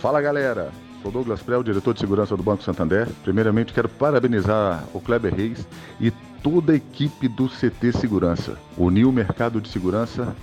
Fala 0.00 0.22
galera, 0.22 0.72
sou 1.02 1.12
Douglas 1.12 1.42
Prel, 1.42 1.62
diretor 1.62 1.92
de 1.92 2.00
segurança 2.00 2.34
do 2.34 2.42
Banco 2.42 2.62
Santander. 2.62 3.06
Primeiramente 3.22 3.70
quero 3.70 3.86
parabenizar 3.86 4.82
o 4.94 5.00
Kleber 5.00 5.34
Reis 5.34 5.68
e 6.00 6.10
toda 6.42 6.72
a 6.72 6.76
equipe 6.76 7.28
do 7.28 7.50
CT 7.50 7.92
Segurança. 7.92 8.56
Unir 8.78 9.04
o 9.04 9.12
mercado 9.12 9.60
de 9.60 9.68
segurança 9.68 10.34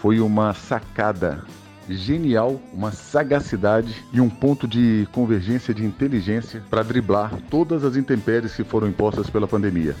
foi 0.00 0.20
uma 0.20 0.54
sacada 0.54 1.42
genial, 1.88 2.60
uma 2.72 2.92
sagacidade 2.92 3.92
e 4.12 4.20
um 4.20 4.30
ponto 4.30 4.68
de 4.68 5.08
convergência 5.10 5.74
de 5.74 5.84
inteligência 5.84 6.62
para 6.70 6.84
driblar 6.84 7.32
todas 7.50 7.84
as 7.84 7.96
intempéries 7.96 8.54
que 8.54 8.62
foram 8.62 8.86
impostas 8.86 9.28
pela 9.28 9.48
pandemia. 9.48 9.96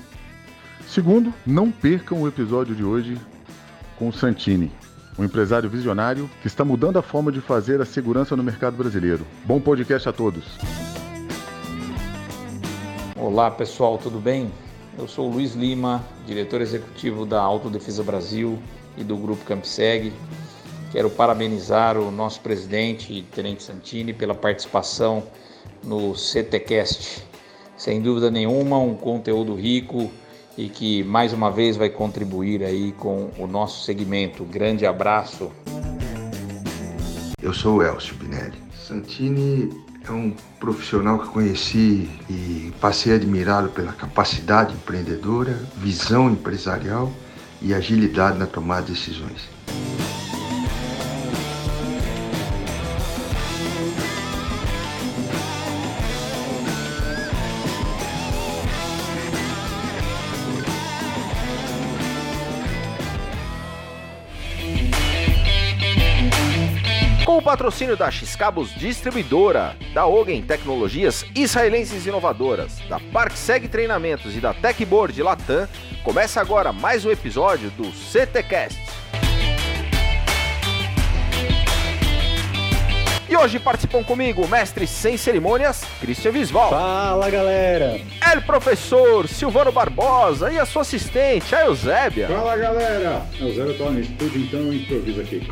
Segundo, 0.86 1.34
não 1.44 1.68
percam 1.68 2.22
o 2.22 2.28
episódio 2.28 2.76
de 2.76 2.84
hoje 2.84 3.18
com 3.98 4.08
o 4.08 4.12
Santini, 4.12 4.70
um 5.20 5.24
empresário 5.24 5.68
visionário 5.68 6.30
que 6.40 6.46
está 6.46 6.64
mudando 6.64 6.98
a 6.98 7.02
forma 7.02 7.30
de 7.30 7.42
fazer 7.42 7.78
a 7.80 7.84
segurança 7.84 8.34
no 8.34 8.42
mercado 8.42 8.74
brasileiro. 8.76 9.26
Bom 9.44 9.60
podcast 9.60 10.08
a 10.08 10.12
todos. 10.12 10.44
Olá 13.16 13.50
pessoal, 13.50 13.98
tudo 13.98 14.18
bem? 14.18 14.50
Eu 14.98 15.06
sou 15.06 15.28
o 15.28 15.32
Luiz 15.34 15.54
Lima, 15.54 16.02
diretor 16.26 16.62
executivo 16.62 17.26
da 17.26 17.38
Autodefesa 17.38 18.02
Brasil 18.02 18.58
e 18.96 19.04
do 19.04 19.14
Grupo 19.14 19.44
Campseg. 19.44 20.10
Quero 20.90 21.10
parabenizar 21.10 21.98
o 21.98 22.10
nosso 22.10 22.40
presidente, 22.40 23.22
Tenente 23.34 23.62
Santini, 23.62 24.14
pela 24.14 24.34
participação 24.34 25.22
no 25.84 26.14
CTcast. 26.16 27.22
Sem 27.76 28.00
dúvida 28.00 28.30
nenhuma, 28.30 28.78
um 28.78 28.94
conteúdo 28.94 29.54
rico 29.54 30.10
e 30.60 30.68
que 30.68 31.02
mais 31.04 31.32
uma 31.32 31.50
vez 31.50 31.78
vai 31.78 31.88
contribuir 31.88 32.62
aí 32.62 32.92
com 32.92 33.30
o 33.38 33.46
nosso 33.46 33.82
segmento. 33.82 34.44
Grande 34.44 34.84
abraço. 34.84 35.50
Eu 37.42 37.54
sou 37.54 37.78
o 37.78 37.82
Elcio 37.82 38.14
Pinelli. 38.16 38.58
Santini 38.74 39.70
é 40.06 40.12
um 40.12 40.34
profissional 40.58 41.18
que 41.18 41.28
conheci 41.28 42.10
e 42.28 42.70
passei 42.78 43.14
a 43.14 43.16
admirá-lo 43.16 43.70
pela 43.70 43.92
capacidade 43.92 44.74
empreendedora, 44.74 45.58
visão 45.78 46.30
empresarial 46.30 47.10
e 47.62 47.72
agilidade 47.72 48.38
na 48.38 48.46
tomada 48.46 48.82
de 48.82 48.92
decisões. 48.92 49.48
Patrocínio 67.60 67.94
da 67.94 68.10
X-Cabos 68.10 68.70
Distribuidora, 68.74 69.76
da 69.92 70.06
Ogen 70.06 70.40
Tecnologias 70.40 71.26
Israelenses 71.34 72.06
Inovadoras, 72.06 72.78
da 72.88 72.98
ParkSeg 72.98 73.68
Treinamentos 73.68 74.34
e 74.34 74.40
da 74.40 74.54
Techboard 74.54 75.22
Latam, 75.22 75.68
começa 76.02 76.40
agora 76.40 76.72
mais 76.72 77.04
um 77.04 77.10
episódio 77.10 77.70
do 77.72 77.84
CTcast. 77.92 78.80
E 83.28 83.36
hoje 83.36 83.58
participam 83.58 84.02
comigo 84.02 84.42
o 84.42 84.48
mestre 84.48 84.86
sem 84.86 85.18
cerimônias, 85.18 85.84
Christian 86.00 86.32
Visval. 86.32 86.70
Fala 86.70 87.28
galera! 87.28 88.00
El 88.32 88.40
professor 88.40 89.28
Silvano 89.28 89.70
Barbosa 89.70 90.50
e 90.50 90.58
a 90.58 90.64
sua 90.64 90.80
assistente, 90.80 91.54
a 91.54 91.66
Eusébia. 91.66 92.26
Fala 92.26 92.56
galera! 92.56 93.22
Eusébio 93.38 93.76
tá 93.76 93.90
no 93.90 94.00
estúdio, 94.00 94.40
então 94.40 94.60
eu 94.60 94.72
improviso 94.72 95.20
aqui. 95.20 95.46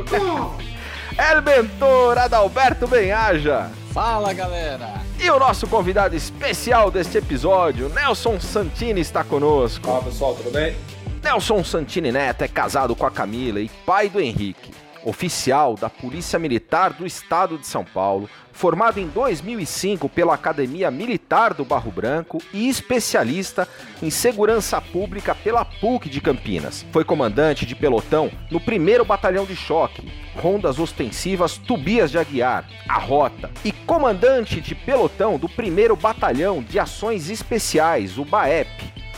El 1.19 1.43
mentor 1.43 2.17
Adalberto 2.17 2.87
Benhaja. 2.87 3.69
Fala 3.93 4.33
galera! 4.33 5.03
E 5.19 5.29
o 5.29 5.37
nosso 5.37 5.67
convidado 5.67 6.15
especial 6.15 6.93
deste 6.93 7.19
episódio, 7.19 7.89
Nelson 7.89 8.39
Santini, 8.39 9.01
está 9.01 9.25
conosco. 9.25 9.85
Fala 9.85 10.05
pessoal, 10.05 10.37
tudo 10.37 10.53
bem? 10.53 10.77
Nelson 11.21 11.65
Santini 11.65 12.13
Neto 12.13 12.43
é 12.43 12.49
casado 12.49 12.95
com 12.95 13.05
a 13.05 13.11
Camila 13.11 13.59
e 13.59 13.69
pai 13.85 14.09
do 14.09 14.21
Henrique. 14.21 14.71
Oficial 15.09 15.75
da 15.75 15.89
Polícia 15.89 16.39
Militar 16.39 16.93
do 16.93 17.07
Estado 17.07 17.57
de 17.57 17.67
São 17.67 17.83
Paulo, 17.83 18.29
formado 18.53 19.01
em 19.01 19.07
2005 19.07 20.07
pela 20.07 20.35
Academia 20.35 20.91
Militar 20.91 21.55
do 21.55 21.65
Barro 21.65 21.91
Branco 21.91 22.37
e 22.53 22.69
especialista 22.69 23.67
em 24.03 24.11
segurança 24.11 24.79
pública 24.83 25.35
pela 25.35 25.65
PUC 25.65 26.11
de 26.11 26.21
Campinas. 26.21 26.85
Foi 26.93 27.07
comandante 27.07 27.65
de 27.65 27.75
pelotão 27.75 28.31
no 28.51 28.59
1 28.59 29.03
Batalhão 29.03 29.47
de 29.47 29.57
Choque, 29.57 30.07
Rondas 30.37 30.79
Ostensivas 30.79 31.57
Tubias 31.57 32.11
de 32.11 32.19
Aguiar, 32.19 32.69
a 32.87 32.99
Rota, 32.99 33.51
e 33.65 33.73
comandante 33.73 34.61
de 34.61 34.75
pelotão 34.75 35.39
do 35.39 35.47
1 35.47 35.97
Batalhão 35.97 36.63
de 36.63 36.79
Ações 36.79 37.31
Especiais, 37.31 38.19
o 38.19 38.27
BAEP, 38.27 38.69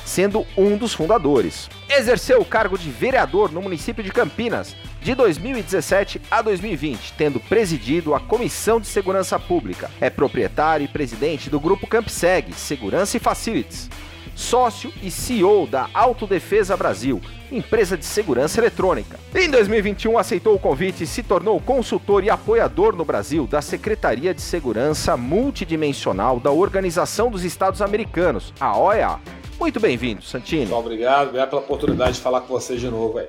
sendo 0.04 0.46
um 0.56 0.76
dos 0.76 0.94
fundadores. 0.94 1.68
Exerceu 1.88 2.40
o 2.40 2.44
cargo 2.44 2.78
de 2.78 2.90
vereador 2.90 3.50
no 3.50 3.60
município 3.60 4.04
de 4.04 4.12
Campinas 4.12 4.76
de 5.00 5.14
2017 5.14 6.20
a 6.30 6.42
2020, 6.42 7.14
tendo 7.16 7.40
presidido 7.40 8.14
a 8.14 8.20
Comissão 8.20 8.80
de 8.80 8.86
Segurança 8.86 9.38
Pública. 9.38 9.90
É 10.00 10.10
proprietário 10.10 10.84
e 10.84 10.88
presidente 10.88 11.48
do 11.48 11.58
Grupo 11.58 11.86
Campseg 11.86 12.52
Segurança 12.52 13.16
e 13.16 13.20
Facilities. 13.20 13.88
Sócio 14.34 14.92
e 15.02 15.10
CEO 15.10 15.66
da 15.66 15.88
Autodefesa 15.92 16.76
Brasil, 16.76 17.20
empresa 17.52 17.96
de 17.96 18.04
segurança 18.04 18.60
eletrônica. 18.60 19.18
Em 19.34 19.50
2021 19.50 20.16
aceitou 20.16 20.54
o 20.54 20.58
convite 20.58 21.04
e 21.04 21.06
se 21.06 21.22
tornou 21.22 21.60
consultor 21.60 22.24
e 22.24 22.30
apoiador 22.30 22.96
no 22.96 23.04
Brasil 23.04 23.46
da 23.46 23.60
Secretaria 23.60 24.32
de 24.32 24.40
Segurança 24.40 25.16
Multidimensional 25.16 26.40
da 26.40 26.50
Organização 26.50 27.30
dos 27.30 27.44
Estados 27.44 27.82
Americanos, 27.82 28.54
a 28.58 28.78
OEA. 28.78 29.18
Muito 29.58 29.78
bem-vindo, 29.78 30.22
Santini. 30.22 30.62
Pessoal, 30.62 30.80
obrigado. 30.80 31.28
Obrigado 31.28 31.50
pela 31.50 31.60
oportunidade 31.60 32.14
de 32.14 32.20
falar 32.20 32.40
com 32.40 32.48
vocês 32.48 32.80
de 32.80 32.88
novo 32.88 33.18
aí. 33.18 33.28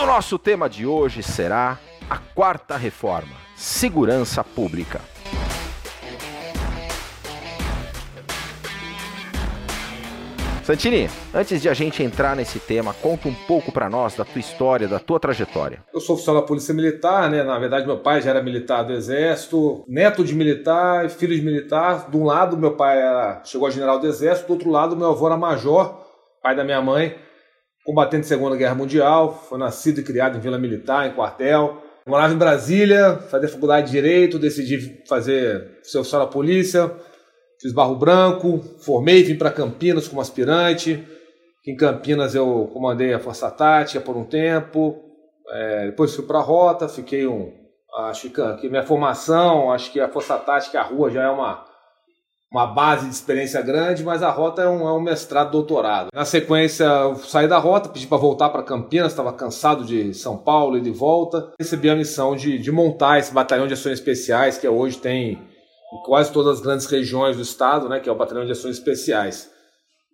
O 0.00 0.06
nosso 0.06 0.38
tema 0.38 0.70
de 0.70 0.86
hoje 0.86 1.24
será 1.24 1.76
a 2.08 2.18
quarta 2.18 2.76
reforma: 2.76 3.34
segurança 3.56 4.44
pública. 4.44 5.00
Santini, 10.62 11.10
antes 11.34 11.60
de 11.60 11.68
a 11.68 11.74
gente 11.74 12.00
entrar 12.02 12.36
nesse 12.36 12.60
tema, 12.60 12.94
conta 12.94 13.26
um 13.26 13.34
pouco 13.34 13.72
para 13.72 13.90
nós 13.90 14.14
da 14.14 14.24
tua 14.24 14.38
história, 14.38 14.86
da 14.86 15.00
tua 15.00 15.18
trajetória. 15.18 15.82
Eu 15.92 16.00
sou 16.00 16.14
oficial 16.14 16.36
da 16.36 16.42
Polícia 16.42 16.72
Militar, 16.72 17.28
né? 17.28 17.42
Na 17.42 17.58
verdade, 17.58 17.84
meu 17.84 17.98
pai 17.98 18.20
já 18.20 18.30
era 18.30 18.42
militar 18.42 18.84
do 18.84 18.92
Exército, 18.92 19.82
neto 19.88 20.22
de 20.22 20.32
militar, 20.32 21.10
filho 21.10 21.34
de 21.34 21.42
militar. 21.42 22.08
De 22.08 22.16
um 22.16 22.24
lado, 22.24 22.56
meu 22.56 22.76
pai 22.76 22.98
era, 22.98 23.42
chegou 23.44 23.66
a 23.66 23.70
general 23.70 23.98
do 23.98 24.06
Exército, 24.06 24.46
do 24.46 24.52
outro 24.52 24.70
lado, 24.70 24.96
meu 24.96 25.08
avô 25.08 25.26
era 25.26 25.36
major, 25.36 26.06
pai 26.40 26.54
da 26.54 26.62
minha 26.62 26.80
mãe, 26.80 27.16
combatente 27.88 28.24
de 28.24 28.28
Segunda 28.28 28.54
Guerra 28.54 28.74
Mundial, 28.74 29.32
foi 29.48 29.58
nascido 29.58 30.00
e 30.00 30.04
criado 30.04 30.36
em 30.36 30.40
Vila 30.40 30.58
Militar, 30.58 31.08
em 31.08 31.14
quartel. 31.14 31.82
Morava 32.06 32.34
em 32.34 32.36
Brasília, 32.36 33.16
fazia 33.30 33.48
faculdade 33.48 33.86
de 33.86 33.92
Direito, 33.92 34.38
decidi 34.38 35.02
fazer 35.08 35.78
oficial 35.96 36.26
da 36.26 36.30
polícia, 36.30 36.92
fiz 37.58 37.72
Barro 37.72 37.96
Branco, 37.96 38.60
formei, 38.80 39.22
vim 39.22 39.36
para 39.36 39.50
Campinas 39.50 40.06
como 40.06 40.20
aspirante. 40.20 41.02
Em 41.66 41.74
Campinas 41.76 42.34
eu 42.34 42.68
comandei 42.74 43.14
a 43.14 43.18
Força 43.18 43.50
Tática 43.50 44.02
por 44.02 44.18
um 44.18 44.24
tempo, 44.24 45.02
é, 45.50 45.86
depois 45.86 46.14
fui 46.14 46.26
para 46.26 46.40
a 46.40 46.42
Rota, 46.42 46.90
fiquei 46.90 47.26
um, 47.26 47.50
Acho 47.98 48.30
que 48.30 48.68
minha 48.68 48.84
formação, 48.84 49.72
acho 49.72 49.90
que 49.90 49.98
a 49.98 50.08
força 50.08 50.36
tática, 50.36 50.78
a 50.78 50.84
rua 50.84 51.10
já 51.10 51.24
é 51.24 51.28
uma, 51.28 51.64
uma 52.50 52.66
base 52.66 53.06
de 53.06 53.14
experiência 53.14 53.60
grande, 53.60 54.02
mas 54.02 54.22
a 54.22 54.30
rota 54.30 54.62
é 54.62 54.68
um, 54.68 54.88
é 54.88 54.92
um 54.92 55.00
mestrado, 55.00 55.50
doutorado. 55.50 56.08
Na 56.14 56.24
sequência, 56.24 56.84
eu 56.84 57.16
saí 57.16 57.46
da 57.46 57.58
rota, 57.58 57.90
pedi 57.90 58.06
para 58.06 58.16
voltar 58.16 58.48
para 58.48 58.62
Campinas, 58.62 59.12
estava 59.12 59.32
cansado 59.32 59.84
de 59.84 60.14
São 60.14 60.36
Paulo 60.36 60.78
e 60.78 60.80
de 60.80 60.90
volta. 60.90 61.52
Recebi 61.58 61.90
a 61.90 61.96
missão 61.96 62.34
de, 62.34 62.58
de 62.58 62.72
montar 62.72 63.18
esse 63.18 63.32
batalhão 63.32 63.66
de 63.66 63.74
ações 63.74 63.94
especiais, 63.94 64.56
que 64.56 64.66
hoje 64.66 64.98
tem 64.98 65.32
em 65.32 66.02
quase 66.04 66.32
todas 66.32 66.58
as 66.58 66.60
grandes 66.60 66.86
regiões 66.86 67.36
do 67.36 67.42
estado, 67.42 67.88
né, 67.88 68.00
que 68.00 68.08
é 68.08 68.12
o 68.12 68.16
batalhão 68.16 68.46
de 68.46 68.52
ações 68.52 68.76
especiais. 68.76 69.50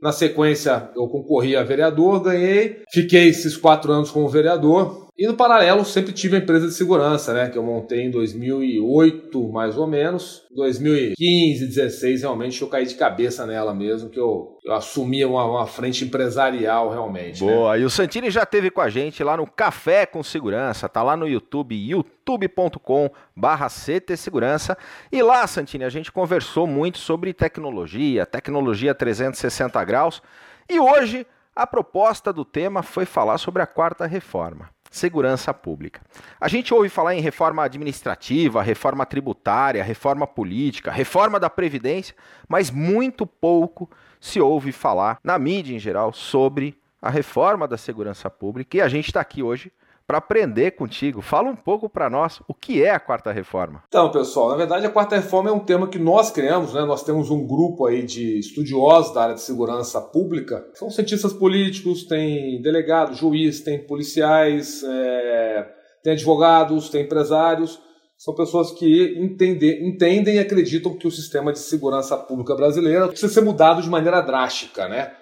Na 0.02 0.12
sequência, 0.12 0.90
eu 0.94 1.08
concorri 1.08 1.56
a 1.56 1.62
vereador, 1.62 2.20
ganhei, 2.20 2.82
fiquei 2.92 3.28
esses 3.28 3.56
quatro 3.56 3.92
anos 3.92 4.10
como 4.10 4.28
vereador. 4.28 5.03
E 5.16 5.28
no 5.28 5.34
paralelo, 5.34 5.84
sempre 5.84 6.12
tive 6.12 6.34
a 6.34 6.40
empresa 6.40 6.66
de 6.66 6.74
segurança, 6.74 7.32
né? 7.32 7.48
Que 7.48 7.56
eu 7.56 7.62
montei 7.62 8.00
em 8.00 8.10
2008, 8.10 9.48
mais 9.52 9.76
ou 9.78 9.86
menos. 9.86 10.42
2015, 10.50 11.66
16, 11.66 12.22
realmente 12.22 12.60
eu 12.60 12.68
caí 12.68 12.84
de 12.84 12.96
cabeça 12.96 13.46
nela 13.46 13.72
mesmo, 13.72 14.10
que 14.10 14.18
eu, 14.18 14.58
eu 14.64 14.74
assumi 14.74 15.24
uma, 15.24 15.44
uma 15.44 15.66
frente 15.68 16.04
empresarial 16.04 16.90
realmente. 16.90 17.44
Né? 17.44 17.54
Boa, 17.54 17.74
né? 17.74 17.82
e 17.82 17.84
o 17.84 17.90
Santini 17.90 18.28
já 18.28 18.44
teve 18.44 18.72
com 18.72 18.80
a 18.80 18.90
gente 18.90 19.22
lá 19.22 19.36
no 19.36 19.46
Café 19.46 20.04
com 20.04 20.20
Segurança, 20.20 20.88
tá 20.88 21.00
lá 21.00 21.16
no 21.16 21.28
YouTube, 21.28 21.76
youtube.com 21.76 23.08
barra 23.36 23.68
Segurança. 23.68 24.76
E 25.12 25.22
lá, 25.22 25.46
Santini, 25.46 25.84
a 25.84 25.90
gente 25.90 26.10
conversou 26.10 26.66
muito 26.66 26.98
sobre 26.98 27.32
tecnologia, 27.32 28.26
tecnologia 28.26 28.92
360 28.92 29.84
graus. 29.84 30.20
E 30.68 30.80
hoje 30.80 31.24
a 31.54 31.68
proposta 31.68 32.32
do 32.32 32.44
tema 32.44 32.82
foi 32.82 33.04
falar 33.04 33.38
sobre 33.38 33.62
a 33.62 33.66
quarta 33.66 34.06
reforma 34.06 34.73
segurança 34.94 35.52
pública. 35.52 36.00
A 36.40 36.46
gente 36.46 36.72
ouve 36.72 36.88
falar 36.88 37.16
em 37.16 37.20
reforma 37.20 37.64
administrativa, 37.64 38.62
reforma 38.62 39.04
tributária, 39.04 39.82
reforma 39.82 40.24
política, 40.24 40.92
reforma 40.92 41.40
da 41.40 41.50
Previdência, 41.50 42.14
mas 42.48 42.70
muito 42.70 43.26
pouco 43.26 43.90
se 44.20 44.40
ouve 44.40 44.70
falar 44.70 45.18
na 45.24 45.36
mídia 45.36 45.74
em 45.74 45.80
geral 45.80 46.12
sobre 46.12 46.78
a 47.02 47.10
reforma 47.10 47.66
da 47.66 47.76
segurança 47.76 48.30
pública 48.30 48.76
e 48.76 48.80
a 48.80 48.88
gente 48.88 49.06
está 49.06 49.20
aqui 49.20 49.42
hoje 49.42 49.72
para 50.06 50.18
aprender 50.18 50.72
contigo. 50.72 51.20
Fala 51.20 51.48
um 51.48 51.56
pouco 51.56 51.88
para 51.88 52.10
nós 52.10 52.40
o 52.46 52.54
que 52.54 52.82
é 52.82 52.90
a 52.90 53.00
quarta 53.00 53.32
reforma. 53.32 53.82
Então, 53.88 54.10
pessoal, 54.10 54.50
na 54.50 54.56
verdade 54.56 54.86
a 54.86 54.90
quarta 54.90 55.16
reforma 55.16 55.50
é 55.50 55.52
um 55.52 55.64
tema 55.64 55.88
que 55.88 55.98
nós 55.98 56.30
criamos, 56.30 56.74
né? 56.74 56.84
Nós 56.84 57.02
temos 57.02 57.30
um 57.30 57.46
grupo 57.46 57.86
aí 57.86 58.02
de 58.02 58.38
estudiosos 58.38 59.14
da 59.14 59.22
área 59.22 59.34
de 59.34 59.40
segurança 59.40 60.00
pública. 60.00 60.64
São 60.74 60.90
cientistas 60.90 61.32
políticos, 61.32 62.04
tem 62.04 62.60
delegados, 62.60 63.18
juiz, 63.18 63.60
tem 63.60 63.86
policiais, 63.86 64.82
é... 64.84 65.66
tem 66.02 66.12
advogados, 66.12 66.88
tem 66.90 67.02
empresários. 67.02 67.80
São 68.16 68.34
pessoas 68.34 68.70
que 68.70 69.18
entendem, 69.18 69.88
entendem 69.88 70.36
e 70.36 70.38
acreditam 70.38 70.96
que 70.96 71.06
o 71.06 71.10
sistema 71.10 71.52
de 71.52 71.58
segurança 71.58 72.16
pública 72.16 72.54
brasileira 72.54 73.08
precisa 73.08 73.32
ser 73.32 73.40
mudado 73.40 73.82
de 73.82 73.90
maneira 73.90 74.20
drástica, 74.20 74.88
né? 74.88 75.12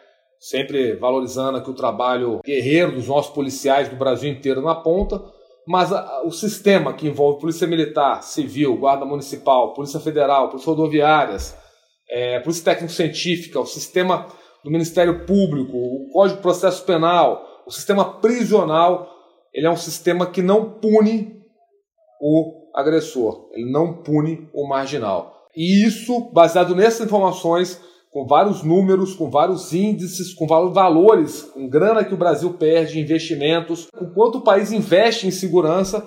Sempre 0.43 0.97
valorizando 0.97 1.59
aqui 1.59 1.71
o 1.71 1.75
trabalho 1.75 2.41
guerreiro 2.45 2.97
dos 2.97 3.07
nossos 3.07 3.33
policiais 3.33 3.89
do 3.89 3.95
Brasil 3.95 4.29
inteiro 4.29 4.61
na 4.61 4.75
ponta, 4.75 5.23
mas 5.65 5.93
a, 5.93 6.23
o 6.25 6.33
sistema 6.33 6.93
que 6.93 7.07
envolve 7.07 7.41
Polícia 7.41 7.65
Militar, 7.65 8.25
Civil, 8.25 8.77
Guarda 8.77 9.05
Municipal, 9.05 9.73
Polícia 9.73 10.01
Federal, 10.01 10.49
Polícia 10.49 10.69
Rodoviárias, 10.69 11.57
é, 12.11 12.41
Polícia 12.41 12.65
Técnico-Científica, 12.65 13.61
o 13.61 13.67
sistema 13.67 14.27
do 14.65 14.71
Ministério 14.71 15.25
Público, 15.25 15.77
o 15.77 16.11
Código 16.13 16.39
de 16.39 16.43
Processo 16.43 16.85
Penal, 16.85 17.63
o 17.65 17.71
sistema 17.71 18.19
prisional, 18.19 19.09
ele 19.55 19.69
é 19.69 19.71
um 19.71 19.77
sistema 19.77 20.27
que 20.27 20.43
não 20.43 20.73
pune 20.73 21.41
o 22.21 22.69
agressor, 22.75 23.49
ele 23.53 23.71
não 23.71 24.03
pune 24.03 24.49
o 24.53 24.67
marginal. 24.69 25.47
E 25.57 25.87
isso, 25.87 26.33
baseado 26.33 26.75
nessas 26.75 27.07
informações, 27.07 27.81
com 28.13 28.27
vários 28.27 28.63
números, 28.63 29.15
com 29.15 29.31
vários 29.31 29.73
índices, 29.73 30.35
com 30.35 30.47
vários 30.47 30.75
valores, 30.75 31.43
com 31.55 31.67
grana 31.67 32.05
que 32.05 32.13
o 32.13 32.17
Brasil 32.17 32.53
perde, 32.53 33.01
investimentos, 33.01 33.89
com 33.91 34.11
quanto 34.11 34.39
o 34.39 34.43
país 34.43 34.71
investe 34.71 35.27
em 35.27 35.31
segurança, 35.31 36.07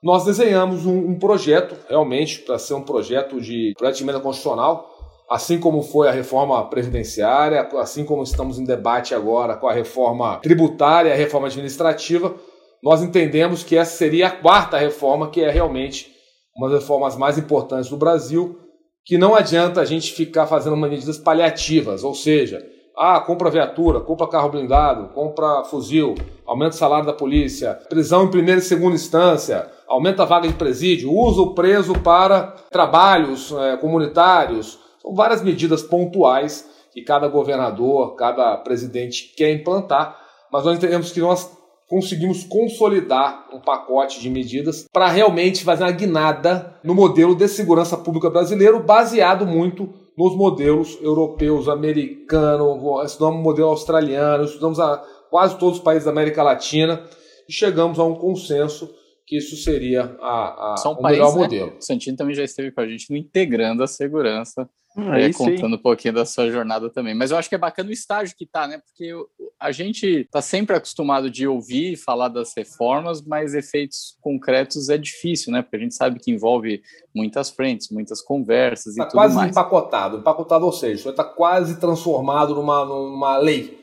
nós 0.00 0.24
desenhamos 0.24 0.86
um, 0.86 1.10
um 1.10 1.18
projeto, 1.18 1.74
realmente, 1.88 2.38
para 2.38 2.56
ser 2.58 2.74
um 2.74 2.82
projeto 2.82 3.40
de 3.40 3.74
de 3.74 4.02
emenda 4.02 4.20
constitucional, 4.20 4.88
assim 5.28 5.58
como 5.58 5.82
foi 5.82 6.08
a 6.08 6.12
reforma 6.12 6.64
previdenciária, 6.70 7.68
assim 7.78 8.04
como 8.04 8.22
estamos 8.22 8.58
em 8.58 8.64
debate 8.64 9.12
agora 9.12 9.56
com 9.56 9.68
a 9.68 9.72
reforma 9.72 10.36
tributária, 10.38 11.12
a 11.12 11.16
reforma 11.16 11.48
administrativa, 11.48 12.34
nós 12.82 13.02
entendemos 13.02 13.64
que 13.64 13.76
essa 13.76 13.96
seria 13.96 14.28
a 14.28 14.30
quarta 14.30 14.78
reforma, 14.78 15.30
que 15.30 15.42
é 15.42 15.50
realmente 15.50 16.10
uma 16.56 16.68
das 16.68 16.80
reformas 16.80 17.16
mais 17.16 17.36
importantes 17.36 17.90
do 17.90 17.96
Brasil, 17.96 18.59
que 19.04 19.18
não 19.18 19.34
adianta 19.34 19.80
a 19.80 19.84
gente 19.84 20.12
ficar 20.12 20.46
fazendo 20.46 20.76
medidas 20.76 21.18
paliativas, 21.18 22.04
ou 22.04 22.14
seja, 22.14 22.64
ah, 22.96 23.18
compra 23.20 23.50
viatura, 23.50 24.00
compra 24.00 24.28
carro 24.28 24.50
blindado, 24.50 25.08
compra 25.14 25.64
fuzil, 25.64 26.14
aumenta 26.46 26.74
o 26.74 26.78
salário 26.78 27.06
da 27.06 27.12
polícia, 27.12 27.74
prisão 27.88 28.24
em 28.24 28.30
primeira 28.30 28.60
e 28.60 28.64
segunda 28.64 28.94
instância, 28.94 29.70
aumenta 29.88 30.22
a 30.22 30.26
vaga 30.26 30.46
de 30.46 30.54
presídio, 30.54 31.12
usa 31.12 31.40
o 31.40 31.54
preso 31.54 31.94
para 31.94 32.54
trabalhos 32.70 33.52
é, 33.52 33.76
comunitários. 33.78 34.78
São 35.00 35.14
várias 35.14 35.42
medidas 35.42 35.82
pontuais 35.82 36.68
que 36.92 37.02
cada 37.02 37.26
governador, 37.26 38.14
cada 38.16 38.56
presidente 38.58 39.32
quer 39.36 39.52
implantar, 39.52 40.18
mas 40.52 40.64
nós 40.64 40.76
entendemos 40.76 41.10
que 41.10 41.20
nós 41.20 41.50
conseguimos 41.90 42.44
consolidar 42.44 43.48
um 43.52 43.58
pacote 43.58 44.20
de 44.20 44.30
medidas 44.30 44.86
para 44.92 45.08
realmente 45.08 45.64
fazer 45.64 45.82
uma 45.82 45.90
guinada 45.90 46.78
no 46.84 46.94
modelo 46.94 47.34
de 47.34 47.48
segurança 47.48 47.96
pública 47.96 48.30
brasileiro, 48.30 48.80
baseado 48.80 49.44
muito 49.44 49.92
nos 50.16 50.36
modelos 50.36 50.96
europeus, 51.02 51.68
americanos, 51.68 52.78
estudamos 53.04 53.40
o 53.40 53.42
modelo 53.42 53.70
australiano, 53.70 54.44
estudamos 54.44 54.78
a 54.78 55.04
quase 55.30 55.58
todos 55.58 55.78
os 55.78 55.82
países 55.82 56.04
da 56.04 56.12
América 56.12 56.44
Latina 56.44 57.02
e 57.48 57.52
chegamos 57.52 57.98
a 57.98 58.04
um 58.04 58.14
consenso 58.14 58.94
que 59.26 59.36
isso 59.36 59.56
seria 59.56 60.16
a, 60.20 60.74
a, 60.74 60.76
São 60.76 60.92
o 60.92 60.96
país, 61.02 61.18
melhor 61.18 61.34
né? 61.34 61.42
modelo. 61.42 61.76
O 61.76 61.82
Santino 61.82 62.16
também 62.16 62.36
já 62.36 62.44
esteve 62.44 62.70
com 62.70 62.80
a 62.80 62.86
gente 62.86 63.10
no 63.10 63.16
Integrando 63.16 63.82
a 63.82 63.88
Segurança, 63.88 64.68
ah, 64.96 65.20
é, 65.20 65.32
contando 65.32 65.74
um 65.74 65.82
pouquinho 65.82 66.14
da 66.14 66.24
sua 66.24 66.50
jornada 66.50 66.88
também. 66.88 67.14
Mas 67.16 67.32
eu 67.32 67.36
acho 67.36 67.48
que 67.48 67.54
é 67.56 67.58
bacana 67.58 67.88
o 67.88 67.92
estágio 67.92 68.36
que 68.36 68.46
tá, 68.46 68.68
né? 68.68 68.78
Porque 68.78 69.12
a 69.58 69.72
gente 69.72 70.28
tá 70.30 70.40
sempre 70.42 70.76
acostumado 70.76 71.30
de 71.30 71.46
ouvir 71.46 71.96
falar 71.96 72.28
das 72.28 72.52
reformas, 72.56 73.22
mas 73.22 73.54
efeitos 73.54 74.16
concretos 74.20 74.88
é 74.88 74.98
difícil, 74.98 75.52
né? 75.52 75.62
Porque 75.62 75.76
a 75.76 75.80
gente 75.80 75.94
sabe 75.94 76.20
que 76.20 76.30
envolve 76.30 76.82
muitas 77.14 77.50
frentes, 77.50 77.90
muitas 77.90 78.20
conversas 78.20 78.94
tá 78.94 79.04
e 79.04 79.06
tudo 79.06 79.16
mais. 79.16 79.34
quase 79.34 79.50
empacotado, 79.50 80.16
empacotado, 80.18 80.64
ou 80.64 80.72
seja, 80.72 81.10
está 81.10 81.24
quase 81.24 81.78
transformado 81.80 82.54
numa, 82.54 82.84
numa 82.84 83.38
lei, 83.38 83.78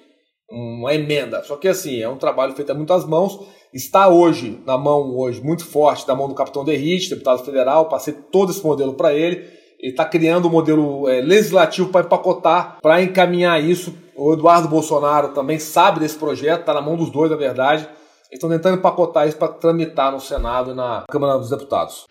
uma 0.49 0.93
emenda. 0.93 1.43
Só 1.43 1.57
que 1.57 1.67
assim, 1.67 1.99
é 1.99 2.09
um 2.09 2.17
trabalho 2.17 2.53
feito 2.53 2.71
a 2.71 2.75
muitas 2.75 3.05
mãos 3.05 3.47
está 3.73 4.07
hoje 4.07 4.59
na 4.65 4.77
mão 4.77 5.15
hoje 5.15 5.41
muito 5.41 5.65
forte 5.65 6.07
da 6.07 6.15
mão 6.15 6.27
do 6.27 6.35
capitão 6.35 6.63
Derrite, 6.63 7.09
deputado 7.09 7.43
federal, 7.43 7.89
passei 7.89 8.13
todo 8.13 8.51
esse 8.51 8.63
modelo 8.63 8.93
para 8.93 9.13
ele. 9.13 9.56
Ele 9.79 9.91
está 9.91 10.03
criando 10.05 10.47
um 10.47 10.51
modelo 10.51 11.07
é, 11.07 11.21
legislativo 11.21 11.89
para 11.89 12.03
empacotar, 12.03 12.77
para 12.81 13.01
encaminhar 13.01 13.63
isso. 13.63 13.93
O 14.15 14.33
Eduardo 14.33 14.67
Bolsonaro 14.67 15.29
também 15.29 15.59
sabe 15.59 15.99
desse 15.99 16.17
projeto, 16.17 16.61
está 16.61 16.73
na 16.73 16.81
mão 16.81 16.97
dos 16.97 17.11
dois, 17.11 17.29
na 17.29 17.37
verdade. 17.37 17.83
Eles 17.83 18.33
estão 18.33 18.49
tentando 18.49 18.77
empacotar 18.77 19.27
isso 19.27 19.37
para 19.37 19.49
tramitar 19.49 20.11
no 20.11 20.19
Senado 20.19 20.71
e 20.71 20.73
na 20.73 21.03
Câmara 21.09 21.37
dos 21.37 21.51
Deputados. 21.51 22.05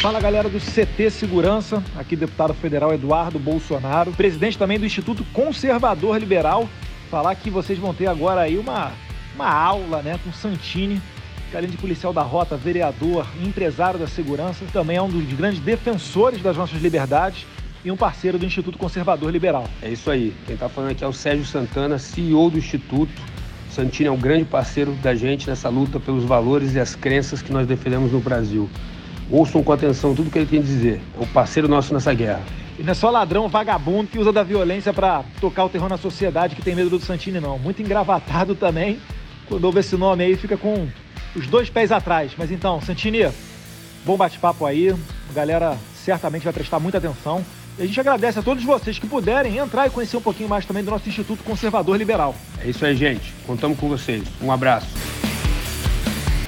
Fala 0.00 0.18
galera 0.18 0.48
do 0.48 0.58
CT 0.58 1.10
Segurança, 1.10 1.84
aqui 1.94 2.16
deputado 2.16 2.54
federal 2.54 2.94
Eduardo 2.94 3.38
Bolsonaro, 3.38 4.10
presidente 4.12 4.56
também 4.56 4.78
do 4.78 4.86
Instituto 4.86 5.22
Conservador 5.34 6.16
Liberal, 6.16 6.66
falar 7.10 7.34
que 7.34 7.50
vocês 7.50 7.78
vão 7.78 7.92
ter 7.92 8.06
agora 8.06 8.40
aí 8.40 8.56
uma, 8.56 8.92
uma 9.34 9.52
aula 9.52 10.00
né, 10.00 10.18
com 10.24 10.32
Santini, 10.32 11.02
que 11.50 11.56
além 11.56 11.68
de 11.68 11.76
policial 11.76 12.12
da 12.12 12.22
rota, 12.22 12.56
vereador 12.56 13.26
empresário 13.44 13.98
da 13.98 14.06
segurança, 14.06 14.64
também 14.72 14.96
é 14.96 15.02
um 15.02 15.08
dos 15.08 15.24
grandes 15.32 15.60
defensores 15.60 16.40
das 16.40 16.56
nossas 16.56 16.80
liberdades 16.80 17.44
e 17.84 17.90
um 17.90 17.96
parceiro 17.96 18.38
do 18.38 18.46
Instituto 18.46 18.78
Conservador 18.78 19.30
Liberal. 19.30 19.64
É 19.82 19.90
isso 19.90 20.10
aí. 20.10 20.32
Quem 20.46 20.54
está 20.54 20.68
falando 20.68 20.92
aqui 20.92 21.02
é 21.02 21.06
o 21.06 21.12
Sérgio 21.12 21.44
Santana, 21.44 21.98
CEO 21.98 22.50
do 22.50 22.58
Instituto. 22.58 23.12
Santini 23.70 24.08
é 24.08 24.12
um 24.12 24.18
grande 24.18 24.44
parceiro 24.44 24.92
da 25.02 25.14
gente 25.14 25.48
nessa 25.48 25.68
luta 25.68 25.98
pelos 25.98 26.24
valores 26.24 26.74
e 26.74 26.80
as 26.80 26.94
crenças 26.94 27.42
que 27.42 27.52
nós 27.52 27.66
defendemos 27.66 28.12
no 28.12 28.20
Brasil. 28.20 28.68
Ouçam 29.30 29.62
com 29.62 29.72
atenção 29.72 30.14
tudo 30.14 30.30
que 30.30 30.38
ele 30.38 30.46
tem 30.46 30.58
a 30.58 30.62
dizer. 30.62 31.00
É 31.18 31.22
um 31.22 31.26
parceiro 31.26 31.68
nosso 31.68 31.94
nessa 31.94 32.12
guerra. 32.12 32.42
E 32.78 32.82
não 32.82 32.92
é 32.92 32.94
só 32.94 33.10
ladrão, 33.10 33.48
vagabundo 33.48 34.08
que 34.08 34.18
usa 34.18 34.32
da 34.32 34.42
violência 34.42 34.92
para 34.92 35.24
tocar 35.40 35.64
o 35.64 35.68
terror 35.68 35.88
na 35.88 35.96
sociedade 35.96 36.56
que 36.56 36.62
tem 36.62 36.74
medo 36.74 36.90
do 36.90 37.00
Santini, 37.00 37.38
não. 37.38 37.58
Muito 37.58 37.80
engravatado 37.80 38.54
também. 38.54 38.98
Quando 39.48 39.64
ouve 39.64 39.80
esse 39.80 39.96
nome 39.96 40.24
aí, 40.24 40.36
fica 40.36 40.56
com 40.56 40.88
os 41.34 41.46
dois 41.46 41.70
pés 41.70 41.92
atrás. 41.92 42.32
Mas 42.36 42.50
então, 42.50 42.80
Santini, 42.80 43.30
bom 44.04 44.16
bate-papo 44.16 44.66
aí. 44.66 44.90
A 44.90 45.32
galera 45.32 45.76
certamente 46.04 46.44
vai 46.44 46.52
prestar 46.52 46.80
muita 46.80 46.98
atenção. 46.98 47.44
E 47.78 47.82
a 47.82 47.86
gente 47.86 48.00
agradece 48.00 48.38
a 48.38 48.42
todos 48.42 48.64
vocês 48.64 48.98
que 48.98 49.06
puderem 49.06 49.56
entrar 49.56 49.86
e 49.86 49.90
conhecer 49.90 50.16
um 50.16 50.20
pouquinho 50.20 50.48
mais 50.48 50.66
também 50.66 50.84
do 50.84 50.90
nosso 50.90 51.08
Instituto 51.08 51.42
Conservador 51.42 51.96
Liberal. 51.96 52.34
É 52.58 52.68
isso 52.68 52.84
aí, 52.84 52.94
gente. 52.96 53.32
Contamos 53.46 53.78
com 53.78 53.88
vocês. 53.88 54.22
Um 54.40 54.52
abraço. 54.52 54.88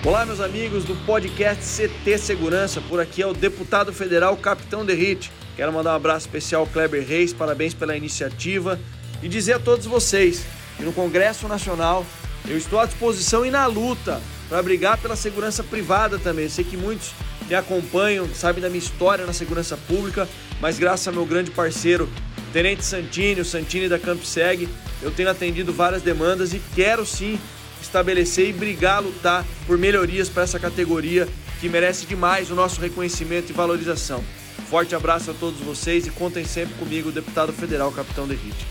Olá, 0.05 0.27
meus 0.27 0.41
amigos 0.41 0.85
do 0.85 0.97
podcast 1.07 1.62
CT 1.62 2.19
Segurança. 2.19 2.81
Por 2.81 3.01
aqui 3.01 3.23
é 3.23 3.27
o 3.27 3.33
deputado 3.33 3.93
federal 3.93 4.37
Capitão 4.37 4.85
Derrite. 4.85 5.31
Quero 5.55 5.73
mandar 5.73 5.93
um 5.93 5.97
abraço 5.97 6.27
especial 6.27 6.62
ao 6.62 6.67
Kleber 6.67 7.07
Reis, 7.07 7.33
parabéns 7.33 7.73
pela 7.73 7.97
iniciativa 7.97 8.81
e 9.23 9.29
dizer 9.29 9.55
a 9.55 9.59
todos 9.61 9.87
vocês 9.87 10.45
que 10.77 10.83
no 10.83 10.93
Congresso 10.93 11.47
Nacional 11.47 12.05
eu 12.49 12.59
estou 12.59 12.81
à 12.81 12.87
disposição 12.87 13.47
e 13.47 13.51
na 13.51 13.67
luta 13.67 14.21
para 14.53 14.63
brigar 14.63 14.99
pela 14.99 15.17
segurança 15.17 15.65
privada 15.65 16.19
também. 16.19 16.45
Eu 16.45 16.51
sei 16.51 16.63
que 16.63 16.77
muitos 16.77 17.13
me 17.49 17.55
acompanham, 17.55 18.29
sabem 18.35 18.61
da 18.61 18.69
minha 18.69 18.85
história 18.85 19.25
na 19.25 19.33
segurança 19.33 19.79
pública, 19.89 20.29
mas 20.61 20.79
graças 20.79 21.09
ao 21.09 21.15
meu 21.15 21.25
grande 21.25 21.51
parceiro, 21.51 22.07
Tenente 22.53 22.85
Santini, 22.85 23.41
o 23.41 23.47
Santini 23.47 23.89
da 23.89 23.99
Campseg, 23.99 24.69
eu 25.01 25.11
tenho 25.11 25.31
atendido 25.31 25.73
várias 25.73 26.03
demandas 26.03 26.53
e 26.53 26.61
quero 26.75 27.07
sim 27.07 27.41
estabelecer 27.81 28.51
e 28.51 28.53
brigar, 28.53 29.03
lutar 29.03 29.43
por 29.67 29.79
melhorias 29.79 30.29
para 30.29 30.43
essa 30.43 30.59
categoria 30.59 31.27
que 31.59 31.67
merece 31.67 32.05
demais 32.05 32.51
o 32.51 32.55
nosso 32.55 32.79
reconhecimento 32.79 33.49
e 33.49 33.55
valorização. 33.55 34.23
Forte 34.69 34.95
abraço 34.95 35.31
a 35.31 35.35
todos 35.35 35.61
vocês 35.61 36.07
e 36.07 36.11
contem 36.11 36.45
sempre 36.45 36.75
comigo, 36.75 37.11
deputado 37.11 37.55
federal 37.55 37.91
Capitão 37.91 38.29
Derrite. 38.29 38.67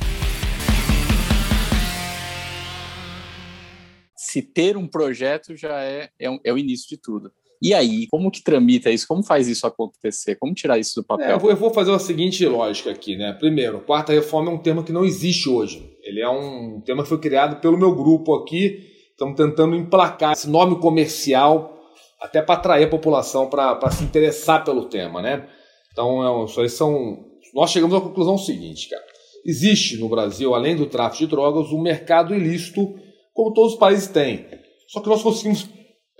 Se 4.32 4.42
ter 4.42 4.78
um 4.78 4.88
projeto 4.88 5.56
já 5.56 5.82
é, 5.84 6.10
é, 6.20 6.30
um, 6.30 6.40
é, 6.44 6.54
o 6.54 6.58
início 6.58 6.88
de 6.90 6.98
tudo. 6.98 7.32
E 7.62 7.74
aí, 7.74 8.08
como 8.10 8.32
que 8.32 8.44
tramita 8.44 8.90
isso? 8.90 9.08
Como 9.08 9.24
faz 9.24 9.48
isso 9.48 9.68
acontecer? 9.68 10.36
Como 10.36 10.54
tirar 10.54 10.80
isso 10.80 11.02
do 11.02 11.06
papel? 11.06 11.28
É, 11.28 11.34
eu, 11.34 11.40
vou, 11.40 11.50
eu, 11.52 11.56
vou, 11.56 11.72
fazer 11.72 11.92
a 11.92 12.00
seguinte 12.00 12.44
lógica 12.46 12.90
aqui, 12.90 13.16
né? 13.16 13.34
Primeiro, 13.34 13.82
quarta 13.82 14.14
reforma 14.14 14.50
é 14.50 14.54
um 14.54 14.58
tema 14.58 14.84
que 14.84 14.92
não 14.92 15.06
existe 15.06 15.48
hoje. 15.48 15.96
Ele 16.02 16.22
é 16.22 16.30
um 16.30 16.82
tema 16.82 17.04
que 17.04 17.10
foi 17.10 17.20
criado 17.20 17.62
pelo 17.62 17.78
meu 17.78 17.94
grupo 17.94 18.34
aqui, 18.34 18.90
Estamos 19.22 19.38
tentando 19.38 19.76
emplacar 19.76 20.32
esse 20.32 20.50
nome 20.50 20.80
comercial 20.80 21.80
até 22.20 22.42
para 22.42 22.56
atrair 22.56 22.86
a 22.86 22.90
população 22.90 23.48
para 23.48 23.92
se 23.92 24.04
interessar 24.04 24.66
pelo 24.66 24.86
tema, 24.86 25.22
né? 25.22 25.48
Então, 25.92 26.44
é, 26.44 26.68
são. 26.68 27.24
Nós 27.54 27.70
chegamos 27.70 27.96
à 27.96 28.02
conclusão 28.02 28.36
seguinte, 28.36 28.90
cara. 28.90 29.04
Existe 29.46 29.98
no 29.98 30.10
Brasil, 30.10 30.56
além 30.56 30.76
do 30.76 30.88
tráfico 30.88 31.20
de 31.20 31.28
drogas, 31.28 31.72
um 31.72 31.80
mercado 31.80 32.34
ilícito, 32.34 32.96
como 33.42 33.54
todos 33.54 33.74
os 33.74 33.80
países 33.80 34.08
têm. 34.08 34.46
Só 34.88 35.02
que 35.02 35.10
nós 35.10 35.24
conseguimos 35.24 35.68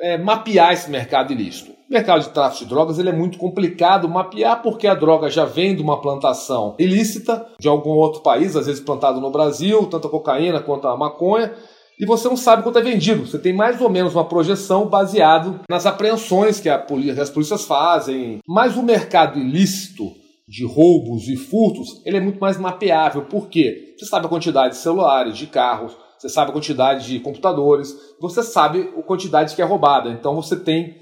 é, 0.02 0.18
mapear 0.18 0.74
esse 0.74 0.90
mercado 0.90 1.32
ilícito. 1.32 1.72
O 1.72 1.94
mercado 1.94 2.24
de 2.24 2.30
tráfico 2.30 2.64
de 2.64 2.70
drogas 2.70 2.98
ele 2.98 3.10
é 3.10 3.14
muito 3.14 3.38
complicado 3.38 4.10
mapear 4.10 4.64
porque 4.64 4.88
a 4.88 4.96
droga 4.96 5.30
já 5.30 5.46
vem 5.46 5.76
de 5.76 5.84
uma 5.84 6.02
plantação 6.02 6.76
ilícita 6.80 7.46
de 7.60 7.68
algum 7.68 7.92
outro 7.92 8.22
país, 8.22 8.56
às 8.56 8.66
vezes 8.66 8.82
plantado 8.82 9.22
no 9.22 9.30
Brasil, 9.30 9.86
tanto 9.86 10.08
a 10.08 10.10
cocaína 10.10 10.62
quanto 10.62 10.88
a 10.88 10.98
maconha, 10.98 11.54
e 12.00 12.06
você 12.08 12.28
não 12.28 12.38
sabe 12.38 12.64
quanto 12.64 12.80
é 12.80 12.82
vendido. 12.82 13.28
Você 13.28 13.38
tem 13.38 13.54
mais 13.54 13.80
ou 13.80 13.90
menos 13.90 14.16
uma 14.16 14.26
projeção 14.26 14.88
baseado 14.88 15.60
nas 15.70 15.86
apreensões 15.86 16.60
que, 16.60 16.70
a, 16.70 16.84
as 17.22 17.30
polícias 17.30 17.66
fazem. 17.66 18.40
Mas 18.48 18.76
o 18.76 18.82
mercado 18.82 19.38
ilícito 19.38 20.10
de 20.48 20.66
roubos 20.66 21.28
e 21.28 21.38
furtos, 21.38 22.02
ele 22.04 22.18
é 22.18 22.20
muito 22.20 22.40
mais 22.40 22.58
mapeável. 22.58 23.26
Por 23.26 23.48
quê? 23.48 23.94
Você 23.96 24.06
sabe 24.06 24.26
a 24.26 24.30
quantidade 24.30 24.74
de 24.74 24.82
celulares, 24.82 25.38
de 25.38 25.46
carros, 25.46 25.96
você 26.22 26.30
sabe 26.30 26.52
a 26.52 26.54
quantidade 26.54 27.08
de 27.08 27.20
computadores, 27.20 27.98
você 28.20 28.44
sabe 28.44 28.94
a 28.96 29.02
quantidade 29.02 29.56
que 29.56 29.62
é 29.62 29.66
roubada. 29.66 30.12
Então 30.12 30.36
você 30.36 30.56
tem 30.56 30.96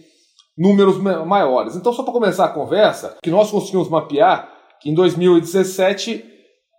números 0.57 0.97
maiores. 0.97 1.75
Então, 1.75 1.91
só 1.91 2.03
para 2.03 2.13
começar 2.13 2.45
a 2.45 2.53
conversa, 2.53 3.17
que 3.21 3.29
nós 3.29 3.51
conseguimos 3.51 3.89
mapear 3.89 4.49
que 4.79 4.89
em 4.89 4.93
2017 4.93 6.23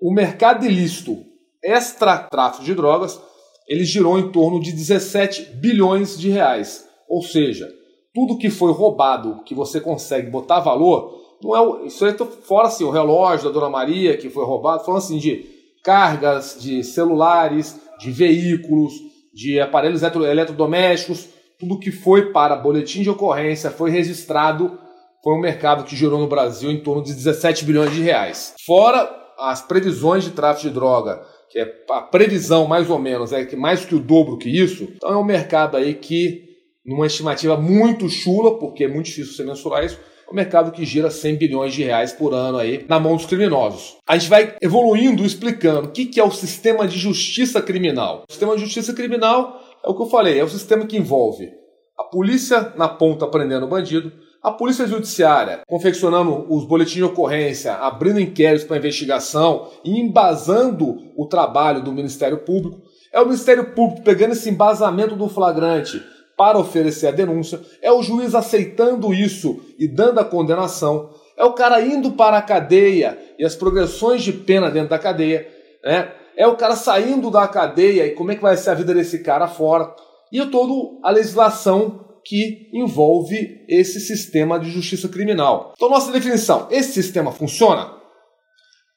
o 0.00 0.10
mercado 0.10 0.64
ilícito 0.64 1.18
extra 1.62 2.16
tráfico 2.16 2.64
de 2.64 2.74
drogas 2.74 3.20
ele 3.68 3.84
girou 3.84 4.18
em 4.18 4.32
torno 4.32 4.58
de 4.58 4.72
17 4.72 5.56
bilhões 5.56 6.18
de 6.18 6.30
reais. 6.30 6.88
Ou 7.06 7.22
seja, 7.22 7.70
tudo 8.14 8.38
que 8.38 8.48
foi 8.48 8.72
roubado, 8.72 9.44
que 9.44 9.54
você 9.54 9.82
consegue 9.82 10.30
botar 10.30 10.60
valor, 10.60 11.20
não 11.42 11.54
é 11.54 11.86
isso 11.86 12.06
aí 12.06 12.16
fora 12.42 12.68
assim, 12.68 12.84
o 12.84 12.90
relógio 12.90 13.48
da 13.48 13.52
Dona 13.52 13.68
Maria 13.68 14.16
que 14.16 14.30
foi 14.30 14.46
roubado, 14.46 14.82
falando 14.82 15.02
assim 15.02 15.18
de 15.18 15.44
cargas 15.84 16.56
de 16.58 16.82
celulares, 16.82 17.78
de 18.00 18.10
veículos, 18.10 18.94
de 19.32 19.60
aparelhos 19.60 20.02
eletrodomésticos, 20.02 21.28
tudo 21.58 21.78
que 21.78 21.92
foi 21.92 22.32
para 22.32 22.56
boletim 22.56 23.02
de 23.02 23.10
ocorrência, 23.10 23.70
foi 23.70 23.90
registrado, 23.90 24.78
foi 25.22 25.34
um 25.34 25.40
mercado 25.40 25.84
que 25.84 25.94
girou 25.94 26.18
no 26.18 26.26
Brasil 26.26 26.70
em 26.70 26.82
torno 26.82 27.02
de 27.02 27.14
17 27.14 27.64
bilhões 27.64 27.92
de 27.92 28.00
reais. 28.00 28.54
Fora 28.66 29.08
as 29.38 29.62
previsões 29.62 30.24
de 30.24 30.30
tráfico 30.30 30.68
de 30.68 30.74
droga 30.74 31.22
que 31.50 31.58
é 31.58 31.84
a 31.90 32.00
previsão 32.00 32.66
mais 32.66 32.88
ou 32.88 32.98
menos 32.98 33.32
é 33.32 33.44
que 33.44 33.56
mais 33.56 33.84
que 33.84 33.94
o 33.94 33.98
dobro 33.98 34.38
que 34.38 34.48
isso, 34.48 34.88
então 34.94 35.12
é 35.12 35.16
um 35.16 35.24
mercado 35.24 35.76
aí 35.76 35.94
que, 35.94 36.44
numa 36.86 37.06
estimativa 37.06 37.56
muito 37.56 38.08
chula, 38.08 38.56
porque 38.58 38.84
é 38.84 38.88
muito 38.88 39.06
difícil 39.06 39.34
você 39.34 39.44
mensurar 39.44 39.84
isso, 39.84 39.98
é 40.30 40.32
um 40.32 40.36
mercado 40.36 40.70
que 40.70 40.84
gira 40.84 41.10
100 41.10 41.36
bilhões 41.36 41.74
de 41.74 41.82
reais 41.82 42.12
por 42.12 42.32
ano 42.32 42.56
aí 42.56 42.86
na 42.88 43.00
mão 43.00 43.16
dos 43.16 43.26
criminosos. 43.26 43.96
A 44.06 44.16
gente 44.16 44.30
vai 44.30 44.54
evoluindo 44.62 45.24
explicando 45.24 45.88
o 45.88 45.90
que 45.90 46.20
é 46.20 46.24
o 46.24 46.30
sistema 46.30 46.86
de 46.86 46.96
justiça 46.96 47.60
criminal. 47.60 48.22
O 48.28 48.32
sistema 48.32 48.54
de 48.54 48.62
justiça 48.62 48.94
criminal 48.94 49.60
é 49.84 49.90
o 49.90 49.94
que 49.94 50.02
eu 50.02 50.06
falei, 50.06 50.38
é 50.38 50.44
o 50.44 50.48
sistema 50.48 50.86
que 50.86 50.96
envolve 50.96 51.50
a 51.98 52.04
polícia 52.04 52.72
na 52.76 52.88
ponta 52.88 53.26
prendendo 53.26 53.66
o 53.66 53.68
bandido, 53.68 54.10
a 54.42 54.50
Polícia 54.50 54.86
Judiciária 54.86 55.60
confeccionando 55.68 56.46
os 56.48 56.64
boletins 56.64 56.94
de 56.94 57.04
ocorrência, 57.04 57.74
abrindo 57.74 58.18
inquéritos 58.18 58.64
para 58.64 58.78
investigação 58.78 59.68
e 59.84 60.00
embasando 60.00 60.96
o 61.14 61.26
trabalho 61.26 61.82
do 61.82 61.92
Ministério 61.92 62.38
Público. 62.38 62.80
É 63.12 63.20
o 63.20 63.26
Ministério 63.26 63.74
Público 63.74 64.02
pegando 64.02 64.32
esse 64.32 64.48
embasamento 64.48 65.14
do 65.14 65.28
flagrante 65.28 66.00
para 66.40 66.58
oferecer 66.58 67.08
a 67.08 67.10
denúncia. 67.10 67.60
É 67.82 67.92
o 67.92 68.02
juiz 68.02 68.34
aceitando 68.34 69.12
isso 69.12 69.60
e 69.78 69.86
dando 69.86 70.20
a 70.20 70.24
condenação. 70.24 71.10
É 71.36 71.44
o 71.44 71.52
cara 71.52 71.82
indo 71.82 72.12
para 72.12 72.38
a 72.38 72.42
cadeia 72.42 73.18
e 73.38 73.44
as 73.44 73.54
progressões 73.54 74.22
de 74.22 74.32
pena 74.32 74.70
dentro 74.70 74.88
da 74.88 74.98
cadeia. 74.98 75.46
Né? 75.84 76.10
É 76.34 76.46
o 76.46 76.56
cara 76.56 76.76
saindo 76.76 77.30
da 77.30 77.46
cadeia 77.46 78.06
e 78.06 78.12
como 78.12 78.32
é 78.32 78.36
que 78.36 78.40
vai 78.40 78.56
ser 78.56 78.70
a 78.70 78.74
vida 78.74 78.94
desse 78.94 79.18
cara 79.18 79.48
fora. 79.48 79.94
E 80.32 80.42
toda 80.46 80.72
a 81.02 81.10
legislação 81.10 82.06
que 82.24 82.70
envolve 82.72 83.62
esse 83.68 84.00
sistema 84.00 84.58
de 84.58 84.70
justiça 84.70 85.10
criminal. 85.10 85.74
Então, 85.76 85.90
nossa 85.90 86.10
definição: 86.10 86.68
esse 86.70 86.94
sistema 86.94 87.32
funciona? 87.32 87.92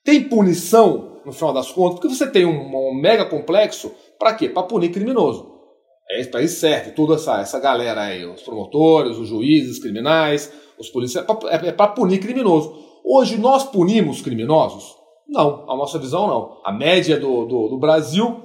Tem 0.02 0.24
punição, 0.24 1.20
no 1.26 1.34
final 1.34 1.52
das 1.52 1.70
contas, 1.70 2.00
porque 2.00 2.16
você 2.16 2.26
tem 2.26 2.46
um, 2.46 2.74
um 2.74 2.94
mega 2.94 3.26
complexo, 3.26 3.92
para 4.18 4.34
quê? 4.34 4.48
Para 4.48 4.64
punir 4.64 4.94
criminoso. 4.94 5.53
É 6.10 6.24
para 6.26 6.42
isso 6.42 6.60
serve 6.60 6.92
toda 6.92 7.16
essa, 7.16 7.40
essa 7.40 7.60
galera 7.60 8.02
aí, 8.02 8.26
os 8.26 8.42
promotores, 8.42 9.18
os 9.18 9.28
juízes 9.28 9.80
criminais, 9.80 10.52
os 10.78 10.90
policiais, 10.90 11.26
é 11.50 11.72
para 11.72 11.92
é 11.92 11.96
punir 11.96 12.20
criminoso. 12.20 12.74
Hoje 13.04 13.38
nós 13.38 13.64
punimos 13.64 14.22
criminosos? 14.22 14.96
Não, 15.28 15.70
a 15.70 15.76
nossa 15.76 15.98
visão 15.98 16.28
não. 16.28 16.62
A 16.64 16.72
média 16.72 17.20
do, 17.20 17.46
do, 17.46 17.68
do 17.70 17.80
Brasil 17.80 18.42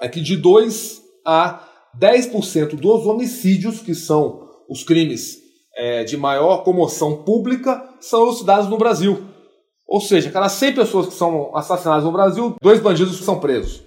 é 0.00 0.08
que 0.08 0.20
de 0.20 0.36
2 0.36 1.02
a 1.24 1.64
10% 1.98 2.76
dos 2.76 3.06
homicídios, 3.06 3.80
que 3.80 3.94
são 3.94 4.48
os 4.68 4.82
crimes 4.82 5.38
é, 5.76 6.04
de 6.04 6.16
maior 6.16 6.64
comoção 6.64 7.22
pública, 7.22 7.82
são 8.00 8.22
elucidados 8.22 8.68
no 8.68 8.78
Brasil. 8.78 9.24
Ou 9.86 10.00
seja, 10.00 10.30
cada 10.30 10.48
100 10.48 10.74
pessoas 10.74 11.06
que 11.06 11.14
são 11.14 11.56
assassinadas 11.56 12.04
no 12.04 12.12
Brasil, 12.12 12.56
dois 12.60 12.80
bandidos 12.80 13.16
são 13.18 13.40
presos. 13.40 13.82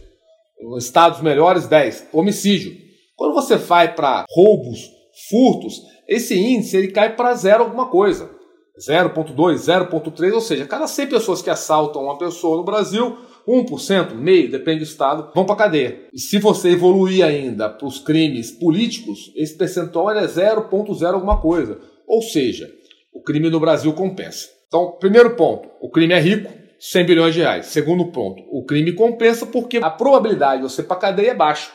Nos 0.61 0.85
estados 0.85 1.21
melhores, 1.21 1.67
10. 1.67 2.07
Homicídio. 2.11 2.90
Quando 3.21 3.35
você 3.35 3.55
vai 3.55 3.93
para 3.93 4.25
roubos, 4.31 4.91
furtos, 5.29 5.83
esse 6.07 6.35
índice 6.35 6.75
ele 6.75 6.87
cai 6.87 7.15
para 7.15 7.35
zero 7.35 7.65
alguma 7.65 7.85
coisa. 7.85 8.31
0,2, 8.79 9.35
0,3, 9.35 10.33
ou 10.33 10.41
seja, 10.41 10.65
cada 10.65 10.87
100 10.87 11.05
pessoas 11.05 11.39
que 11.39 11.51
assaltam 11.51 12.05
uma 12.05 12.17
pessoa 12.17 12.57
no 12.57 12.63
Brasil, 12.63 13.15
1%, 13.47 14.15
meio, 14.15 14.49
depende 14.49 14.79
do 14.79 14.85
estado, 14.85 15.31
vão 15.35 15.45
para 15.45 15.55
cadeia. 15.55 16.07
E 16.11 16.19
se 16.19 16.39
você 16.39 16.69
evoluir 16.69 17.23
ainda 17.23 17.69
para 17.69 17.85
os 17.85 17.99
crimes 17.99 18.49
políticos, 18.49 19.31
esse 19.35 19.55
percentual 19.55 20.09
é 20.09 20.25
0,0 20.25 21.13
alguma 21.13 21.39
coisa. 21.39 21.79
Ou 22.07 22.23
seja, 22.23 22.67
o 23.13 23.21
crime 23.21 23.51
no 23.51 23.59
Brasil 23.59 23.93
compensa. 23.93 24.47
Então, 24.67 24.97
primeiro 24.99 25.35
ponto, 25.35 25.69
o 25.79 25.91
crime 25.91 26.15
é 26.15 26.19
rico, 26.19 26.51
100 26.79 27.05
bilhões 27.05 27.35
de 27.35 27.41
reais. 27.41 27.67
Segundo 27.67 28.11
ponto, 28.11 28.41
o 28.49 28.65
crime 28.65 28.93
compensa 28.93 29.45
porque 29.45 29.77
a 29.77 29.91
probabilidade 29.91 30.63
de 30.63 30.67
você 30.67 30.81
ir 30.81 30.85
para 30.85 30.97
cadeia 30.97 31.29
é 31.29 31.35
baixa. 31.35 31.69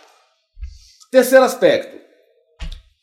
Terceiro 1.11 1.45
aspecto, 1.45 1.97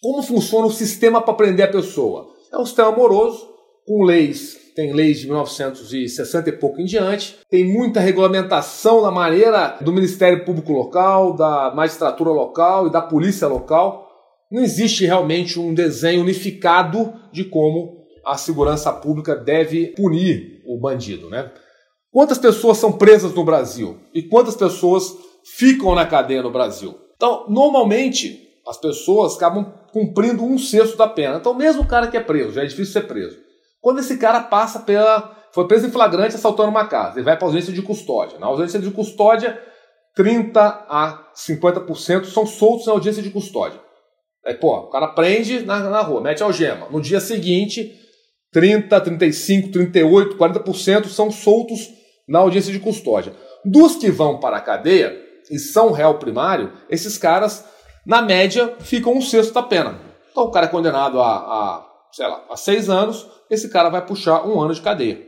como 0.01 0.21
funciona 0.21 0.67
o 0.67 0.71
sistema 0.71 1.21
para 1.21 1.33
prender 1.33 1.67
a 1.67 1.71
pessoa? 1.71 2.27
É 2.51 2.57
um 2.57 2.65
sistema 2.65 2.89
amoroso, 2.89 3.47
com 3.85 4.03
leis 4.03 4.63
tem 4.75 4.91
leis 4.93 5.19
de 5.19 5.27
1960 5.27 6.49
e 6.49 6.53
pouco 6.53 6.81
em 6.81 6.85
diante, 6.85 7.37
tem 7.49 7.65
muita 7.65 7.99
regulamentação 7.99 9.01
na 9.01 9.11
maneira 9.11 9.77
do 9.81 9.91
Ministério 9.91 10.43
Público 10.43 10.71
local, 10.71 11.33
da 11.35 11.71
magistratura 11.75 12.31
local 12.31 12.87
e 12.87 12.91
da 12.91 13.01
polícia 13.01 13.47
local. 13.47 14.09
Não 14.51 14.61
existe 14.61 15.05
realmente 15.05 15.59
um 15.59 15.73
desenho 15.73 16.21
unificado 16.21 17.13
de 17.31 17.43
como 17.43 18.03
a 18.25 18.37
segurança 18.37 18.91
pública 18.91 19.35
deve 19.35 19.87
punir 19.87 20.61
o 20.65 20.79
bandido, 20.79 21.29
né? 21.29 21.51
Quantas 22.11 22.37
pessoas 22.37 22.77
são 22.77 22.91
presas 22.91 23.33
no 23.33 23.43
Brasil 23.43 23.97
e 24.13 24.21
quantas 24.21 24.55
pessoas 24.55 25.15
ficam 25.43 25.95
na 25.95 26.05
cadeia 26.05 26.43
no 26.43 26.51
Brasil? 26.51 26.95
Então, 27.23 27.45
normalmente, 27.47 28.49
as 28.67 28.75
pessoas 28.75 29.37
acabam 29.37 29.73
cumprindo 29.93 30.43
um 30.43 30.57
sexto 30.57 30.97
da 30.97 31.07
pena. 31.07 31.37
Então, 31.37 31.53
mesmo 31.53 31.83
o 31.83 31.87
cara 31.87 32.07
que 32.07 32.17
é 32.17 32.19
preso, 32.19 32.51
já 32.51 32.63
é 32.63 32.65
difícil 32.65 32.91
ser 32.91 33.07
preso. 33.07 33.37
Quando 33.79 33.99
esse 33.99 34.17
cara 34.17 34.41
passa 34.41 34.81
pela. 34.81 35.33
foi 35.53 35.65
preso 35.65 35.87
em 35.87 35.89
flagrante 35.89 36.35
assaltando 36.35 36.67
uma 36.67 36.85
casa, 36.85 37.15
ele 37.15 37.23
vai 37.23 37.37
para 37.37 37.47
ausência 37.47 37.71
de 37.71 37.81
custódia. 37.81 38.37
Na 38.39 38.47
ausência 38.47 38.77
de 38.77 38.91
custódia, 38.91 39.57
30 40.17 40.59
a 40.89 41.31
50% 41.33 42.25
são 42.25 42.45
soltos 42.45 42.87
na 42.87 42.91
audiência 42.91 43.23
de 43.23 43.29
custódia. 43.29 43.79
Aí, 44.45 44.55
pô, 44.55 44.75
o 44.79 44.89
cara 44.89 45.07
prende 45.07 45.61
na, 45.61 45.79
na 45.79 46.01
rua, 46.01 46.19
mete 46.19 46.43
algema. 46.43 46.89
No 46.89 46.99
dia 46.99 47.21
seguinte, 47.21 47.89
30, 48.51 48.99
35, 48.99 49.71
38, 49.71 50.35
40% 50.35 51.05
são 51.05 51.31
soltos 51.31 51.89
na 52.27 52.39
audiência 52.39 52.73
de 52.73 52.79
custódia. 52.79 53.33
Dos 53.63 53.95
que 53.95 54.11
vão 54.11 54.41
para 54.41 54.57
a 54.57 54.61
cadeia 54.61 55.23
e 55.49 55.59
são 55.59 55.91
réu 55.91 56.15
primário, 56.15 56.73
esses 56.89 57.17
caras, 57.17 57.65
na 58.05 58.21
média, 58.21 58.75
ficam 58.79 59.13
um 59.13 59.21
sexto 59.21 59.53
da 59.53 59.63
pena. 59.63 59.99
Então 60.31 60.43
o 60.43 60.51
cara 60.51 60.65
é 60.65 60.69
condenado 60.69 61.21
a, 61.21 61.35
a 61.35 61.85
sei 62.11 62.27
lá, 62.27 62.43
a 62.49 62.55
seis 62.55 62.89
anos, 62.89 63.27
esse 63.49 63.69
cara 63.69 63.89
vai 63.89 64.05
puxar 64.05 64.45
um 64.45 64.61
ano 64.61 64.73
de 64.73 64.81
cadeia. 64.81 65.27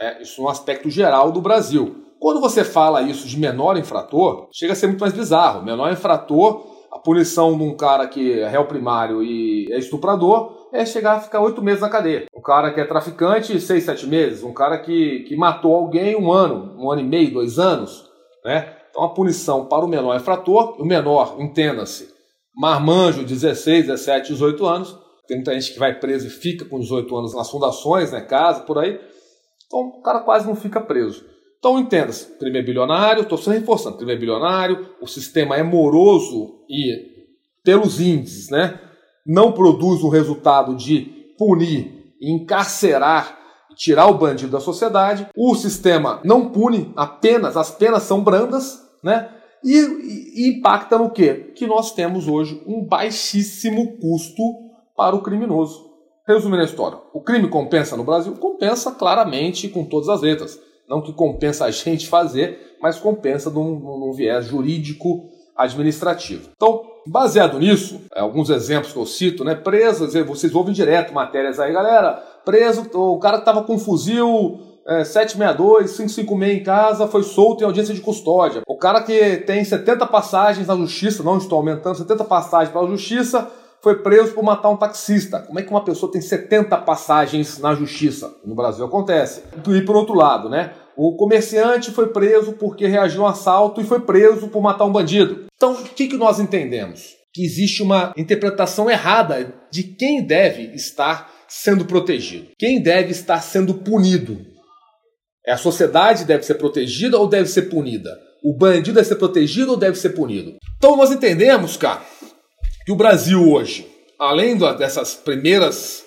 É, 0.00 0.22
isso 0.22 0.42
no 0.42 0.48
aspecto 0.48 0.90
geral 0.90 1.30
do 1.30 1.40
Brasil. 1.40 2.02
Quando 2.18 2.40
você 2.40 2.64
fala 2.64 3.02
isso 3.02 3.28
de 3.28 3.38
menor 3.38 3.76
infrator, 3.76 4.48
chega 4.52 4.72
a 4.72 4.76
ser 4.76 4.86
muito 4.86 5.00
mais 5.00 5.12
bizarro. 5.12 5.62
Menor 5.62 5.92
infrator, 5.92 6.64
a 6.90 6.98
punição 6.98 7.56
de 7.56 7.62
um 7.62 7.76
cara 7.76 8.08
que 8.08 8.40
é 8.40 8.48
réu 8.48 8.64
primário 8.66 9.22
e 9.22 9.70
é 9.70 9.78
estuprador 9.78 10.68
é 10.72 10.86
chegar 10.86 11.14
a 11.14 11.20
ficar 11.20 11.40
oito 11.40 11.62
meses 11.62 11.82
na 11.82 11.88
cadeia. 11.88 12.26
Um 12.34 12.40
cara 12.40 12.72
que 12.72 12.80
é 12.80 12.84
traficante, 12.84 13.60
seis, 13.60 13.84
sete 13.84 14.06
meses. 14.06 14.42
Um 14.42 14.54
cara 14.54 14.78
que, 14.78 15.20
que 15.28 15.36
matou 15.36 15.74
alguém, 15.74 16.16
um 16.16 16.32
ano, 16.32 16.74
um 16.78 16.90
ano 16.90 17.02
e 17.02 17.04
meio, 17.04 17.32
dois 17.32 17.58
anos. 17.58 18.10
Né? 18.44 18.73
Então 18.94 19.02
a 19.02 19.08
punição 19.08 19.66
para 19.66 19.84
o 19.84 19.88
menor 19.88 20.14
infrator, 20.14 20.80
o 20.80 20.84
menor, 20.84 21.34
entenda-se, 21.40 22.08
marmanjo, 22.54 23.24
16, 23.24 23.88
17, 23.88 24.32
18 24.34 24.64
anos. 24.64 24.96
Tem 25.26 25.36
muita 25.36 25.52
gente 25.52 25.72
que 25.72 25.80
vai 25.80 25.98
preso 25.98 26.28
e 26.28 26.30
fica 26.30 26.64
com 26.64 26.78
18 26.78 27.16
anos 27.16 27.34
nas 27.34 27.50
fundações, 27.50 28.12
né, 28.12 28.20
casa, 28.20 28.60
por 28.60 28.78
aí. 28.78 29.00
Então 29.66 29.80
o 29.80 30.00
cara 30.00 30.20
quase 30.20 30.46
não 30.46 30.54
fica 30.54 30.80
preso. 30.80 31.24
Então 31.58 31.76
entenda-se, 31.76 32.38
crime 32.38 32.60
é 32.60 32.62
bilionário, 32.62 33.24
estou 33.24 33.36
só 33.36 33.50
reforçando, 33.50 33.96
crime 33.96 34.12
é 34.12 34.16
bilionário, 34.16 34.90
o 35.00 35.08
sistema 35.08 35.56
é 35.56 35.62
moroso 35.64 36.60
e, 36.70 37.26
pelos 37.64 38.00
índices, 38.00 38.48
né, 38.48 38.78
não 39.26 39.50
produz 39.50 40.04
um 40.04 40.08
resultado 40.08 40.76
de 40.76 41.34
punir, 41.36 42.14
encarcerar 42.22 43.42
tirar 43.76 44.06
o 44.06 44.14
bandido 44.14 44.52
da 44.52 44.60
sociedade. 44.60 45.26
O 45.36 45.52
sistema 45.56 46.20
não 46.22 46.50
pune, 46.50 46.92
apenas 46.94 47.56
as 47.56 47.72
penas 47.72 48.04
são 48.04 48.22
brandas, 48.22 48.83
né? 49.04 49.28
E, 49.62 49.78
e, 49.78 50.48
impacta 50.50 50.98
no 50.98 51.10
quê? 51.10 51.52
Que 51.54 51.66
nós 51.66 51.92
temos 51.92 52.26
hoje 52.26 52.62
um 52.66 52.84
baixíssimo 52.84 53.98
custo 53.98 54.42
para 54.96 55.14
o 55.14 55.22
criminoso. 55.22 55.92
Resumindo 56.26 56.62
a 56.62 56.66
história, 56.66 56.98
o 57.12 57.20
crime 57.20 57.48
compensa 57.48 57.96
no 57.96 58.04
Brasil? 58.04 58.32
Compensa 58.34 58.90
claramente 58.92 59.68
com 59.68 59.84
todas 59.84 60.08
as 60.08 60.22
letras. 60.22 60.58
Não 60.88 61.02
que 61.02 61.12
compensa 61.12 61.66
a 61.66 61.70
gente 61.70 62.08
fazer, 62.08 62.76
mas 62.80 62.98
compensa 62.98 63.50
num, 63.50 63.78
num 63.78 64.12
viés 64.12 64.46
jurídico 64.46 65.28
administrativo. 65.56 66.50
Então, 66.56 66.82
baseado 67.06 67.58
nisso, 67.58 68.00
é, 68.14 68.20
alguns 68.20 68.50
exemplos 68.50 68.92
que 68.92 68.98
eu 68.98 69.06
cito, 69.06 69.44
né? 69.44 69.54
Presas, 69.54 70.14
vocês 70.26 70.54
ouvem 70.54 70.74
direto 70.74 71.14
matérias 71.14 71.60
aí, 71.60 71.72
galera. 71.72 72.14
Preso, 72.44 72.88
o 72.94 73.18
cara 73.18 73.36
que 73.36 73.42
estava 73.42 73.62
com 73.62 73.74
um 73.74 73.78
fuzil 73.78 74.60
é, 74.86 75.04
762, 75.04 75.96
556 75.96 76.60
em 76.60 76.62
casa, 76.62 77.06
foi 77.06 77.22
solto 77.22 77.62
em 77.62 77.66
audiência 77.66 77.94
de 77.94 78.00
custódia. 78.00 78.62
O 78.66 78.76
cara 78.76 79.02
que 79.02 79.38
tem 79.38 79.64
70 79.64 80.06
passagens 80.06 80.66
na 80.66 80.76
justiça, 80.76 81.22
não 81.22 81.38
estou 81.38 81.58
aumentando, 81.58 81.96
70 81.96 82.24
passagens 82.24 82.70
para 82.70 82.82
a 82.82 82.86
justiça, 82.86 83.50
foi 83.82 83.98
preso 83.98 84.32
por 84.32 84.42
matar 84.42 84.70
um 84.70 84.76
taxista. 84.76 85.40
Como 85.40 85.58
é 85.58 85.62
que 85.62 85.70
uma 85.70 85.84
pessoa 85.84 86.10
tem 86.10 86.20
70 86.20 86.74
passagens 86.78 87.58
na 87.58 87.74
justiça? 87.74 88.34
No 88.44 88.54
Brasil 88.54 88.84
acontece. 88.84 89.42
E 89.68 89.82
por 89.82 89.94
outro 89.94 90.14
lado, 90.14 90.48
né? 90.48 90.72
O 90.96 91.16
comerciante 91.16 91.90
foi 91.90 92.08
preso 92.08 92.54
porque 92.54 92.86
reagiu 92.86 93.22
a 93.22 93.24
um 93.26 93.28
assalto 93.28 93.80
e 93.80 93.84
foi 93.84 94.00
preso 94.00 94.48
por 94.48 94.62
matar 94.62 94.84
um 94.84 94.92
bandido. 94.92 95.44
Então, 95.54 95.72
o 95.72 95.84
que, 95.84 96.06
que 96.06 96.16
nós 96.16 96.40
entendemos? 96.40 97.14
Que 97.32 97.44
existe 97.44 97.82
uma 97.82 98.12
interpretação 98.16 98.88
errada 98.88 99.52
de 99.70 99.82
quem 99.82 100.24
deve 100.24 100.74
estar 100.74 101.30
sendo 101.46 101.84
protegido, 101.84 102.48
quem 102.58 102.80
deve 102.80 103.10
estar 103.10 103.40
sendo 103.42 103.74
punido. 103.74 104.53
É 105.46 105.52
a 105.52 105.58
sociedade 105.58 106.24
deve 106.24 106.42
ser 106.42 106.54
protegida 106.54 107.18
ou 107.18 107.28
deve 107.28 107.48
ser 107.48 107.62
punida? 107.62 108.10
O 108.42 108.56
bandido 108.56 108.94
deve 108.94 109.06
ser 109.06 109.16
protegido 109.16 109.72
ou 109.72 109.76
deve 109.76 109.98
ser 109.98 110.10
punido? 110.10 110.56
Então 110.78 110.96
nós 110.96 111.10
entendemos, 111.10 111.76
cara, 111.76 112.02
que 112.86 112.92
o 112.92 112.96
Brasil 112.96 113.50
hoje, 113.50 113.86
além 114.18 114.56
dessas 114.78 115.14
primeiras 115.14 116.02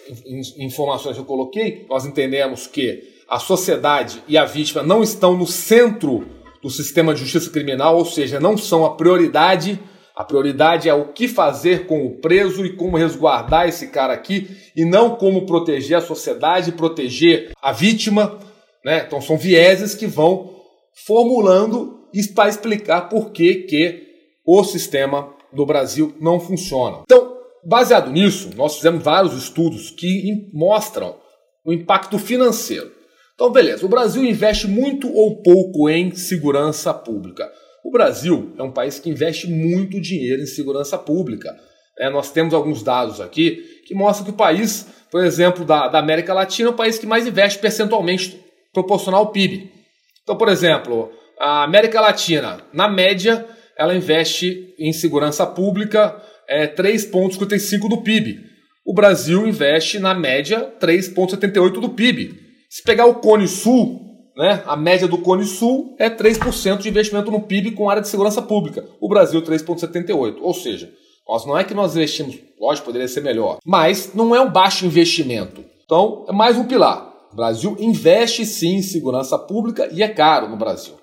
informações 0.58 1.16
que 1.16 1.22
eu 1.22 1.26
coloquei, 1.26 1.86
nós 1.88 2.06
entendemos 2.06 2.66
que 2.66 3.16
a 3.30 3.40
sociedade 3.40 4.24
e 4.28 4.38
a 4.38 4.46
vítima 4.46 4.82
não 4.82 5.04
estão 5.04 5.38
no 5.38 5.46
centro 5.46 6.28
do 6.64 6.70
sistema 6.70 7.14
de 7.14 7.20
justiça 7.22 7.52
criminal, 7.52 7.98
ou 7.98 8.06
seja, 8.06 8.40
não 8.40 8.58
são 8.58 8.86
a 8.86 8.96
prioridade. 8.96 9.80
A 10.16 10.24
prioridade 10.24 10.90
é 10.90 10.94
o 10.94 11.10
que 11.10 11.28
fazer 11.28 11.86
com 11.86 12.08
o 12.08 12.16
preso 12.16 12.66
e 12.66 12.76
como 12.76 12.98
resguardar 12.98 13.68
esse 13.68 13.90
cara 13.90 14.14
aqui, 14.14 14.50
e 14.76 14.84
não 14.84 15.12
como 15.12 15.46
proteger 15.46 15.98
a 15.98 16.02
sociedade, 16.02 16.72
proteger 16.72 17.52
a 17.62 17.72
vítima. 17.72 18.40
Né? 18.88 19.04
Então 19.06 19.20
são 19.20 19.38
vieses 19.38 19.94
que 19.94 20.08
vão 20.08 20.50
formulando 21.06 22.08
para 22.34 22.48
explicar 22.48 23.10
por 23.10 23.32
que, 23.32 23.56
que 23.64 24.08
o 24.46 24.64
sistema 24.64 25.36
do 25.52 25.66
Brasil 25.66 26.16
não 26.22 26.40
funciona. 26.40 27.02
Então, 27.04 27.36
baseado 27.66 28.10
nisso, 28.10 28.50
nós 28.56 28.78
fizemos 28.78 29.04
vários 29.04 29.34
estudos 29.34 29.92
que 29.92 30.50
mostram 30.54 31.18
o 31.66 31.74
impacto 31.74 32.18
financeiro. 32.18 32.90
Então, 33.36 33.52
beleza, 33.52 33.86
o 33.86 33.90
Brasil 33.90 34.24
investe 34.24 34.70
muito 34.70 35.14
ou 35.14 35.44
pouco 35.44 35.90
em 35.90 36.16
segurança 36.16 36.94
pública. 36.94 37.52
O 37.84 37.92
Brasil 37.92 38.54
é 38.58 38.64
um 38.64 38.72
país 38.72 39.00
que 39.00 39.10
investe 39.10 39.50
muito 39.50 40.00
dinheiro 40.00 40.42
em 40.42 40.48
segurança 40.48 40.98
pública. 40.98 41.54
É, 42.00 42.10
nós 42.10 42.32
temos 42.32 42.54
alguns 42.54 42.82
dados 42.82 43.20
aqui 43.20 43.82
que 43.86 43.94
mostram 43.94 44.24
que 44.24 44.32
o 44.32 44.38
país, 44.38 44.88
por 45.12 45.26
exemplo, 45.26 45.66
da, 45.66 45.90
da 45.90 46.00
América 46.00 46.34
Latina, 46.34 46.70
é 46.70 46.72
o 46.72 46.76
país 46.76 46.98
que 46.98 47.06
mais 47.06 47.28
investe 47.28 47.60
percentualmente 47.60 48.47
proporcional 48.74 49.22
ao 49.22 49.32
PIB. 49.32 49.72
Então, 50.24 50.38
por 50.38 50.50
exemplo, 50.50 51.12
a 51.40 51.64
América 51.64 52.02
Latina, 52.02 52.64
na 52.74 52.88
média, 52.88 53.46
ela 53.78 53.96
investe 53.96 54.74
em 54.80 54.92
segurança 54.92 55.46
pública 55.46 56.22
é, 56.48 56.68
3,55% 56.68 57.88
do 57.88 58.02
PIB. 58.02 58.40
O 58.86 58.94
Brasil 58.94 59.46
investe, 59.46 60.00
na 60.00 60.14
média, 60.14 60.74
3,78% 60.80 61.80
do 61.80 61.90
PIB. 61.90 62.40
Se 62.70 62.82
pegar 62.84 63.06
o 63.06 63.16
Cone 63.16 63.48
Sul, 63.48 64.02
né, 64.36 64.64
a 64.66 64.76
média 64.78 65.08
do 65.08 65.18
Cone 65.18 65.46
Sul 65.46 65.96
é 66.00 66.10
3% 66.10 66.78
de 66.78 66.90
investimento 66.90 67.32
no 67.32 67.42
PIB 67.42 67.72
com 67.72 67.90
área 67.90 68.02
de 68.02 68.08
segurança 68.08 68.42
pública. 68.42 68.86
O 69.00 69.10
Brasil 69.10 69.42
3,78%. 69.42 70.38
Ou 70.42 70.54
seja, 70.54 70.92
nós 71.28 71.46
não 71.46 71.58
é 71.58 71.64
que 71.64 71.74
nós 71.74 71.96
investimos, 71.96 72.38
lógico, 72.60 72.86
poderia 72.86 73.08
ser 73.08 73.22
melhor, 73.22 73.58
mas 73.66 74.14
não 74.14 74.34
é 74.34 74.40
um 74.40 74.50
baixo 74.50 74.86
investimento. 74.86 75.64
Então, 75.84 76.26
é 76.30 76.32
mais 76.32 76.58
um 76.58 76.66
pilar. 76.66 77.14
Brasil 77.38 77.78
investe 77.80 78.44
sim 78.48 78.78
em 78.78 78.82
segurança 78.82 79.38
pública 79.38 79.88
e 79.92 80.02
é 80.02 80.08
caro 80.08 80.50
no 80.50 80.58
Brasil. 80.58 80.96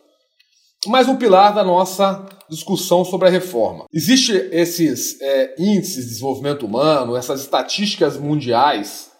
Mais 0.89 1.07
um 1.07 1.15
pilar 1.15 1.55
da 1.55 1.63
nossa 1.63 2.27
discussão 2.51 3.05
sobre 3.05 3.29
a 3.29 3.31
reforma. 3.31 3.85
Existem 3.93 4.49
esses 4.51 5.21
é, 5.21 5.55
índices 5.57 6.05
de 6.05 6.11
desenvolvimento 6.11 6.67
humano, 6.67 7.15
essas 7.15 7.41
estatísticas 7.41 8.17
mundiais 8.17 9.13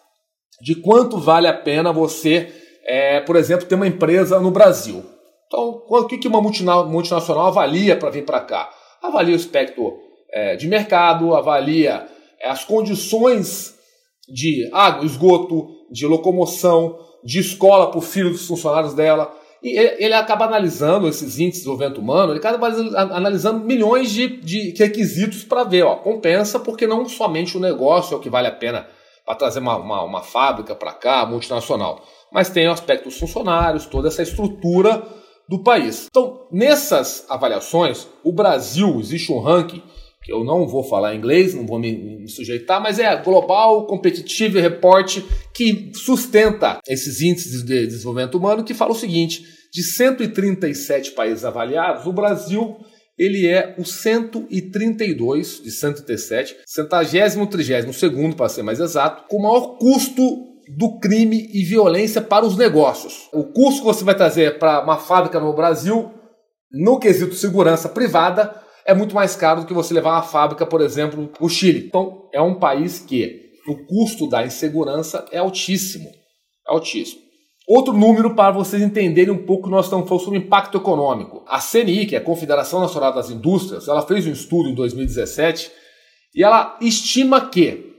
de 0.61 0.75
quanto 0.75 1.17
vale 1.17 1.47
a 1.47 1.55
pena 1.55 1.93
você, 1.93 2.53
é, 2.85 3.21
por 3.21 3.37
exemplo, 3.37 3.65
ter 3.65 3.77
uma 3.77 3.87
empresa 3.87 4.41
no 4.41 4.51
Brasil. 4.51 5.05
Então, 5.47 5.85
o 5.89 6.07
que 6.09 6.27
uma 6.27 6.43
multinacional 6.43 7.47
avalia 7.47 7.97
para 7.97 8.11
vir 8.11 8.25
para 8.25 8.41
cá? 8.41 8.69
Avalia 9.01 9.35
o 9.35 9.37
aspecto 9.37 9.97
é, 10.33 10.57
de 10.57 10.67
mercado, 10.67 11.33
avalia 11.33 12.09
é, 12.41 12.49
as 12.49 12.65
condições 12.65 13.73
de 14.29 14.69
água, 14.73 15.05
esgoto, 15.05 15.84
de 15.95 16.07
locomoção, 16.07 16.99
de 17.23 17.39
escola 17.39 17.89
para 17.89 17.99
o 17.99 18.03
filho 18.03 18.31
dos 18.31 18.47
funcionários 18.47 18.95
dela. 18.95 19.33
E 19.63 19.79
ele 19.79 20.13
acaba 20.13 20.45
analisando 20.45 21.09
esses 21.09 21.39
índices 21.39 21.45
de 21.45 21.59
desenvolvimento 21.61 21.99
humano, 21.99 22.33
ele 22.33 22.39
acaba 22.39 22.67
analisando 23.17 23.65
milhões 23.65 24.11
de, 24.11 24.29
de 24.41 24.75
requisitos 24.77 25.43
para 25.43 25.65
ver, 25.65 25.85
ó, 25.85 25.95
compensa, 25.97 26.59
porque 26.59 26.87
não 26.87 27.09
somente 27.09 27.57
o 27.57 27.61
negócio 27.61 28.13
é 28.13 28.17
o 28.19 28.21
que 28.21 28.29
vale 28.29 28.49
a 28.49 28.53
pena 28.53 28.87
para 29.25 29.37
trazer 29.37 29.61
uma, 29.61 29.77
uma, 29.79 30.03
uma 30.03 30.23
fábrica 30.23 30.75
para 30.75 30.93
cá, 30.93 31.25
multinacional, 31.25 32.03
mas 32.31 32.51
tem 32.51 32.69
o 32.69 32.73
aspecto 32.73 33.05
dos 33.05 33.19
funcionários, 33.19 33.87
toda 33.87 34.09
essa 34.09 34.23
estrutura 34.23 35.03
do 35.49 35.59
país. 35.61 36.09
Então, 36.11 36.47
nessas 36.53 37.25
avaliações, 37.31 38.07
o 38.23 38.33
Brasil, 38.33 38.99
existe 39.01 39.33
um 39.33 39.41
ranking, 39.41 39.83
que 40.25 40.33
eu 40.33 40.43
não 40.43 40.67
vou 40.67 40.83
falar 40.83 41.15
inglês, 41.15 41.55
não 41.55 41.67
vou 41.67 41.79
me, 41.79 41.93
me 41.93 42.29
sujeitar, 42.29 42.83
mas 42.83 42.99
é 42.99 43.07
a 43.07 43.17
Global 43.17 43.87
Competitive 43.87 44.59
Report, 44.59 45.21
que 45.53 45.93
sustenta 45.95 46.81
esses 46.89 47.21
índices 47.21 47.63
de 47.63 47.87
desenvolvimento 47.87 48.39
humano, 48.39 48.65
que 48.65 48.73
fala 48.73 48.93
o 48.93 48.97
seguinte: 48.97 49.45
de 49.71 49.83
137 49.83 51.11
países 51.11 51.45
avaliados, 51.45 52.07
o 52.07 52.13
Brasil 52.13 52.79
ele 53.19 53.47
é 53.47 53.77
o 53.79 53.85
132 53.85 55.63
de 55.63 55.71
137, 55.71 56.57
centagésimo 56.67 57.47
trigésimo 57.47 57.93
segundo 57.93 58.35
para 58.35 58.49
ser 58.49 58.63
mais 58.63 58.81
exato, 58.81 59.29
com 59.29 59.37
o 59.37 59.43
maior 59.43 59.77
custo 59.79 60.23
do 60.77 60.99
crime 60.99 61.51
e 61.53 61.63
violência 61.63 62.23
para 62.23 62.47
os 62.47 62.57
negócios. 62.57 63.29
O 63.33 63.45
custo 63.45 63.83
que 63.83 63.87
você 63.87 64.03
vai 64.03 64.17
trazer 64.17 64.59
para 64.59 64.83
uma 64.83 64.97
fábrica 64.97 65.39
no 65.39 65.55
Brasil, 65.55 66.11
no 66.73 66.99
quesito 66.99 67.35
segurança 67.35 67.89
privada, 67.89 68.64
é 68.87 68.95
muito 68.95 69.15
mais 69.15 69.35
caro 69.35 69.63
do 69.63 69.67
que 69.67 69.75
você 69.75 69.95
levar 69.95 70.13
uma 70.13 70.23
fábrica, 70.23 70.67
por 70.67 70.81
exemplo, 70.81 71.27
para 71.29 71.45
o 71.45 71.49
Chile. 71.49 71.87
Então, 71.87 72.29
é 72.33 72.41
um 72.41 72.55
país 72.55 72.99
que 72.99 73.53
o 73.67 73.77
custo 73.87 74.29
da 74.29 74.45
insegurança 74.45 75.25
é 75.31 75.39
altíssimo. 75.39 76.09
É 76.69 76.73
altíssimo. 76.73 77.23
Outro 77.67 77.95
número 77.95 78.35
para 78.35 78.53
vocês 78.53 78.83
entenderem 78.83 79.33
um 79.33 79.47
pouco 79.47 79.71
nós 79.71 79.87
estamos 79.87 80.07
falando 80.07 80.25
sobre 80.25 80.39
o 80.39 80.43
impacto 80.43 80.77
econômico. 80.77 81.43
A 81.49 81.59
CNI, 81.59 82.05
que 82.05 82.15
é 82.15 82.19
a 82.19 82.25
Confederação 82.25 82.81
Nacional 82.81 83.15
das 83.15 83.31
Indústrias, 83.31 83.89
ela 83.89 84.03
fez 84.03 84.27
um 84.27 84.33
estudo 84.33 84.69
em 84.69 84.75
2017 84.75 85.71
e 86.35 86.45
ela 86.45 86.77
estima 86.83 87.49
que 87.49 87.94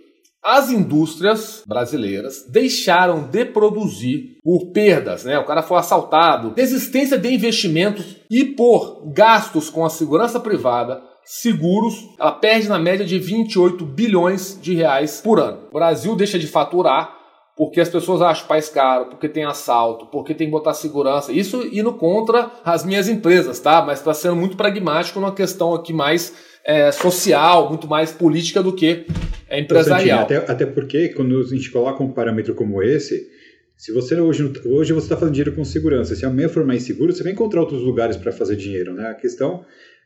as 0.45 0.69
indústrias 0.69 1.63
brasileiras 1.67 2.45
deixaram 2.47 3.23
de 3.23 3.43
produzir 3.45 4.38
por 4.43 4.71
perdas, 4.71 5.23
né? 5.23 5.39
O 5.39 5.45
cara 5.45 5.63
foi 5.63 5.79
assaltado, 5.79 6.51
desistência 6.51 7.17
de 7.17 7.34
investimentos 7.34 8.17
e 8.29 8.45
por 8.45 9.12
gastos 9.12 9.71
com 9.71 9.84
a 9.84 9.89
segurança 9.89 10.39
privada, 10.39 11.01
seguros, 11.23 11.95
ela 12.19 12.34
perde 12.34 12.69
na 12.69 12.77
média 12.77 13.03
de 13.03 13.17
28 13.17 13.84
bilhões 13.84 14.60
de 14.62 14.75
reais 14.75 15.19
por 15.19 15.39
ano. 15.39 15.63
O 15.71 15.73
Brasil 15.73 16.15
deixa 16.15 16.38
de 16.38 16.45
faturar 16.45 17.15
porque 17.58 17.79
as 17.79 17.89
pessoas 17.89 18.21
acham 18.21 18.47
pais 18.47 18.67
caro, 18.69 19.05
porque 19.05 19.29
tem 19.29 19.45
assalto, 19.45 20.08
porque 20.08 20.34
tem 20.34 20.47
que 20.47 20.51
botar 20.51 20.73
segurança. 20.73 21.31
Isso 21.31 21.65
indo 21.71 21.93
contra 21.93 22.51
as 22.65 22.84
minhas 22.84 23.08
empresas, 23.08 23.60
tá? 23.60 23.81
Mas 23.81 23.99
está 23.99 24.13
sendo 24.13 24.36
muito 24.36 24.58
pragmático 24.58 25.19
numa 25.19 25.34
questão 25.34 25.73
aqui 25.73 25.93
mais 25.93 26.34
é, 26.65 26.91
social, 26.91 27.69
muito 27.69 27.88
mais 27.88 28.12
política 28.12 28.63
do 28.63 28.73
que 28.73 29.06
é, 29.47 29.60
empresarial. 29.60 30.21
Até, 30.21 30.38
até 30.38 30.65
porque 30.65 31.10
quando 31.10 31.39
a 31.39 31.43
gente 31.43 31.69
coloca 31.69 32.04
um 32.04 32.12
parâmetro 32.12 32.56
como 32.56 32.82
esse, 32.82 33.30
se 33.78 33.91
você 33.91 34.19
hoje, 34.19 34.51
hoje 34.65 34.93
você 34.93 35.06
está 35.06 35.15
fazendo 35.15 35.34
dinheiro 35.34 35.54
com 35.54 35.63
segurança, 35.63 36.15
se 36.15 36.25
amanhã 36.25 36.49
for 36.49 36.65
mais 36.65 36.84
seguro, 36.84 37.13
você 37.13 37.23
vai 37.23 37.34
encontrar 37.34 37.62
outros 37.62 37.82
lugares 37.82 38.17
para 38.17 38.32
fazer 38.32 38.56
dinheiro, 38.56 38.93
né? 38.93 39.10
A 39.10 39.13
questão 39.13 39.63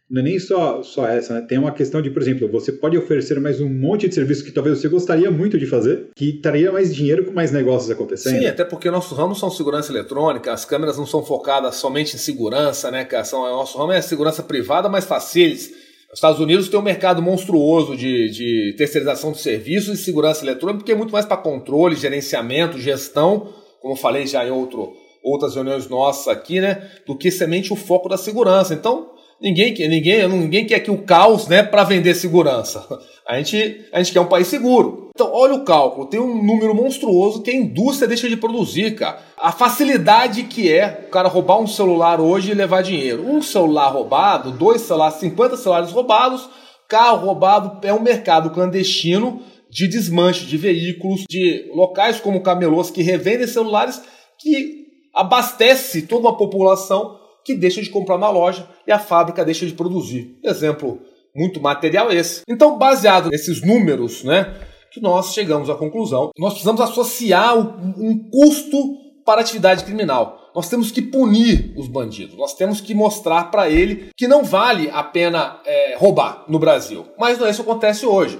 não 0.10 0.22
é 0.22 0.24
nem 0.24 0.39
só, 0.39 0.82
só 0.82 1.08
essa, 1.08 1.36
né? 1.36 1.45
tem 1.48 1.60
uma 1.60 1.72
questão 1.72 2.02
de, 2.02 2.10
por 2.10 2.19
exemplo, 2.19 2.50
você 2.52 2.72
pode 2.72 2.98
oferecer 2.98 3.39
mais 3.39 3.62
um 3.62 3.69
monte 3.69 4.08
de 4.08 4.15
serviços 4.15 4.43
que 4.43 4.52
talvez 4.52 4.80
você 4.80 4.88
gostaria 4.88 5.30
muito 5.30 5.56
de 5.56 5.67
fazer, 5.67 6.10
que 6.15 6.34
traria 6.34 6.72
mais 6.72 6.93
dinheiro 6.93 7.26
com 7.26 7.32
mais 7.32 7.52
negócios 7.52 7.91
acontecendo. 7.91 8.39
Sim, 8.39 8.48
até 8.48 8.65
porque 8.65 8.89
nossos 8.89 9.15
ramos 9.15 9.39
são 9.39 9.52
segurança 9.52 9.91
eletrônica, 9.91 10.52
as 10.52 10.65
câmeras 10.65 10.98
não 10.98 11.06
são 11.06 11.24
focadas 11.24 11.76
somente 11.76 12.15
em 12.15 12.19
segurança, 12.19 12.89
né, 12.89 13.06
cara? 13.06 13.24
São, 13.24 13.43
nosso 13.43 13.78
ramo 13.78 13.91
é 13.91 14.02
segurança 14.02 14.41
privada, 14.41 14.89
mas 14.89 15.06
facilis. 15.06 15.88
Os 16.12 16.17
Estados 16.17 16.39
Unidos 16.39 16.67
tem 16.67 16.80
um 16.80 16.84
mercado 16.84 17.22
monstruoso 17.22 17.95
de, 17.95 18.30
de 18.32 18.76
terceirização 18.76 19.32
de 19.32 19.39
serviços 19.39 20.00
e 20.00 20.04
segurança 20.04 20.43
eletrônica, 20.43 20.80
porque 20.80 20.91
é 20.91 20.95
muito 20.95 21.12
mais 21.12 21.26
para 21.26 21.38
controle, 21.38 21.95
gerenciamento, 21.95 22.80
gestão, 22.80 23.54
como 23.80 23.93
eu 23.93 23.98
falei 23.98 24.26
já 24.26 24.43
em 24.43 24.50
outro, 24.50 24.91
outras 25.24 25.54
reuniões 25.54 25.88
nossas 25.88 26.28
aqui, 26.28 26.60
né? 26.60 26.89
Do 27.06 27.15
que 27.15 27.30
semente 27.30 27.72
o 27.72 27.76
foco 27.76 28.10
da 28.10 28.17
segurança. 28.17 28.74
Então, 28.74 29.12
Ninguém, 29.41 29.73
ninguém, 29.88 30.28
ninguém 30.28 30.65
quer 30.65 30.82
que 30.82 30.91
o 30.91 30.97
caos 30.97 31.47
né, 31.47 31.63
para 31.63 31.86
vender 31.86 32.13
segurança. 32.13 32.86
A 33.25 33.38
gente, 33.38 33.86
a 33.93 34.02
gente 34.02 34.12
quer 34.12 34.19
um 34.19 34.28
país 34.28 34.47
seguro. 34.47 35.10
Então, 35.13 35.32
olha 35.32 35.54
o 35.54 35.63
cálculo: 35.63 36.08
tem 36.08 36.19
um 36.19 36.43
número 36.43 36.73
monstruoso 36.73 37.41
que 37.41 37.52
a 37.52 37.56
indústria 37.56 38.08
deixa 38.08 38.28
de 38.28 38.36
produzir, 38.36 38.95
cara. 38.95 39.19
A 39.38 39.52
facilidade 39.52 40.43
que 40.43 40.71
é 40.71 41.06
o 41.08 41.12
cara 41.12 41.30
roubar 41.30 41.60
um 41.60 41.67
celular 41.67 42.19
hoje 42.19 42.52
e 42.52 42.56
levar 42.56 42.82
dinheiro. 42.82 43.23
Um 43.25 43.41
celular 43.41 43.89
roubado, 43.89 44.52
dois 44.52 44.82
celulares, 44.82 45.19
50 45.19 45.58
celulares 45.58 45.91
roubados, 45.91 46.49
carro 46.88 47.28
roubado 47.28 47.86
é 47.88 47.93
um 47.93 48.02
mercado 48.02 48.49
clandestino 48.49 49.41
de 49.69 49.88
desmanche 49.88 50.45
de 50.45 50.58
veículos, 50.58 51.25
de 51.30 51.69
locais 51.73 52.19
como 52.19 52.41
camelôs 52.41 52.89
que 52.89 53.04
revendem 53.04 53.45
celulares 53.45 54.02
que 54.39 54.88
abastece 55.13 56.02
toda 56.02 56.28
uma 56.28 56.38
população 56.38 57.18
que 57.50 57.56
deixa 57.56 57.82
de 57.82 57.90
comprar 57.90 58.20
na 58.20 58.30
loja 58.30 58.68
e 58.86 58.92
a 58.92 59.00
fábrica 59.00 59.44
deixa 59.44 59.66
de 59.66 59.74
produzir. 59.74 60.38
Exemplo 60.44 61.02
muito 61.36 61.60
material 61.60 62.12
esse. 62.12 62.44
Então, 62.48 62.78
baseado 62.78 63.30
nesses 63.30 63.62
números, 63.64 64.24
né, 64.24 64.56
que 64.92 65.02
nós 65.02 65.34
chegamos 65.34 65.68
à 65.68 65.76
conclusão, 65.76 66.30
nós 66.38 66.54
precisamos 66.54 66.80
associar 66.80 67.58
um 67.58 68.30
custo 68.30 68.78
para 69.26 69.42
a 69.42 69.44
atividade 69.44 69.84
criminal. 69.84 70.52
Nós 70.56 70.70
temos 70.70 70.92
que 70.92 71.02
punir 71.02 71.74
os 71.76 71.88
bandidos. 71.88 72.36
Nós 72.36 72.54
temos 72.54 72.82
que 72.82 72.94
mostrar 72.94 73.50
para 73.50 73.68
ele 73.68 74.12
que 74.16 74.28
não 74.28 74.44
vale 74.44 74.90
a 74.92 75.04
pena 75.04 75.60
é, 75.66 75.96
roubar 75.98 76.46
no 76.48 76.60
Brasil. 76.60 77.06
Mas 77.18 77.40
não 77.40 77.48
é 77.48 77.50
isso 77.50 77.64
que 77.64 77.70
acontece 77.70 78.06
hoje. 78.06 78.40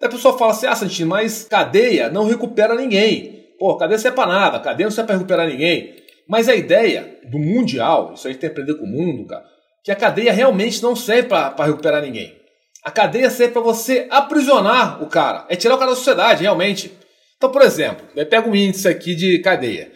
Daí 0.00 0.08
a 0.08 0.12
pessoa 0.12 0.36
fala 0.36 0.52
assim: 0.52 0.66
ah, 0.66 0.74
Santino, 0.74 1.10
mas 1.10 1.44
cadeia 1.44 2.10
não 2.10 2.26
recupera 2.26 2.74
ninguém. 2.74 3.46
Pô, 3.58 3.76
cadeia 3.76 3.96
não 3.96 4.02
serve 4.02 4.16
para 4.16 4.32
nada, 4.32 4.60
cadeia 4.60 4.86
não 4.86 4.90
serve 4.90 5.06
para 5.06 5.16
recuperar 5.16 5.46
ninguém. 5.46 6.01
Mas 6.28 6.48
a 6.48 6.54
ideia 6.54 7.18
do 7.24 7.38
Mundial, 7.38 8.12
isso 8.14 8.26
a 8.26 8.30
gente 8.30 8.40
tem 8.40 8.50
que 8.50 8.60
aprender 8.60 8.78
com 8.78 8.84
o 8.84 8.88
mundo, 8.88 9.26
cara, 9.26 9.44
que 9.84 9.90
a 9.90 9.96
cadeia 9.96 10.32
realmente 10.32 10.82
não 10.82 10.94
serve 10.94 11.28
para 11.28 11.64
recuperar 11.64 12.02
ninguém. 12.02 12.36
A 12.84 12.90
cadeia 12.90 13.30
serve 13.30 13.52
para 13.52 13.62
você 13.62 14.06
aprisionar 14.10 15.02
o 15.02 15.06
cara, 15.06 15.46
é 15.48 15.56
tirar 15.56 15.74
o 15.74 15.78
cara 15.78 15.90
da 15.90 15.96
sociedade, 15.96 16.42
realmente. 16.42 16.92
Então, 17.36 17.50
por 17.50 17.62
exemplo, 17.62 18.06
eu 18.14 18.26
pego 18.26 18.50
um 18.50 18.54
índice 18.54 18.88
aqui 18.88 19.14
de 19.14 19.38
cadeia. 19.40 19.90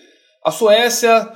A 0.45 0.51
Suécia, 0.51 1.29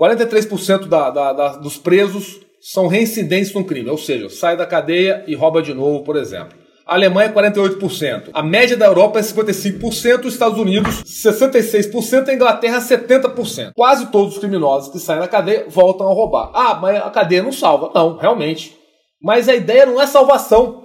43% 0.00 0.86
da, 0.86 1.10
da, 1.10 1.32
da, 1.32 1.48
dos 1.56 1.76
presos 1.76 2.40
são 2.60 2.86
reincidentes 2.86 3.52
no 3.52 3.64
crime, 3.64 3.90
ou 3.90 3.98
seja, 3.98 4.30
sai 4.30 4.56
da 4.56 4.66
cadeia 4.66 5.22
e 5.26 5.34
rouba 5.34 5.62
de 5.62 5.74
novo, 5.74 6.02
por 6.02 6.16
exemplo. 6.16 6.63
A 6.86 6.94
Alemanha 6.94 7.32
48%. 7.32 8.30
A 8.34 8.42
média 8.42 8.76
da 8.76 8.84
Europa 8.86 9.18
é 9.18 9.22
55%, 9.22 10.26
os 10.26 10.34
Estados 10.34 10.58
Unidos 10.58 11.02
66%, 11.02 12.28
a 12.28 12.34
Inglaterra 12.34 12.78
70%. 12.78 13.72
Quase 13.74 14.06
todos 14.06 14.34
os 14.34 14.38
criminosos 14.38 14.92
que 14.92 14.98
saem 14.98 15.20
da 15.20 15.28
cadeia 15.28 15.64
voltam 15.68 16.06
a 16.06 16.12
roubar. 16.12 16.50
Ah, 16.52 16.74
mas 16.74 16.96
a 16.98 17.10
cadeia 17.10 17.42
não 17.42 17.52
salva. 17.52 17.90
Não, 17.94 18.18
realmente. 18.18 18.76
Mas 19.20 19.48
a 19.48 19.54
ideia 19.54 19.86
não 19.86 20.00
é 20.00 20.06
salvação. 20.06 20.84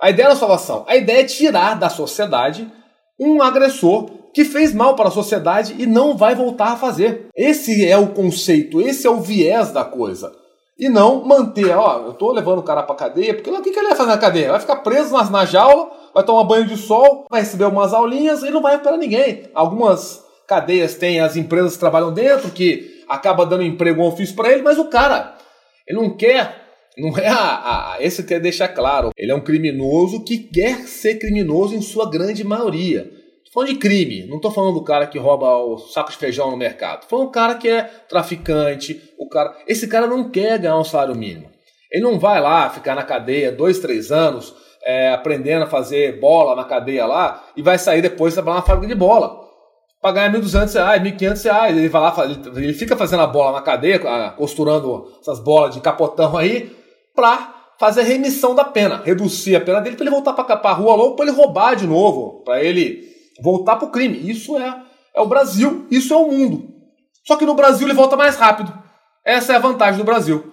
A 0.00 0.10
ideia 0.10 0.28
não 0.28 0.36
é 0.36 0.38
salvação. 0.38 0.84
A 0.88 0.96
ideia 0.96 1.20
é 1.20 1.24
tirar 1.24 1.74
da 1.74 1.88
sociedade 1.88 2.68
um 3.18 3.40
agressor 3.40 4.10
que 4.34 4.44
fez 4.44 4.74
mal 4.74 4.96
para 4.96 5.08
a 5.08 5.12
sociedade 5.12 5.76
e 5.78 5.86
não 5.86 6.16
vai 6.16 6.34
voltar 6.34 6.72
a 6.72 6.76
fazer. 6.76 7.28
Esse 7.36 7.88
é 7.88 7.96
o 7.96 8.08
conceito, 8.08 8.80
esse 8.80 9.06
é 9.06 9.10
o 9.10 9.20
viés 9.20 9.70
da 9.70 9.84
coisa. 9.84 10.32
E 10.78 10.88
não 10.88 11.24
manter, 11.24 11.70
ó, 11.76 12.06
eu 12.06 12.14
tô 12.14 12.32
levando 12.32 12.58
o 12.58 12.62
cara 12.62 12.82
pra 12.82 12.96
cadeia, 12.96 13.32
porque 13.32 13.48
o 13.48 13.62
que, 13.62 13.70
que 13.70 13.78
ele 13.78 13.88
vai 13.88 13.96
fazer 13.96 14.10
na 14.10 14.18
cadeia? 14.18 14.50
Vai 14.50 14.60
ficar 14.60 14.76
preso 14.76 15.12
na, 15.12 15.30
na 15.30 15.44
jaula, 15.44 15.90
vai 16.12 16.24
tomar 16.24 16.42
banho 16.44 16.66
de 16.66 16.76
sol, 16.76 17.26
vai 17.30 17.42
receber 17.42 17.66
umas 17.66 17.94
aulinhas 17.94 18.42
e 18.42 18.50
não 18.50 18.60
vai 18.60 18.78
para 18.78 18.96
ninguém. 18.96 19.48
Algumas 19.54 20.24
cadeias 20.48 20.96
têm 20.96 21.20
as 21.20 21.36
empresas 21.36 21.74
que 21.74 21.78
trabalham 21.78 22.12
dentro, 22.12 22.50
que 22.50 23.04
acaba 23.08 23.46
dando 23.46 23.62
emprego 23.62 24.02
ou 24.02 24.08
ofício 24.08 24.34
para 24.34 24.52
ele, 24.52 24.62
mas 24.62 24.76
o 24.76 24.86
cara, 24.86 25.36
ele 25.86 26.00
não 26.00 26.16
quer, 26.16 26.64
não 26.98 27.16
é 27.16 27.28
a, 27.28 27.94
a, 27.94 27.96
esse 28.00 28.24
quer 28.24 28.40
deixar 28.40 28.68
claro, 28.68 29.10
ele 29.16 29.30
é 29.30 29.34
um 29.34 29.44
criminoso 29.44 30.24
que 30.24 30.38
quer 30.38 30.88
ser 30.88 31.18
criminoso 31.20 31.76
em 31.76 31.82
sua 31.82 32.10
grande 32.10 32.42
maioria 32.42 33.23
falando 33.54 33.68
de 33.68 33.76
crime, 33.76 34.26
não 34.26 34.36
estou 34.36 34.50
falando 34.50 34.74
do 34.74 34.82
cara 34.82 35.06
que 35.06 35.16
rouba 35.16 35.56
o 35.58 35.78
saco 35.78 36.10
de 36.10 36.16
feijão 36.16 36.50
no 36.50 36.56
mercado. 36.56 37.06
Falando 37.06 37.26
do 37.28 37.32
cara 37.32 37.54
que 37.54 37.68
é 37.68 37.82
traficante, 38.08 39.00
o 39.16 39.28
cara. 39.28 39.56
Esse 39.68 39.86
cara 39.86 40.08
não 40.08 40.28
quer 40.28 40.58
ganhar 40.58 40.76
um 40.76 40.84
salário 40.84 41.14
mínimo. 41.14 41.48
Ele 41.90 42.02
não 42.02 42.18
vai 42.18 42.40
lá 42.40 42.68
ficar 42.68 42.96
na 42.96 43.04
cadeia 43.04 43.52
dois, 43.52 43.78
três 43.78 44.10
anos, 44.10 44.52
é, 44.84 45.12
aprendendo 45.12 45.62
a 45.62 45.68
fazer 45.68 46.18
bola 46.18 46.56
na 46.56 46.64
cadeia 46.64 47.06
lá, 47.06 47.44
e 47.56 47.62
vai 47.62 47.78
sair 47.78 48.02
depois 48.02 48.34
trabalhar 48.34 48.56
na 48.56 48.66
fábrica 48.66 48.92
de 48.92 48.98
bola. 48.98 49.44
Para 50.02 50.12
ganhar 50.12 50.32
R$ 50.32 50.40
1.200, 50.40 51.00
R$ 51.00 51.10
1.500, 51.12 51.68
ele 51.70 51.88
vai 51.88 52.02
lá, 52.02 52.14
ele 52.56 52.74
fica 52.74 52.96
fazendo 52.96 53.22
a 53.22 53.26
bola 53.26 53.52
na 53.52 53.62
cadeia, 53.62 54.00
costurando 54.36 55.10
essas 55.20 55.38
bolas 55.38 55.72
de 55.72 55.80
capotão 55.80 56.36
aí, 56.36 56.76
para 57.14 57.54
fazer 57.78 58.00
a 58.00 58.04
remissão 58.04 58.54
da 58.54 58.64
pena, 58.64 59.00
reduzir 59.02 59.56
a 59.56 59.60
pena 59.60 59.80
dele 59.80 59.96
para 59.96 60.04
ele 60.04 60.14
voltar 60.14 60.32
para 60.32 60.70
a 60.70 60.72
rua 60.72 60.96
logo, 60.96 61.16
para 61.16 61.26
ele 61.26 61.36
roubar 61.36 61.74
de 61.74 61.86
novo, 61.86 62.42
para 62.44 62.62
ele 62.62 63.13
voltar 63.40 63.76
para 63.76 63.88
o 63.88 63.90
crime. 63.90 64.30
Isso 64.30 64.56
é, 64.56 64.82
é 65.14 65.20
o 65.20 65.26
Brasil, 65.26 65.86
isso 65.90 66.12
é 66.12 66.16
o 66.16 66.30
mundo. 66.30 66.68
Só 67.24 67.36
que 67.36 67.46
no 67.46 67.54
Brasil 67.54 67.86
ele 67.86 67.94
volta 67.94 68.16
mais 68.16 68.36
rápido. 68.36 68.72
Essa 69.24 69.54
é 69.54 69.56
a 69.56 69.60
vantagem 69.60 69.98
do 69.98 70.04
Brasil. 70.04 70.52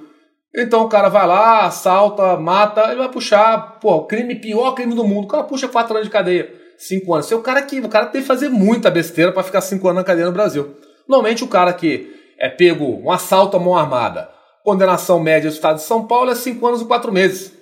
Então 0.55 0.83
o 0.83 0.89
cara 0.89 1.09
vai 1.09 1.25
lá, 1.25 1.65
assalta, 1.65 2.37
mata, 2.37 2.83
ele 2.85 2.97
vai 2.97 3.09
puxar, 3.09 3.79
pô, 3.79 4.05
crime, 4.05 4.35
pior 4.35 4.73
crime 4.73 4.93
do 4.93 5.05
mundo. 5.05 5.25
O 5.25 5.27
cara 5.27 5.43
puxa 5.43 5.67
quatro 5.67 5.93
anos 5.93 6.07
de 6.07 6.11
cadeia, 6.11 6.53
cinco 6.77 7.13
anos. 7.13 7.25
Esse 7.25 7.33
é 7.33 7.37
o 7.37 7.41
cara 7.41 7.61
que 7.61 7.79
o 7.79 7.89
cara 7.89 8.07
tem 8.07 8.21
que 8.21 8.27
fazer 8.27 8.49
muita 8.49 8.89
besteira 8.89 9.31
para 9.31 9.43
ficar 9.43 9.61
cinco 9.61 9.87
anos 9.87 10.01
na 10.01 10.05
cadeia 10.05 10.25
no 10.27 10.33
Brasil. 10.33 10.75
Normalmente 11.07 11.43
o 11.43 11.47
cara 11.47 11.73
que 11.73 12.13
é 12.39 12.49
pego 12.49 13.01
um 13.03 13.11
assalto 13.11 13.55
à 13.55 13.59
mão 13.59 13.77
armada, 13.77 14.29
condenação 14.63 15.19
média 15.19 15.49
do 15.49 15.53
estado 15.53 15.77
de 15.77 15.83
São 15.83 16.05
Paulo 16.05 16.31
é 16.31 16.35
cinco 16.35 16.65
anos 16.67 16.81
e 16.81 16.85
quatro 16.85 17.11
meses. 17.11 17.53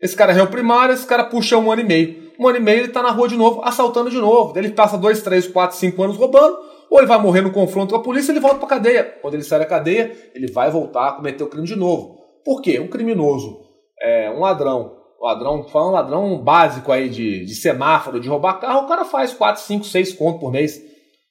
Esse 0.00 0.16
cara 0.16 0.32
é 0.32 0.34
réu 0.34 0.46
primário, 0.46 0.94
esse 0.94 1.06
cara 1.06 1.24
puxa 1.24 1.56
um 1.56 1.70
ano 1.70 1.82
e 1.82 1.84
meio 1.84 2.27
um 2.38 2.46
ano 2.46 2.58
e 2.58 2.60
meio 2.60 2.78
ele 2.78 2.88
está 2.88 3.02
na 3.02 3.10
rua 3.10 3.28
de 3.28 3.36
novo, 3.36 3.60
assaltando 3.64 4.10
de 4.10 4.18
novo. 4.18 4.52
Daí 4.52 4.64
ele 4.64 4.72
passa 4.72 4.96
dois, 4.96 5.22
três, 5.22 5.46
quatro, 5.46 5.76
cinco 5.76 6.02
anos 6.02 6.16
roubando, 6.16 6.56
ou 6.90 6.98
ele 6.98 7.06
vai 7.06 7.20
morrer 7.20 7.40
no 7.40 7.50
confronto 7.50 7.94
com 7.94 8.00
a 8.00 8.02
polícia 8.02 8.32
ele 8.32 8.40
volta 8.40 8.58
para 8.58 8.68
cadeia. 8.68 9.04
Quando 9.20 9.34
ele 9.34 9.42
sai 9.42 9.58
da 9.58 9.66
cadeia, 9.66 10.12
ele 10.34 10.50
vai 10.52 10.70
voltar 10.70 11.08
a 11.08 11.12
cometer 11.12 11.42
o 11.42 11.48
crime 11.48 11.66
de 11.66 11.76
novo. 11.76 12.18
Por 12.44 12.62
quê? 12.62 12.78
Um 12.78 12.88
criminoso 12.88 13.68
é, 14.00 14.30
um 14.30 14.40
ladrão, 14.40 14.96
ladrão, 15.20 15.64
falando 15.68 15.92
ladrão 15.92 16.42
básico 16.42 16.92
aí 16.92 17.08
de, 17.08 17.44
de 17.44 17.54
semáforo, 17.54 18.20
de 18.20 18.28
roubar 18.28 18.60
carro, 18.60 18.84
o 18.84 18.88
cara 18.88 19.04
faz 19.04 19.32
4, 19.32 19.62
5, 19.62 19.84
6 19.84 20.12
contos 20.14 20.40
por 20.40 20.52
mês. 20.52 20.80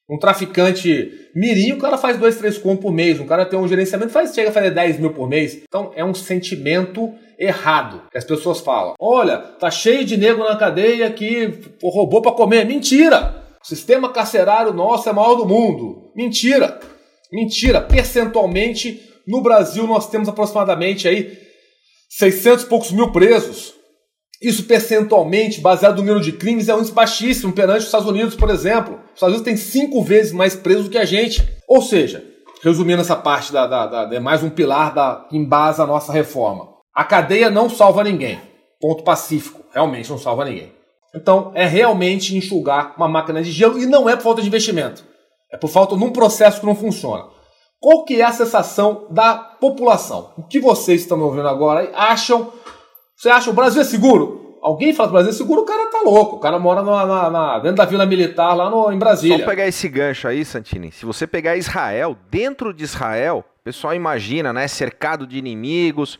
Um 0.09 0.17
traficante 0.17 1.11
mirim, 1.35 1.73
o 1.73 1.79
cara 1.79 1.97
faz 1.97 2.17
2, 2.17 2.37
3 2.37 2.57
contos 2.59 2.81
por 2.81 2.93
mês. 2.93 3.19
Um 3.19 3.25
cara 3.25 3.45
tem 3.45 3.59
um 3.59 3.67
gerenciamento, 3.67 4.11
faz, 4.11 4.33
chega 4.33 4.49
a 4.49 4.53
fazer 4.53 4.71
10 4.71 4.99
mil 4.99 5.13
por 5.13 5.27
mês. 5.27 5.63
Então 5.67 5.91
é 5.95 6.03
um 6.03 6.13
sentimento 6.13 7.13
errado 7.37 8.03
que 8.11 8.17
as 8.17 8.23
pessoas 8.23 8.59
falam. 8.59 8.95
Olha, 8.99 9.37
tá 9.37 9.69
cheio 9.69 10.03
de 10.03 10.17
negro 10.17 10.43
na 10.43 10.55
cadeia 10.55 11.11
que 11.11 11.59
roubou 11.81 12.21
para 12.21 12.31
comer. 12.31 12.65
Mentira! 12.65 13.45
O 13.63 13.67
sistema 13.67 14.09
carcerário 14.11 14.73
nosso 14.73 15.09
é 15.09 15.13
maior 15.13 15.35
do 15.35 15.45
mundo. 15.45 16.11
Mentira! 16.15 16.79
Mentira! 17.31 17.81
Percentualmente, 17.81 19.01
no 19.27 19.41
Brasil 19.41 19.85
nós 19.85 20.09
temos 20.09 20.29
aproximadamente 20.29 21.07
aí 21.07 21.37
600 22.09 22.63
e 22.63 22.67
poucos 22.67 22.91
mil 22.91 23.11
presos. 23.11 23.75
Isso 24.41 24.63
percentualmente, 24.65 25.59
baseado 25.59 25.97
no 25.97 26.03
número 26.03 26.21
de 26.21 26.31
crimes, 26.31 26.69
é 26.69 26.75
um 26.75 26.79
índice 26.79 26.93
baixíssimo 26.93 27.53
perante 27.53 27.79
os 27.79 27.85
Estados 27.85 28.07
Unidos, 28.07 28.35
por 28.35 28.49
exemplo. 28.49 28.99
Os 29.07 29.15
Estados 29.15 29.35
Unidos 29.35 29.41
têm 29.41 29.57
cinco 29.57 30.03
vezes 30.03 30.31
mais 30.31 30.55
presos 30.55 30.85
do 30.85 30.91
que 30.91 30.97
a 30.97 31.05
gente. 31.05 31.43
Ou 31.67 31.81
seja, 31.81 32.23
resumindo 32.61 33.01
essa 33.01 33.15
parte, 33.15 33.51
da, 33.51 33.65
da, 33.65 34.05
da 34.05 34.15
é 34.15 34.19
mais 34.19 34.43
um 34.43 34.49
pilar 34.49 34.93
da, 34.93 35.25
que 35.27 35.35
embasa 35.35 35.83
a 35.83 35.87
nossa 35.87 36.13
reforma. 36.13 36.76
A 36.97 37.03
cadeia 37.03 37.51
não 37.51 37.69
salva 37.69 38.03
ninguém. 38.03 38.41
Ponto 38.81 39.03
pacífico. 39.03 39.63
Realmente 39.71 40.09
não 40.09 40.17
salva 40.17 40.45
ninguém. 40.45 40.73
Então, 41.13 41.51
é 41.53 41.63
realmente 41.63 42.35
enxugar 42.35 42.95
uma 42.97 43.07
máquina 43.07 43.43
de 43.43 43.51
gelo 43.51 43.77
e 43.77 43.85
não 43.85 44.09
é 44.09 44.15
por 44.15 44.23
falta 44.23 44.41
de 44.41 44.47
investimento. 44.47 45.03
É 45.53 45.57
por 45.57 45.67
falta 45.67 45.95
de 45.95 46.03
um 46.03 46.09
processo 46.09 46.59
que 46.59 46.65
não 46.65 46.75
funciona. 46.75 47.25
Qual 47.79 48.03
que 48.03 48.19
é 48.19 48.23
a 48.23 48.31
sensação 48.31 49.05
da 49.11 49.35
população? 49.35 50.33
O 50.35 50.41
que 50.41 50.59
vocês 50.59 51.01
estão 51.01 51.15
me 51.15 51.23
ouvindo 51.23 51.47
agora 51.47 51.87
acham 51.93 52.51
você 53.15 53.29
acha 53.29 53.51
o 53.51 53.53
Brasil 53.53 53.81
é 53.81 53.85
seguro? 53.85 54.57
Alguém 54.61 54.91
fala 54.91 55.09
que 55.09 55.11
o 55.11 55.13
Brasil 55.13 55.31
é 55.31 55.35
seguro, 55.35 55.61
o 55.61 55.65
cara 55.65 55.91
tá 55.91 56.01
louco. 56.01 56.37
O 56.37 56.39
cara 56.39 56.57
mora 56.57 56.81
na, 56.81 57.05
na, 57.05 57.29
na, 57.29 57.59
dentro 57.59 57.77
da 57.77 57.85
Vila 57.85 58.07
Militar 58.07 58.55
lá 58.55 58.69
no, 58.69 58.91
em 58.91 58.97
Brasília. 58.97 59.39
Só 59.39 59.45
pegar 59.45 59.67
esse 59.67 59.87
gancho 59.87 60.27
aí, 60.27 60.43
Santini. 60.43 60.91
Se 60.91 61.05
você 61.05 61.27
pegar 61.27 61.55
Israel, 61.57 62.17
dentro 62.29 62.73
de 62.73 62.83
Israel, 62.83 63.45
o 63.59 63.63
pessoal 63.63 63.93
imagina, 63.93 64.51
né? 64.51 64.67
Cercado 64.67 65.25
de 65.27 65.37
inimigos. 65.37 66.19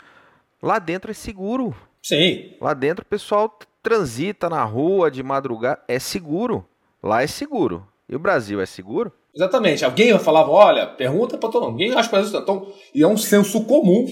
Lá 0.62 0.80
dentro 0.80 1.12
é 1.12 1.14
seguro. 1.14 1.76
Sim. 2.04 2.54
Lá 2.60 2.74
dentro 2.74 3.04
o 3.04 3.08
pessoal 3.08 3.58
transita 3.84 4.50
na 4.50 4.64
rua 4.64 5.12
de 5.12 5.22
madrugada. 5.22 5.82
É 5.88 6.00
seguro. 6.00 6.66
Lá 7.02 7.24
é 7.24 7.28
seguro. 7.28 7.88
E 8.10 8.16
o 8.16 8.20
Brasil 8.20 8.60
é 8.60 8.66
seguro? 8.66 9.12
Exatamente. 9.36 9.86
Alguém 9.86 10.18
falava, 10.18 10.50
olha, 10.50 10.88
pergunta 10.88 11.38
para 11.38 11.50
todo 11.50 11.66
mundo. 11.66 11.78
Ninguém 11.78 11.94
acha 11.94 12.10
que 12.10 12.16
o 12.16 12.18
Brasil 12.18 12.34
está 12.34 12.42
tão... 12.42 12.68
E 12.94 13.04
é 13.04 13.08
um 13.08 13.18
senso 13.18 13.66
comum, 13.66 14.06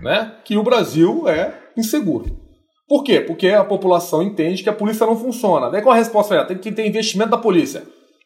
né? 0.00 0.36
Que 0.44 0.56
o 0.56 0.62
Brasil 0.62 1.28
é 1.28 1.58
inseguro. 1.76 2.40
Por 2.88 3.04
quê? 3.04 3.20
Porque 3.20 3.48
a 3.48 3.64
população 3.64 4.22
entende 4.22 4.62
que 4.62 4.68
a 4.68 4.72
polícia 4.72 5.06
não 5.06 5.16
funciona. 5.16 5.70
Daí 5.70 5.82
qual 5.82 5.94
a 5.94 5.98
resposta 5.98 6.34
é? 6.34 6.44
Tem 6.44 6.58
que 6.58 6.72
ter 6.72 6.86
investimento 6.86 7.30
da 7.30 7.38
polícia. 7.38 7.82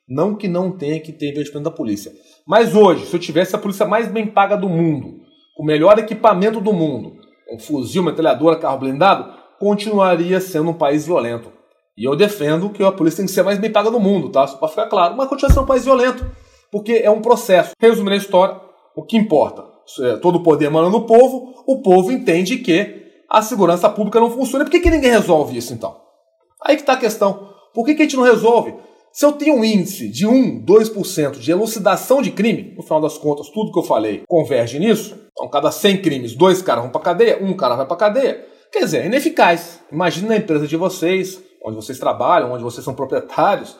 Não 0.08 0.36
que 0.36 0.46
não 0.46 0.70
tenha 0.70 1.00
que 1.00 1.12
ter 1.12 1.30
investimento 1.30 1.68
da 1.68 1.76
polícia. 1.76 2.12
Mas 2.46 2.76
hoje, 2.76 3.06
se 3.06 3.14
eu 3.14 3.20
tivesse 3.20 3.56
a 3.56 3.58
polícia 3.58 3.86
mais 3.86 4.06
bem 4.06 4.26
paga 4.26 4.56
do 4.56 4.68
mundo, 4.68 5.20
com 5.56 5.62
o 5.62 5.66
melhor 5.66 5.98
equipamento 5.98 6.60
do 6.60 6.72
mundo, 6.72 7.15
um 7.50 7.58
fuzil, 7.58 8.02
metralhadora, 8.02 8.56
carro 8.56 8.78
blindado, 8.78 9.32
continuaria 9.58 10.40
sendo 10.40 10.70
um 10.70 10.74
país 10.74 11.06
violento. 11.06 11.52
E 11.96 12.04
eu 12.04 12.14
defendo 12.14 12.70
que 12.70 12.84
a 12.84 12.92
polícia 12.92 13.18
tem 13.18 13.26
que 13.26 13.32
ser 13.32 13.42
mais 13.42 13.58
bem 13.58 13.72
paga 13.72 13.90
do 13.90 13.98
mundo, 13.98 14.28
tá? 14.28 14.46
Só 14.46 14.58
para 14.58 14.68
ficar 14.68 14.86
claro. 14.86 15.16
Mas 15.16 15.28
continua 15.28 15.50
sendo 15.50 15.62
um 15.62 15.66
país 15.66 15.84
violento. 15.84 16.26
Porque 16.70 16.92
é 16.92 17.10
um 17.10 17.22
processo. 17.22 17.70
Resumindo 17.80 18.12
a 18.12 18.18
história, 18.18 18.60
o 18.94 19.02
que 19.02 19.16
importa? 19.16 19.64
É, 20.00 20.16
todo 20.16 20.36
o 20.36 20.42
poder 20.42 20.66
emana 20.66 20.90
no 20.90 21.06
povo, 21.06 21.54
o 21.66 21.80
povo 21.80 22.12
entende 22.12 22.58
que 22.58 23.06
a 23.30 23.40
segurança 23.40 23.88
pública 23.88 24.20
não 24.20 24.30
funciona. 24.30 24.64
Por 24.64 24.70
que, 24.70 24.80
que 24.80 24.90
ninguém 24.90 25.10
resolve 25.10 25.56
isso 25.56 25.72
então? 25.72 25.96
Aí 26.62 26.76
que 26.76 26.82
está 26.82 26.94
a 26.94 26.98
questão. 26.98 27.48
Por 27.72 27.84
que, 27.84 27.94
que 27.94 28.02
a 28.02 28.04
gente 28.04 28.16
não 28.16 28.24
resolve? 28.24 28.74
Se 29.16 29.24
eu 29.24 29.32
tenho 29.32 29.54
um 29.54 29.64
índice 29.64 30.10
de 30.10 30.26
1, 30.26 30.62
2% 30.62 31.38
de 31.38 31.50
elucidação 31.50 32.20
de 32.20 32.30
crime, 32.30 32.74
no 32.76 32.82
final 32.82 33.00
das 33.00 33.16
contas, 33.16 33.48
tudo 33.48 33.72
que 33.72 33.78
eu 33.78 33.82
falei 33.82 34.22
converge 34.28 34.78
nisso. 34.78 35.16
Então, 35.32 35.48
cada 35.48 35.70
100 35.70 36.02
crimes, 36.02 36.34
dois 36.34 36.60
caras 36.60 36.82
vão 36.82 36.92
para 36.92 37.00
cadeia, 37.00 37.42
um 37.42 37.56
cara 37.56 37.76
vai 37.76 37.86
para 37.86 37.96
cadeia. 37.96 38.44
Quer 38.70 38.80
dizer, 38.80 38.98
é 38.98 39.06
ineficaz. 39.06 39.80
Imagine 39.90 40.28
na 40.28 40.36
empresa 40.36 40.66
de 40.66 40.76
vocês, 40.76 41.42
onde 41.64 41.76
vocês 41.76 41.98
trabalham, 41.98 42.52
onde 42.52 42.62
vocês 42.62 42.84
são 42.84 42.92
proprietários, 42.92 43.74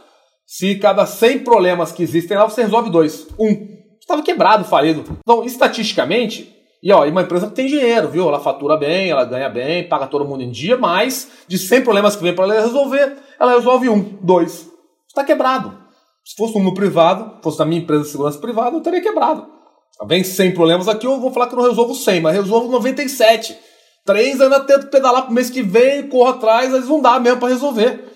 se 0.46 0.76
cada 0.76 1.04
100 1.04 1.40
problemas 1.40 1.92
que 1.92 2.02
existem 2.02 2.34
lá, 2.34 2.48
você 2.48 2.62
resolve 2.62 2.88
dois. 2.88 3.26
Um. 3.38 3.76
Estava 4.00 4.22
quebrado, 4.22 4.64
falido. 4.64 5.04
Então, 5.20 5.44
estatisticamente, 5.44 6.50
e 6.82 6.90
ó, 6.90 7.04
e 7.04 7.10
uma 7.10 7.20
empresa 7.20 7.48
que 7.48 7.54
tem 7.54 7.66
dinheiro, 7.66 8.08
viu? 8.08 8.26
Ela 8.26 8.40
fatura 8.40 8.78
bem, 8.78 9.10
ela 9.10 9.26
ganha 9.26 9.50
bem, 9.50 9.86
paga 9.86 10.06
todo 10.06 10.24
mundo 10.24 10.42
em 10.42 10.50
dia, 10.50 10.78
mas 10.78 11.30
de 11.46 11.58
100 11.58 11.82
problemas 11.84 12.16
que 12.16 12.22
vem 12.22 12.34
para 12.34 12.44
ela 12.44 12.62
resolver, 12.62 13.18
ela 13.38 13.52
resolve 13.52 13.90
um, 13.90 14.16
dois. 14.22 14.74
Está 15.16 15.24
quebrado. 15.24 15.74
Se 16.22 16.36
fosse 16.36 16.58
um 16.58 16.62
no 16.62 16.74
privado, 16.74 17.40
fosse 17.42 17.58
na 17.58 17.64
minha 17.64 17.80
empresa 17.80 18.02
de 18.02 18.10
segurança 18.10 18.38
privada, 18.38 18.76
eu 18.76 18.82
teria 18.82 19.00
quebrado. 19.00 19.46
Vem 20.06 20.22
100 20.22 20.52
problemas 20.52 20.88
aqui, 20.88 21.06
eu 21.06 21.18
vou 21.18 21.32
falar 21.32 21.46
que 21.46 21.54
eu 21.54 21.58
não 21.58 21.66
resolvo 21.66 21.94
100, 21.94 22.20
mas 22.20 22.36
resolvo 22.36 22.68
97. 22.68 23.56
Três 24.04 24.38
ainda 24.38 24.60
tento 24.60 24.88
pedalar 24.88 25.24
pro 25.24 25.32
mês 25.32 25.48
que 25.48 25.62
vem, 25.62 26.06
corro 26.06 26.28
atrás, 26.28 26.70
mas 26.70 26.86
não 26.86 27.00
dá 27.00 27.18
mesmo 27.18 27.40
para 27.40 27.48
resolver. 27.48 28.12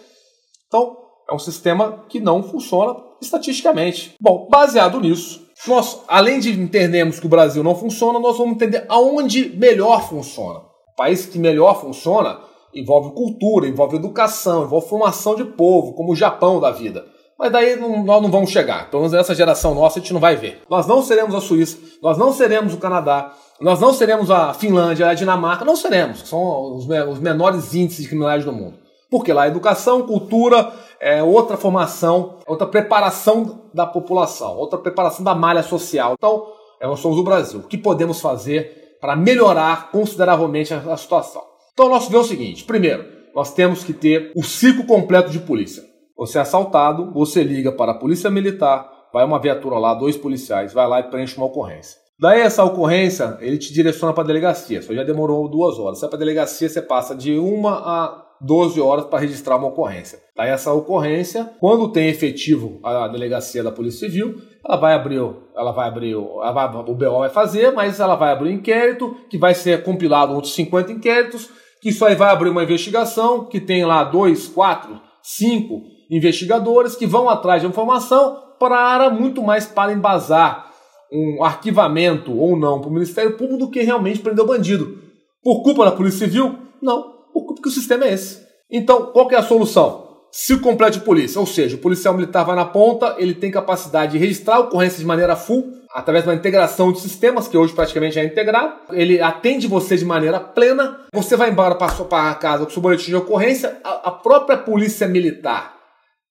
Então, 0.66 0.94
é 1.26 1.34
um 1.34 1.38
sistema 1.38 2.04
que 2.06 2.20
não 2.20 2.42
funciona 2.42 2.96
estatisticamente. 3.22 4.14
Bom, 4.20 4.46
baseado 4.50 5.00
nisso, 5.00 5.48
nós, 5.66 6.02
além 6.06 6.38
de 6.38 6.52
entendermos 6.52 7.18
que 7.18 7.24
o 7.24 7.30
Brasil 7.30 7.64
não 7.64 7.74
funciona, 7.74 8.20
nós 8.20 8.36
vamos 8.36 8.56
entender 8.56 8.84
aonde 8.90 9.56
melhor 9.56 10.06
funciona. 10.06 10.58
O 10.58 10.96
país 10.98 11.24
que 11.24 11.38
melhor 11.38 11.80
funciona 11.80 12.49
envolve 12.74 13.14
cultura, 13.14 13.66
envolve 13.66 13.96
educação, 13.96 14.64
envolve 14.64 14.88
formação 14.88 15.34
de 15.34 15.44
povo, 15.44 15.92
como 15.94 16.12
o 16.12 16.16
Japão 16.16 16.60
da 16.60 16.70
vida. 16.70 17.04
Mas 17.38 17.50
daí 17.50 17.74
não, 17.76 18.04
nós 18.04 18.22
não 18.22 18.30
vamos 18.30 18.50
chegar. 18.50 18.90
Pelo 18.90 19.02
menos 19.02 19.16
nessa 19.16 19.34
geração 19.34 19.74
nossa 19.74 19.98
a 19.98 20.02
gente 20.02 20.12
não 20.12 20.20
vai 20.20 20.36
ver. 20.36 20.62
Nós 20.68 20.86
não 20.86 21.02
seremos 21.02 21.34
a 21.34 21.40
Suíça, 21.40 21.78
nós 22.02 22.18
não 22.18 22.34
seremos 22.34 22.74
o 22.74 22.76
Canadá, 22.76 23.32
nós 23.60 23.80
não 23.80 23.94
seremos 23.94 24.30
a 24.30 24.52
Finlândia, 24.52 25.08
a 25.08 25.14
Dinamarca, 25.14 25.64
não 25.64 25.74
seremos. 25.74 26.28
São 26.28 26.76
os, 26.76 26.86
os 26.86 27.18
menores 27.18 27.74
índices 27.74 28.02
de 28.02 28.08
criminalidade 28.08 28.44
do 28.44 28.52
mundo. 28.52 28.78
Porque 29.10 29.32
lá 29.32 29.48
educação, 29.48 30.06
cultura, 30.06 30.70
é 31.00 31.22
outra 31.22 31.56
formação, 31.56 32.36
outra 32.46 32.66
preparação 32.66 33.62
da 33.72 33.86
população, 33.86 34.56
outra 34.56 34.78
preparação 34.78 35.24
da 35.24 35.34
malha 35.34 35.62
social. 35.62 36.14
Então, 36.18 36.46
é, 36.78 36.86
nós 36.86 37.00
somos 37.00 37.18
o 37.18 37.24
Brasil. 37.24 37.60
O 37.60 37.62
que 37.62 37.78
podemos 37.78 38.20
fazer 38.20 38.98
para 39.00 39.16
melhorar 39.16 39.90
consideravelmente 39.90 40.74
a, 40.74 40.78
a 40.92 40.96
situação? 40.96 41.49
Então, 41.72 41.88
nós 41.88 42.08
vemos 42.08 42.26
o 42.26 42.28
seguinte: 42.28 42.64
primeiro, 42.64 43.04
nós 43.34 43.52
temos 43.54 43.84
que 43.84 43.92
ter 43.92 44.32
o 44.36 44.42
ciclo 44.42 44.84
completo 44.84 45.30
de 45.30 45.38
polícia. 45.38 45.82
Você 46.16 46.38
é 46.38 46.42
assaltado, 46.42 47.12
você 47.12 47.42
liga 47.42 47.72
para 47.72 47.92
a 47.92 47.98
polícia 47.98 48.30
militar, 48.30 48.88
vai 49.12 49.24
uma 49.24 49.40
viatura 49.40 49.78
lá, 49.78 49.94
dois 49.94 50.16
policiais, 50.16 50.72
vai 50.72 50.86
lá 50.86 51.00
e 51.00 51.04
preenche 51.04 51.36
uma 51.36 51.46
ocorrência. 51.46 51.98
Daí 52.20 52.40
essa 52.40 52.62
ocorrência, 52.62 53.38
ele 53.40 53.56
te 53.56 53.72
direciona 53.72 54.12
para 54.12 54.22
a 54.24 54.26
delegacia. 54.26 54.82
Só 54.82 54.92
já 54.92 55.02
demorou 55.02 55.48
duas 55.48 55.78
horas. 55.78 55.98
Você 55.98 56.02
vai 56.02 56.10
para 56.10 56.18
a 56.18 56.20
delegacia, 56.20 56.68
você 56.68 56.82
passa 56.82 57.14
de 57.14 57.38
uma 57.38 57.72
a 57.72 58.26
12 58.40 58.80
horas 58.80 59.04
para 59.04 59.18
registrar 59.18 59.56
uma 59.56 59.68
ocorrência. 59.68 60.18
Daí 60.34 60.48
essa 60.48 60.72
ocorrência, 60.72 61.50
quando 61.60 61.92
tem 61.92 62.08
efetivo 62.08 62.80
a 62.82 63.06
delegacia 63.08 63.62
da 63.62 63.70
Polícia 63.70 64.08
Civil, 64.08 64.40
ela 64.66 64.76
vai 64.76 64.94
abrir, 64.94 65.20
ela 65.54 65.72
vai 65.72 65.88
abrir, 65.88 66.14
ela 66.14 66.52
vai, 66.52 66.66
o 66.66 66.94
BO 66.94 67.18
vai 67.18 67.28
fazer, 67.28 67.72
mas 67.72 68.00
ela 68.00 68.14
vai 68.14 68.32
abrir 68.32 68.48
um 68.48 68.54
inquérito, 68.54 69.14
que 69.28 69.36
vai 69.36 69.54
ser 69.54 69.82
compilado 69.82 70.32
outros 70.32 70.54
50 70.54 70.92
inquéritos, 70.92 71.50
que 71.82 71.90
isso 71.90 72.04
aí 72.04 72.14
vai 72.14 72.30
abrir 72.30 72.48
uma 72.48 72.62
investigação, 72.62 73.44
que 73.44 73.60
tem 73.60 73.84
lá 73.84 74.04
dois, 74.04 74.48
quatro, 74.48 75.00
cinco 75.22 75.82
investigadores 76.10 76.96
que 76.96 77.06
vão 77.06 77.28
atrás 77.28 77.60
de 77.60 77.68
informação 77.68 78.38
para 78.58 79.10
muito 79.10 79.42
mais 79.42 79.66
para 79.66 79.92
embasar 79.92 80.70
um 81.12 81.42
arquivamento 81.42 82.36
ou 82.36 82.56
não 82.56 82.80
para 82.80 82.90
o 82.90 82.92
Ministério 82.92 83.36
Público 83.36 83.58
do 83.58 83.70
que 83.70 83.82
realmente 83.82 84.20
prender 84.20 84.44
o 84.44 84.48
bandido. 84.48 84.98
Por 85.42 85.62
culpa 85.62 85.84
da 85.84 85.92
Polícia 85.92 86.26
Civil? 86.26 86.58
Não 86.80 87.19
porque 87.32 87.68
o 87.68 87.72
sistema 87.72 88.04
é 88.04 88.14
esse. 88.14 88.40
Então, 88.70 89.06
qual 89.06 89.30
é 89.30 89.36
a 89.36 89.42
solução? 89.42 90.08
Ciclo 90.32 90.62
completo 90.62 90.98
de 90.98 91.04
polícia, 91.04 91.40
ou 91.40 91.46
seja, 91.46 91.74
o 91.74 91.80
policial 91.80 92.14
militar 92.14 92.44
vai 92.44 92.54
na 92.54 92.64
ponta, 92.64 93.16
ele 93.18 93.34
tem 93.34 93.50
capacidade 93.50 94.12
de 94.12 94.18
registrar 94.18 94.56
a 94.56 94.60
ocorrência 94.60 95.00
de 95.00 95.04
maneira 95.04 95.34
full, 95.34 95.72
através 95.92 96.24
de 96.24 96.30
uma 96.30 96.36
integração 96.36 96.92
de 96.92 97.00
sistemas, 97.00 97.48
que 97.48 97.56
hoje 97.56 97.74
praticamente 97.74 98.16
é 98.16 98.24
integrado. 98.24 98.74
Ele 98.92 99.20
atende 99.20 99.66
você 99.66 99.96
de 99.96 100.04
maneira 100.04 100.38
plena, 100.38 101.00
você 101.12 101.36
vai 101.36 101.50
embora 101.50 101.74
para 101.74 102.34
casa 102.36 102.64
com 102.64 102.70
o 102.70 102.72
seu 102.72 102.80
boletim 102.80 103.10
de 103.10 103.16
ocorrência, 103.16 103.76
a, 103.82 104.08
a 104.08 104.10
própria 104.12 104.56
polícia 104.56 105.08
militar 105.08 105.80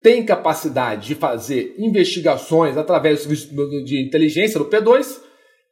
tem 0.02 0.26
capacidade 0.26 1.08
de 1.08 1.16
fazer 1.16 1.76
investigações 1.78 2.78
através 2.78 3.18
do 3.18 3.36
serviço 3.36 3.84
de 3.84 4.02
inteligência 4.02 4.58
do 4.58 4.70
P2. 4.70 5.18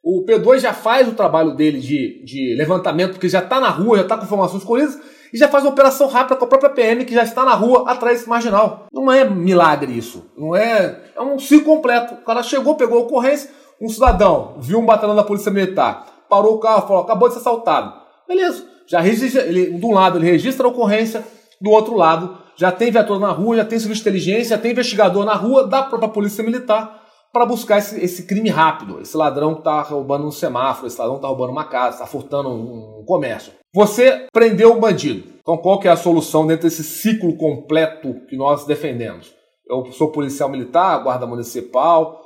O 0.04 0.26
P2 0.26 0.58
já 0.58 0.74
faz 0.74 1.08
o 1.08 1.14
trabalho 1.14 1.56
dele 1.56 1.80
de, 1.80 2.22
de 2.24 2.54
levantamento, 2.58 3.12
porque 3.12 3.28
já 3.28 3.38
está 3.38 3.58
na 3.58 3.70
rua, 3.70 3.96
já 3.96 4.02
está 4.02 4.18
com 4.18 4.24
informações 4.24 4.64
colhidas 4.64 4.98
e 5.32 5.38
já 5.38 5.48
faz 5.48 5.64
uma 5.64 5.70
operação 5.70 6.08
rápida 6.08 6.36
com 6.36 6.44
a 6.44 6.48
própria 6.48 6.70
PM 6.70 7.04
que 7.04 7.14
já 7.14 7.22
está 7.22 7.44
na 7.44 7.54
rua 7.54 7.90
atrás 7.90 8.18
desse 8.18 8.28
marginal. 8.28 8.86
Não 8.92 9.10
é 9.10 9.28
milagre 9.28 9.96
isso. 9.96 10.26
Não 10.36 10.54
é. 10.54 11.00
É 11.16 11.20
um 11.20 11.38
ciclo 11.38 11.76
completo. 11.76 12.14
O 12.14 12.24
cara 12.24 12.42
chegou, 12.42 12.74
pegou 12.74 12.98
a 12.98 13.02
ocorrência, 13.02 13.50
um 13.80 13.88
cidadão 13.88 14.54
viu 14.58 14.78
um 14.78 14.86
batalhão 14.86 15.14
da 15.14 15.22
Polícia 15.22 15.52
Militar, 15.52 16.06
parou 16.28 16.54
o 16.54 16.58
carro, 16.58 16.86
falou: 16.86 17.02
acabou 17.02 17.28
de 17.28 17.34
ser 17.34 17.40
assaltado. 17.40 17.92
Beleza. 18.26 18.64
já 18.86 19.00
registra, 19.00 19.42
ele, 19.42 19.78
de 19.78 19.86
um 19.86 19.92
lado 19.92 20.18
ele 20.18 20.26
registra 20.26 20.66
a 20.66 20.70
ocorrência, 20.70 21.24
do 21.60 21.70
outro 21.70 21.94
lado 21.94 22.38
já 22.58 22.72
tem 22.72 22.90
viatura 22.90 23.20
na 23.20 23.30
rua, 23.30 23.56
já 23.56 23.64
tem 23.64 23.78
serviço 23.78 24.02
de 24.02 24.08
inteligência, 24.08 24.56
já 24.56 24.58
tem 24.58 24.72
investigador 24.72 25.24
na 25.24 25.34
rua 25.34 25.66
da 25.66 25.84
própria 25.84 26.08
polícia 26.08 26.42
militar 26.42 27.04
para 27.32 27.46
buscar 27.46 27.78
esse, 27.78 28.02
esse, 28.02 28.24
crime 28.24 28.50
rápido, 28.50 29.00
esse 29.00 29.16
ladrão 29.16 29.54
que 29.54 29.60
está 29.60 29.80
roubando 29.82 30.26
um 30.26 30.30
semáforo, 30.32 30.88
esse 30.88 30.98
ladrão 30.98 31.16
está 31.16 31.28
roubando 31.28 31.52
uma 31.52 31.64
casa, 31.64 31.96
está 31.96 32.06
furtando 32.06 32.48
um, 32.48 33.00
um 33.00 33.04
comércio. 33.06 33.52
Você 33.74 34.26
prendeu 34.32 34.72
um 34.72 34.80
bandido. 34.80 35.24
Então 35.40 35.56
qual 35.56 35.78
que 35.78 35.88
é 35.88 35.90
a 35.90 35.96
solução 35.96 36.46
dentro 36.46 36.68
desse 36.68 36.82
ciclo 36.82 37.36
completo 37.36 38.14
que 38.28 38.36
nós 38.36 38.64
defendemos? 38.64 39.32
Eu 39.68 39.92
sou 39.92 40.10
policial 40.10 40.48
militar, 40.48 41.02
guarda 41.02 41.26
municipal, 41.26 42.20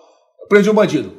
prendi 0.48 0.70
um 0.70 0.74
bandido. 0.74 1.12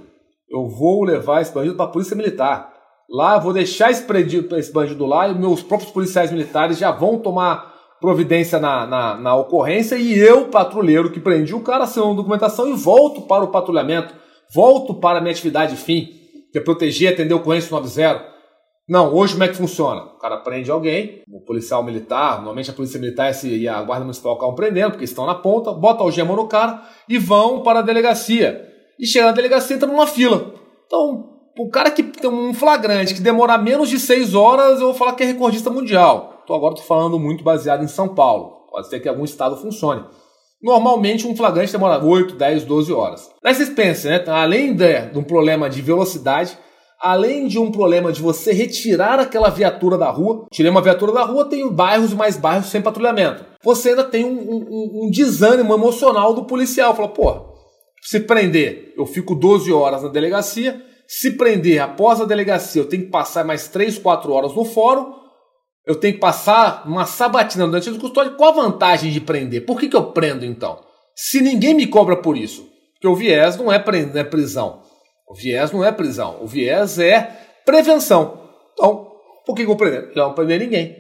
Eu 0.50 0.68
vou 0.70 1.04
levar 1.04 1.42
esse 1.42 1.54
bandido 1.54 1.76
para 1.76 1.86
a 1.86 1.90
polícia 1.90 2.16
militar. 2.16 2.74
Lá, 3.10 3.38
vou 3.38 3.52
deixar 3.52 3.92
esse, 3.92 4.06
bandido, 4.06 4.58
esse 4.58 4.72
bandido 4.72 5.06
lá 5.06 5.28
e 5.28 5.36
meus 5.36 5.62
próprios 5.62 5.92
policiais 5.92 6.32
militares 6.32 6.78
já 6.78 6.92
vão 6.92 7.20
tomar 7.20 7.74
providência 8.00 8.60
na, 8.60 8.86
na, 8.86 9.16
na, 9.16 9.36
ocorrência 9.36 9.96
e 9.96 10.18
eu, 10.18 10.50
patrulheiro 10.50 11.12
que 11.12 11.20
prendi 11.20 11.54
o 11.54 11.62
cara, 11.62 11.86
assino 11.86 12.16
documentação 12.16 12.70
e 12.70 12.74
volto 12.74 13.22
para 13.22 13.44
o 13.44 13.52
patrulhamento, 13.52 14.14
volto 14.54 14.96
para 14.96 15.20
a 15.20 15.22
minha 15.22 15.32
atividade 15.32 15.76
fim, 15.76 16.10
que 16.52 16.58
é 16.58 16.62
proteger 16.62 17.12
e 17.12 17.14
atender 17.14 17.34
ocorrência 17.34 17.72
90. 17.72 18.33
Não, 18.88 19.14
hoje 19.14 19.34
como 19.34 19.46
é 19.46 19.48
que 19.48 19.56
funciona? 19.56 20.02
O 20.02 20.18
cara 20.18 20.38
prende 20.38 20.70
alguém, 20.70 21.22
o 21.32 21.40
policial 21.40 21.82
militar, 21.84 22.36
normalmente 22.38 22.70
a 22.70 22.74
polícia 22.74 23.00
militar 23.00 23.32
e 23.46 23.68
a 23.68 23.82
guarda 23.82 24.04
municipal 24.04 24.36
acabam 24.36 24.56
prendendo, 24.56 24.92
porque 24.92 25.06
estão 25.06 25.26
na 25.26 25.36
ponta, 25.36 25.72
bota 25.72 26.02
o 26.02 26.06
algema 26.06 26.36
no 26.36 26.48
cara 26.48 26.82
e 27.08 27.18
vão 27.18 27.64
para 27.64 27.80
a 27.80 27.84
delegacia. 27.84 28.70
E 29.00 29.08
chega 29.08 29.28
na 29.28 29.32
delegacia 29.32 29.76
entra 29.76 29.88
numa 29.88 30.06
fila. 30.06 30.54
Então, 30.86 31.30
o 31.58 31.70
cara 31.70 31.92
que 31.92 32.04
tem 32.04 32.30
um 32.30 32.54
flagrante 32.54 33.14
que 33.14 33.22
demora 33.22 33.58
menos 33.58 33.90
de 33.90 34.00
seis 34.00 34.36
horas, 34.36 34.82
eu 34.82 34.88
vou 34.88 34.94
falar 34.94 35.14
que 35.14 35.24
é 35.24 35.28
recordista 35.28 35.70
mundial. 35.70 36.44
Tô, 36.46 36.54
agora 36.54 36.74
estou 36.74 36.86
falando 36.86 37.18
muito 37.18 37.44
baseado 37.44 37.84
em 37.84 37.88
São 37.88 38.10
Paulo. 38.10 38.68
Pode 38.70 38.90
ser 38.90 39.00
que 39.00 39.08
algum 39.08 39.24
estado 39.24 39.56
funcione. 39.56 40.04
Normalmente 40.62 41.28
um 41.28 41.36
flagrante 41.36 41.72
demora 41.72 42.04
8, 42.04 42.36
10, 42.36 42.66
12 42.66 42.94
horas. 42.94 43.30
Aí 43.44 43.54
vocês 43.54 43.70
pensem, 43.70 44.12
né? 44.12 44.24
Além 44.28 44.74
de, 44.74 45.08
de 45.12 45.20
um 45.20 45.24
problema 45.24 45.70
de 45.70 45.82
velocidade, 45.82 46.58
além 47.04 47.48
de 47.48 47.60
um 47.60 47.70
problema 47.70 48.14
de 48.14 48.22
você 48.22 48.54
retirar 48.54 49.20
aquela 49.20 49.50
viatura 49.50 49.98
da 49.98 50.10
rua, 50.10 50.48
tirei 50.50 50.72
uma 50.72 50.82
viatura 50.82 51.12
da 51.12 51.26
rua, 51.26 51.50
tem 51.50 51.70
bairros 51.70 52.14
e 52.14 52.16
mais 52.16 52.38
bairros 52.38 52.68
sem 52.68 52.82
patrulhamento. 52.82 53.46
Você 53.62 53.90
ainda 53.90 54.06
tem 54.06 54.24
um, 54.24 54.40
um, 54.40 55.04
um 55.04 55.10
desânimo 55.12 55.74
emocional 55.74 56.34
do 56.34 56.46
policial. 56.46 56.96
Fala, 56.96 57.10
pô, 57.10 57.54
se 58.02 58.22
prender, 58.22 58.94
eu 58.98 59.06
fico 59.06 59.36
12 59.36 59.72
horas 59.74 60.02
na 60.02 60.08
delegacia. 60.08 60.82
Se 61.06 61.32
prender 61.32 61.82
após 61.82 62.22
a 62.22 62.26
delegacia, 62.26 62.82
eu 62.82 62.88
tenho 62.88 63.04
que 63.04 63.12
passar 63.12 63.44
mais 63.44 63.68
3, 63.68 64.00
4 64.00 64.32
horas 64.32 64.56
no 64.56 64.64
fórum. 64.64 65.14
Eu 65.86 65.96
tenho 65.96 66.14
que 66.14 66.22
passar 66.22 66.88
uma 66.88 67.06
sabatina 67.06 67.66
durante 67.66 67.90
o 67.90 68.00
custódio. 68.00 68.38
Qual 68.38 68.52
a 68.52 68.64
vantagem 68.64 69.12
de 69.12 69.20
prender? 69.20 69.66
Por 69.66 69.78
que, 69.78 69.90
que 69.90 69.96
eu 69.98 70.12
prendo 70.14 70.46
então? 70.46 70.80
Se 71.14 71.42
ninguém 71.42 71.74
me 71.74 71.86
cobra 71.86 72.16
por 72.16 72.38
isso. 72.38 72.66
Porque 72.94 73.08
o 73.10 73.16
viés 73.16 73.58
não 73.58 73.70
é, 73.70 73.84
não 74.14 74.22
é 74.22 74.24
prisão. 74.24 74.83
O 75.34 75.36
viés 75.36 75.72
não 75.72 75.84
é 75.84 75.92
prisão, 75.92 76.38
o 76.42 76.46
viés 76.46 77.00
é 77.00 77.24
prevenção. 77.66 78.40
Então, 78.74 79.12
por 79.44 79.56
que, 79.56 79.64
eu 79.64 79.76
prendo? 79.76 80.14
Não 80.16 80.32
prender 80.36 80.60
ninguém. 80.60 80.96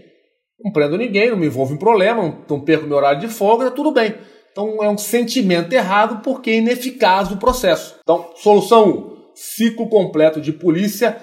Não 0.60 0.72
prendo 0.72 0.98
ninguém, 0.98 1.30
não 1.30 1.38
me 1.38 1.46
envolvo 1.46 1.76
em 1.76 1.78
problema, 1.78 2.43
não, 2.50 2.60
perco 2.60 2.88
meu 2.88 2.98
horário 2.98 3.19
de 3.19 3.28
folga, 3.28 3.65
tá 3.65 3.72
tudo 3.72 3.91
bem. 3.91 4.15
Então 4.52 4.84
é 4.84 4.89
um 4.89 4.98
sentimento 4.98 5.72
errado 5.72 6.24
porque 6.24 6.50
é 6.50 6.58
ineficaz 6.58 7.32
o 7.32 7.38
processo. 7.38 7.96
Então, 8.02 8.32
solução 8.36 8.89
1, 8.89 9.32
ciclo 9.36 9.88
completo 9.88 10.41
de 10.41 10.52
polícia, 10.52 11.15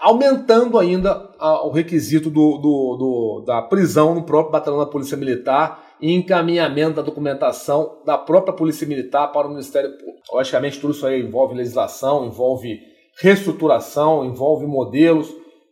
aumentando 0.00 0.78
ainda 0.78 1.28
o 1.64 1.70
requisito 1.70 2.30
do, 2.30 2.56
do, 2.56 2.96
do, 2.96 3.44
da 3.46 3.60
prisão 3.60 4.14
no 4.14 4.22
próprio 4.22 4.52
batalhão 4.52 4.78
da 4.78 4.86
Polícia 4.86 5.18
Militar 5.18 5.89
e 6.00 6.14
encaminhamento 6.14 6.96
da 6.96 7.02
documentação 7.02 7.98
da 8.04 8.16
própria 8.16 8.54
Polícia 8.54 8.86
Militar 8.86 9.28
para 9.32 9.46
o 9.46 9.50
Ministério 9.50 9.90
Público. 9.90 10.20
Logicamente, 10.32 10.80
tudo 10.80 10.92
isso 10.92 11.06
aí 11.06 11.20
envolve 11.20 11.54
legislação, 11.54 12.26
envolve 12.26 12.80
reestruturação, 13.20 14.24
envolve 14.24 14.66
modelos, 14.66 15.28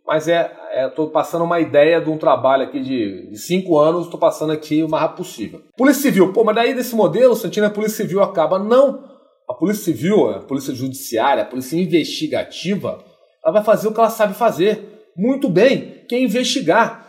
mas 0.06 0.28
é 0.28 0.58
estou 0.86 1.08
é, 1.08 1.10
passando 1.10 1.44
uma 1.44 1.60
ideia 1.60 2.00
de 2.00 2.10
um 2.10 2.18
trabalho 2.18 2.64
aqui 2.64 2.80
de, 2.80 3.30
de 3.30 3.38
cinco 3.38 3.78
anos, 3.78 4.04
estou 4.04 4.20
passando 4.20 4.52
aqui 4.52 4.82
o 4.82 4.88
mais 4.88 5.02
rápido 5.02 5.18
possível. 5.18 5.60
Polícia 5.76 6.02
Civil, 6.02 6.32
pô, 6.32 6.44
mas 6.44 6.54
daí 6.54 6.74
desse 6.74 6.94
modelo, 6.94 7.34
Santina, 7.34 7.66
a 7.66 7.70
Polícia 7.70 8.04
Civil 8.04 8.22
acaba. 8.22 8.58
Não! 8.58 9.04
A 9.48 9.54
Polícia 9.54 9.84
Civil, 9.84 10.30
a 10.30 10.40
Polícia 10.40 10.74
Judiciária, 10.74 11.42
a 11.42 11.46
Polícia 11.46 11.76
Investigativa, 11.76 13.02
ela 13.42 13.54
vai 13.54 13.64
fazer 13.64 13.88
o 13.88 13.92
que 13.92 13.98
ela 13.98 14.10
sabe 14.10 14.34
fazer 14.34 15.10
muito 15.16 15.48
bem, 15.48 16.04
que 16.08 16.14
é 16.14 16.20
investigar. 16.20 17.07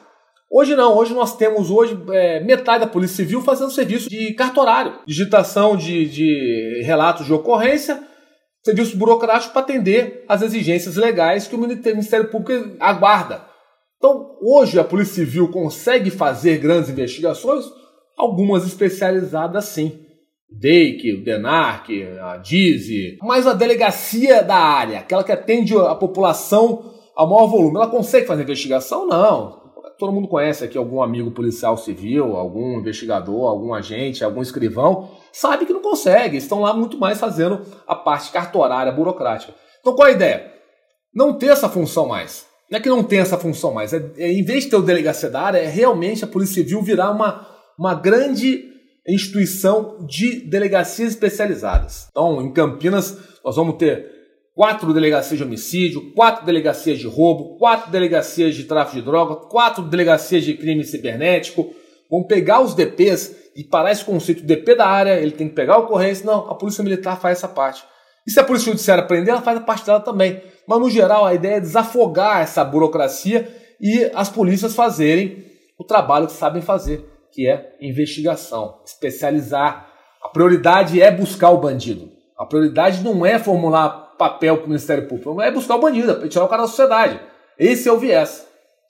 Hoje 0.51 0.75
não, 0.75 0.97
hoje 0.97 1.13
nós 1.13 1.37
temos 1.37 1.69
hoje 1.69 1.95
é, 2.09 2.39
metade 2.39 2.83
da 2.83 2.89
Polícia 2.89 3.17
Civil 3.17 3.39
fazendo 3.39 3.69
serviço 3.69 4.09
de 4.09 4.33
cartorário, 4.33 4.95
digitação 5.05 5.77
de, 5.77 6.09
de 6.09 6.81
relatos 6.83 7.27
de 7.27 7.33
ocorrência, 7.33 8.01
serviço 8.63 8.97
burocrático 8.97 9.53
para 9.53 9.61
atender 9.61 10.25
às 10.27 10.41
exigências 10.41 10.95
legais 10.95 11.47
que 11.47 11.55
o 11.55 11.59
Ministério 11.59 12.29
Público 12.29 12.75
aguarda. 12.79 13.45
Então, 13.97 14.37
hoje 14.41 14.79
a 14.79 14.83
Polícia 14.83 15.23
Civil 15.23 15.51
consegue 15.51 16.09
fazer 16.09 16.57
grandes 16.57 16.89
investigações, 16.89 17.65
algumas 18.17 18.65
especializadas 18.65 19.65
sim. 19.65 19.99
DEIC, 20.49 21.13
o 21.13 21.23
DENARC, 21.23 21.89
a 22.23 22.37
DIZI, 22.37 23.19
mas 23.21 23.45
a 23.45 23.53
delegacia 23.53 24.41
da 24.41 24.55
área, 24.55 24.97
aquela 24.97 25.23
que 25.23 25.31
atende 25.31 25.77
a 25.77 25.93
população 25.93 26.91
ao 27.15 27.29
maior 27.29 27.45
volume, 27.45 27.75
ela 27.75 27.87
consegue 27.87 28.25
fazer 28.25 28.41
investigação? 28.41 29.05
Não 29.05 29.58
todo 29.97 30.11
mundo 30.11 30.27
conhece 30.27 30.63
aqui 30.63 30.77
algum 30.77 31.01
amigo 31.01 31.31
policial 31.31 31.77
civil, 31.77 32.35
algum 32.35 32.79
investigador, 32.79 33.49
algum 33.49 33.73
agente, 33.73 34.23
algum 34.23 34.41
escrivão, 34.41 35.09
sabe 35.31 35.65
que 35.65 35.73
não 35.73 35.81
consegue, 35.81 36.37
estão 36.37 36.61
lá 36.61 36.73
muito 36.73 36.97
mais 36.97 37.19
fazendo 37.19 37.61
a 37.87 37.95
parte 37.95 38.31
cartorária, 38.31 38.91
burocrática. 38.91 39.53
Então 39.79 39.95
qual 39.95 40.07
a 40.07 40.11
ideia? 40.11 40.53
Não 41.13 41.37
ter 41.37 41.47
essa 41.47 41.69
função 41.69 42.07
mais. 42.07 42.45
Não 42.69 42.77
é 42.77 42.81
que 42.81 42.89
não 42.89 43.03
tem 43.03 43.19
essa 43.19 43.37
função 43.37 43.73
mais, 43.73 43.93
é, 43.93 44.11
é, 44.17 44.31
em 44.31 44.43
vez 44.43 44.63
de 44.63 44.69
ter 44.69 44.75
o 44.75 44.81
delegacia 44.81 45.29
da 45.29 45.41
área, 45.41 45.57
é 45.57 45.67
realmente 45.67 46.23
a 46.23 46.27
Polícia 46.27 46.55
Civil 46.55 46.81
virar 46.83 47.09
uma, 47.11 47.47
uma 47.77 47.95
grande 47.95 48.63
instituição 49.07 50.05
de 50.05 50.47
delegacias 50.47 51.09
especializadas. 51.13 52.07
Então, 52.11 52.41
em 52.41 52.53
Campinas, 52.53 53.17
nós 53.43 53.55
vamos 53.55 53.77
ter 53.77 54.18
quatro 54.59 54.93
delegacias 54.93 55.37
de 55.37 55.43
homicídio, 55.45 56.11
quatro 56.11 56.45
delegacias 56.45 56.99
de 56.99 57.07
roubo, 57.07 57.57
quatro 57.57 57.89
delegacias 57.89 58.53
de 58.55 58.65
tráfico 58.65 58.97
de 58.97 59.03
droga, 59.03 59.37
quatro 59.47 59.81
delegacias 59.83 60.43
de 60.43 60.53
crime 60.53 60.83
cibernético. 60.83 61.73
Vão 62.11 62.23
pegar 62.23 62.59
os 62.59 62.73
DPs 62.73 63.33
e 63.55 63.63
parar 63.63 63.93
esse 63.93 64.03
conceito 64.03 64.43
DP 64.43 64.75
da 64.75 64.85
área, 64.85 65.17
ele 65.17 65.31
tem 65.31 65.47
que 65.47 65.55
pegar 65.55 65.75
a 65.75 65.77
ocorrência. 65.77 66.25
Não, 66.25 66.51
a 66.51 66.55
Polícia 66.55 66.83
Militar 66.83 67.17
faz 67.21 67.37
essa 67.37 67.47
parte. 67.47 67.85
E 68.27 68.31
se 68.31 68.37
a 68.37 68.43
Polícia 68.43 68.69
Judiciária 68.69 69.05
prender, 69.05 69.29
ela 69.29 69.41
faz 69.41 69.57
a 69.57 69.61
parte 69.61 69.85
dela 69.85 70.01
também. 70.01 70.41
Mas, 70.67 70.79
no 70.81 70.89
geral, 70.89 71.25
a 71.25 71.33
ideia 71.33 71.55
é 71.55 71.61
desafogar 71.61 72.41
essa 72.41 72.61
burocracia 72.61 73.47
e 73.79 74.11
as 74.13 74.27
polícias 74.27 74.75
fazerem 74.75 75.45
o 75.79 75.85
trabalho 75.85 76.27
que 76.27 76.33
sabem 76.33 76.61
fazer, 76.61 77.09
que 77.31 77.47
é 77.47 77.77
investigação, 77.79 78.81
especializar. 78.85 79.87
A 80.21 80.27
prioridade 80.27 81.01
é 81.01 81.09
buscar 81.09 81.49
o 81.51 81.61
bandido. 81.61 82.11
A 82.37 82.45
prioridade 82.45 83.01
não 83.01 83.25
é 83.25 83.39
formular 83.39 84.08
papel 84.19 84.57
para 84.57 84.65
o 84.65 84.69
Ministério 84.69 85.07
Público, 85.07 85.41
é 85.41 85.49
buscar 85.49 85.77
o 85.77 85.79
bandido, 85.79 86.23
é 86.23 86.27
tirar 86.27 86.43
o 86.43 86.49
cara 86.49 86.63
da 86.63 86.67
sociedade. 86.67 87.19
Esse 87.57 87.87
é 87.87 87.91
o 87.91 87.97
viés. 87.97 88.45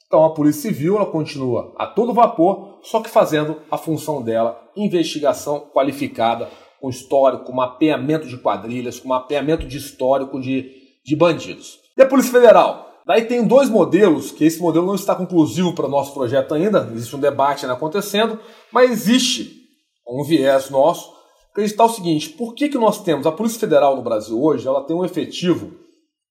Então 0.07 0.25
a 0.25 0.33
Polícia 0.33 0.63
Civil 0.63 0.95
ela 0.95 1.05
continua 1.05 1.71
a 1.77 1.85
todo 1.85 2.13
vapor, 2.13 2.79
só 2.81 2.99
que 2.99 3.09
fazendo 3.09 3.57
a 3.69 3.77
função 3.77 4.23
dela, 4.23 4.59
investigação 4.75 5.59
qualificada, 5.71 6.49
com 6.81 6.89
histórico, 6.89 7.45
com 7.45 7.53
mapeamento 7.53 8.27
de 8.27 8.37
quadrilhas, 8.37 8.99
com 8.99 9.09
mapeamento 9.09 9.67
de 9.67 9.77
histórico 9.77 10.41
de, 10.41 10.71
de 11.05 11.15
bandidos. 11.15 11.79
E 11.95 12.01
a 12.01 12.07
Polícia 12.07 12.31
Federal? 12.31 12.89
Daí 13.05 13.25
tem 13.25 13.45
dois 13.45 13.69
modelos, 13.69 14.31
que 14.31 14.45
esse 14.45 14.59
modelo 14.59 14.85
não 14.85 14.95
está 14.95 15.13
conclusivo 15.13 15.73
para 15.73 15.85
o 15.85 15.89
nosso 15.89 16.13
projeto 16.13 16.55
ainda, 16.55 16.89
existe 16.93 17.15
um 17.15 17.19
debate 17.19 17.65
acontecendo, 17.65 18.39
mas 18.71 18.91
existe 18.91 19.59
um 20.07 20.23
viés 20.23 20.69
nosso 20.69 21.18
acreditar 21.51 21.85
o 21.85 21.89
seguinte: 21.89 22.29
por 22.29 22.53
que, 22.53 22.69
que 22.69 22.77
nós 22.77 23.03
temos 23.03 23.25
a 23.25 23.31
Polícia 23.31 23.59
Federal 23.59 23.95
no 23.95 24.01
Brasil 24.01 24.41
hoje? 24.41 24.67
Ela 24.67 24.83
tem 24.83 24.95
um 24.95 25.05
efetivo 25.05 25.71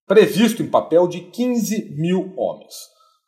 previsto 0.07 0.63
em 0.63 0.67
papel 0.67 1.07
de 1.07 1.21
15 1.21 1.95
mil 1.95 2.33
homens 2.35 2.73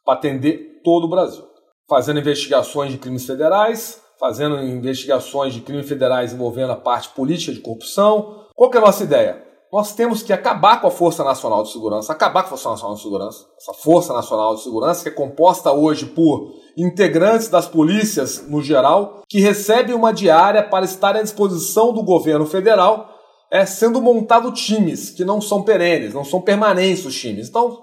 para 0.03 0.15
atender 0.15 0.81
todo 0.83 1.05
o 1.05 1.09
Brasil, 1.09 1.43
fazendo 1.87 2.19
investigações 2.19 2.91
de 2.91 2.97
crimes 2.97 3.25
federais, 3.25 4.01
fazendo 4.19 4.59
investigações 4.59 5.53
de 5.53 5.61
crimes 5.61 5.87
federais 5.87 6.33
envolvendo 6.33 6.71
a 6.71 6.75
parte 6.75 7.09
política 7.09 7.53
de 7.53 7.59
corrupção. 7.59 8.47
Qual 8.55 8.69
que 8.69 8.77
é 8.77 8.81
a 8.81 8.85
nossa 8.85 9.03
ideia? 9.03 9.50
Nós 9.72 9.93
temos 9.93 10.22
que 10.22 10.34
acabar 10.34 10.82
com 10.82 10.88
a 10.88 10.91
Força 10.91 11.24
Nacional 11.24 11.63
de 11.63 11.72
Segurança, 11.72 12.11
acabar 12.11 12.43
com 12.43 12.47
a 12.47 12.49
Força 12.57 12.69
Nacional 12.69 12.95
de 12.95 13.01
Segurança, 13.01 13.45
essa 13.57 13.74
Força 13.74 14.13
Nacional 14.13 14.55
de 14.55 14.63
Segurança 14.63 15.03
que 15.03 15.09
é 15.09 15.11
composta 15.11 15.72
hoje 15.72 16.07
por 16.07 16.51
integrantes 16.78 17.47
das 17.47 17.67
polícias 17.67 18.45
no 18.49 18.61
geral, 18.61 19.22
que 19.30 19.39
recebem 19.39 19.95
uma 19.95 20.13
diária 20.13 20.61
para 20.61 20.84
estar 20.84 21.15
à 21.15 21.22
disposição 21.22 21.93
do 21.93 22.03
governo 22.03 22.45
federal, 22.45 23.09
é, 23.49 23.65
sendo 23.65 24.01
montado 24.01 24.51
times 24.51 25.09
que 25.09 25.24
não 25.24 25.39
são 25.39 25.63
perenes, 25.63 26.13
não 26.13 26.26
são 26.26 26.41
permanentes 26.41 27.05
os 27.05 27.15
times. 27.17 27.47
Então, 27.47 27.80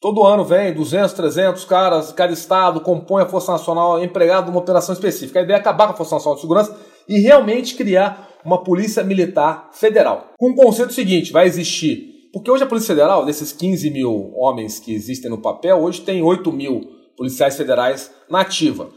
Todo 0.00 0.24
ano 0.24 0.42
vem 0.42 0.72
200, 0.72 1.12
300 1.12 1.64
caras, 1.66 2.10
cada 2.10 2.32
estado 2.32 2.80
compõe 2.80 3.22
a 3.22 3.28
Força 3.28 3.52
Nacional 3.52 4.02
empregado 4.02 4.46
numa 4.46 4.60
operação 4.60 4.94
específica. 4.94 5.38
A 5.40 5.42
ideia 5.42 5.58
é 5.58 5.60
acabar 5.60 5.88
com 5.88 5.92
a 5.92 5.96
Força 5.96 6.14
Nacional 6.14 6.36
de 6.36 6.40
Segurança 6.40 6.74
e 7.10 7.20
realmente 7.20 7.74
criar 7.74 8.30
uma 8.44 8.62
Polícia 8.62 9.02
Militar 9.02 9.70
Federal. 9.72 10.30
Com 10.38 10.50
o 10.50 10.54
conceito 10.54 10.92
seguinte, 10.92 11.32
vai 11.32 11.46
existir... 11.46 12.08
Porque 12.32 12.48
hoje 12.48 12.62
a 12.62 12.66
Polícia 12.66 12.94
Federal, 12.94 13.26
desses 13.26 13.52
15 13.52 13.90
mil 13.90 14.32
homens 14.36 14.78
que 14.78 14.94
existem 14.94 15.28
no 15.28 15.42
papel, 15.42 15.78
hoje 15.78 16.00
tem 16.02 16.22
8 16.22 16.52
mil 16.52 16.80
policiais 17.16 17.56
federais 17.56 18.08
na 18.30 18.42
ativa. 18.42 18.88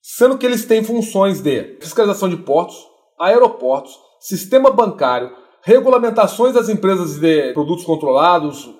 Sendo 0.00 0.38
que 0.38 0.46
eles 0.46 0.64
têm 0.64 0.84
funções 0.84 1.40
de 1.40 1.76
fiscalização 1.80 2.28
de 2.28 2.36
portos, 2.36 2.76
aeroportos, 3.18 3.92
sistema 4.20 4.70
bancário, 4.70 5.32
regulamentações 5.62 6.54
das 6.54 6.68
empresas 6.68 7.18
de 7.18 7.52
produtos 7.54 7.84
controlados, 7.84 8.72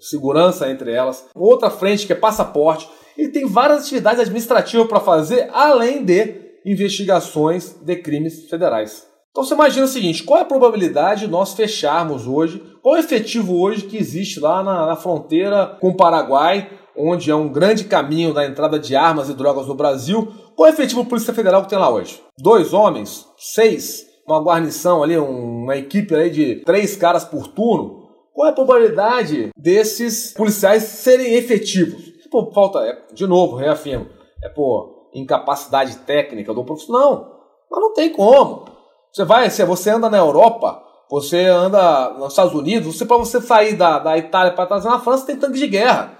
segurança 0.00 0.68
entre 0.68 0.90
elas, 0.90 1.24
outra 1.32 1.70
frente 1.70 2.04
que 2.04 2.12
é 2.12 2.16
passaporte. 2.16 2.88
Ele 3.16 3.28
tem 3.28 3.46
várias 3.46 3.82
atividades 3.82 4.18
administrativas 4.18 4.88
para 4.88 4.98
fazer, 4.98 5.48
além 5.52 6.04
de 6.04 6.41
investigações 6.64 7.74
de 7.82 7.96
crimes 7.96 8.48
federais. 8.48 9.06
Então 9.30 9.42
você 9.42 9.54
imagina 9.54 9.86
o 9.86 9.88
seguinte: 9.88 10.22
qual 10.22 10.38
é 10.38 10.42
a 10.42 10.46
probabilidade 10.46 11.22
de 11.22 11.30
nós 11.30 11.54
fecharmos 11.54 12.26
hoje? 12.26 12.62
Qual 12.82 12.96
é 12.96 12.98
o 12.98 13.00
efetivo 13.00 13.58
hoje 13.58 13.86
que 13.86 13.96
existe 13.96 14.38
lá 14.38 14.62
na, 14.62 14.86
na 14.86 14.96
fronteira 14.96 15.78
com 15.80 15.88
o 15.88 15.96
Paraguai, 15.96 16.70
onde 16.96 17.30
é 17.30 17.34
um 17.34 17.48
grande 17.48 17.84
caminho 17.84 18.34
da 18.34 18.44
entrada 18.44 18.78
de 18.78 18.94
armas 18.94 19.28
e 19.30 19.34
drogas 19.34 19.66
no 19.66 19.74
Brasil? 19.74 20.30
Qual 20.54 20.68
é 20.68 20.70
o 20.70 20.74
efetivo 20.74 21.04
Polícia 21.04 21.32
Federal 21.32 21.62
que 21.62 21.70
tem 21.70 21.78
lá 21.78 21.90
hoje? 21.90 22.20
Dois 22.38 22.74
homens? 22.74 23.26
Seis? 23.38 24.06
Uma 24.26 24.40
guarnição 24.40 25.02
ali, 25.02 25.16
uma 25.16 25.76
equipe 25.76 26.14
ali 26.14 26.30
de 26.30 26.56
três 26.64 26.94
caras 26.94 27.24
por 27.24 27.48
turno? 27.48 28.02
Qual 28.32 28.46
é 28.46 28.50
a 28.50 28.54
probabilidade 28.54 29.50
desses 29.56 30.32
policiais 30.32 30.84
serem 30.84 31.34
efetivos? 31.34 32.12
Pô, 32.30 32.50
falta, 32.52 32.78
é, 32.80 32.98
de 33.12 33.26
novo, 33.26 33.56
reafirmo, 33.56 34.06
é 34.42 34.48
por 34.48 35.01
incapacidade 35.14 35.96
técnica 35.98 36.52
do 36.54 36.64
profissional. 36.64 37.40
Mas 37.70 37.80
não 37.80 37.94
tem 37.94 38.12
como. 38.12 38.66
Você 39.12 39.24
vai, 39.24 39.50
se 39.50 39.64
você 39.64 39.90
anda 39.90 40.08
na 40.08 40.18
Europa, 40.18 40.82
você 41.10 41.44
anda 41.44 42.10
nos 42.14 42.32
Estados 42.32 42.54
Unidos, 42.54 42.96
você 42.96 43.04
para 43.04 43.18
você 43.18 43.40
sair 43.40 43.76
da, 43.76 43.98
da 43.98 44.16
Itália 44.16 44.52
para 44.52 44.66
trazer 44.66 44.88
na 44.88 45.00
França 45.00 45.26
tem 45.26 45.36
tanque 45.36 45.58
de 45.58 45.66
guerra, 45.66 46.18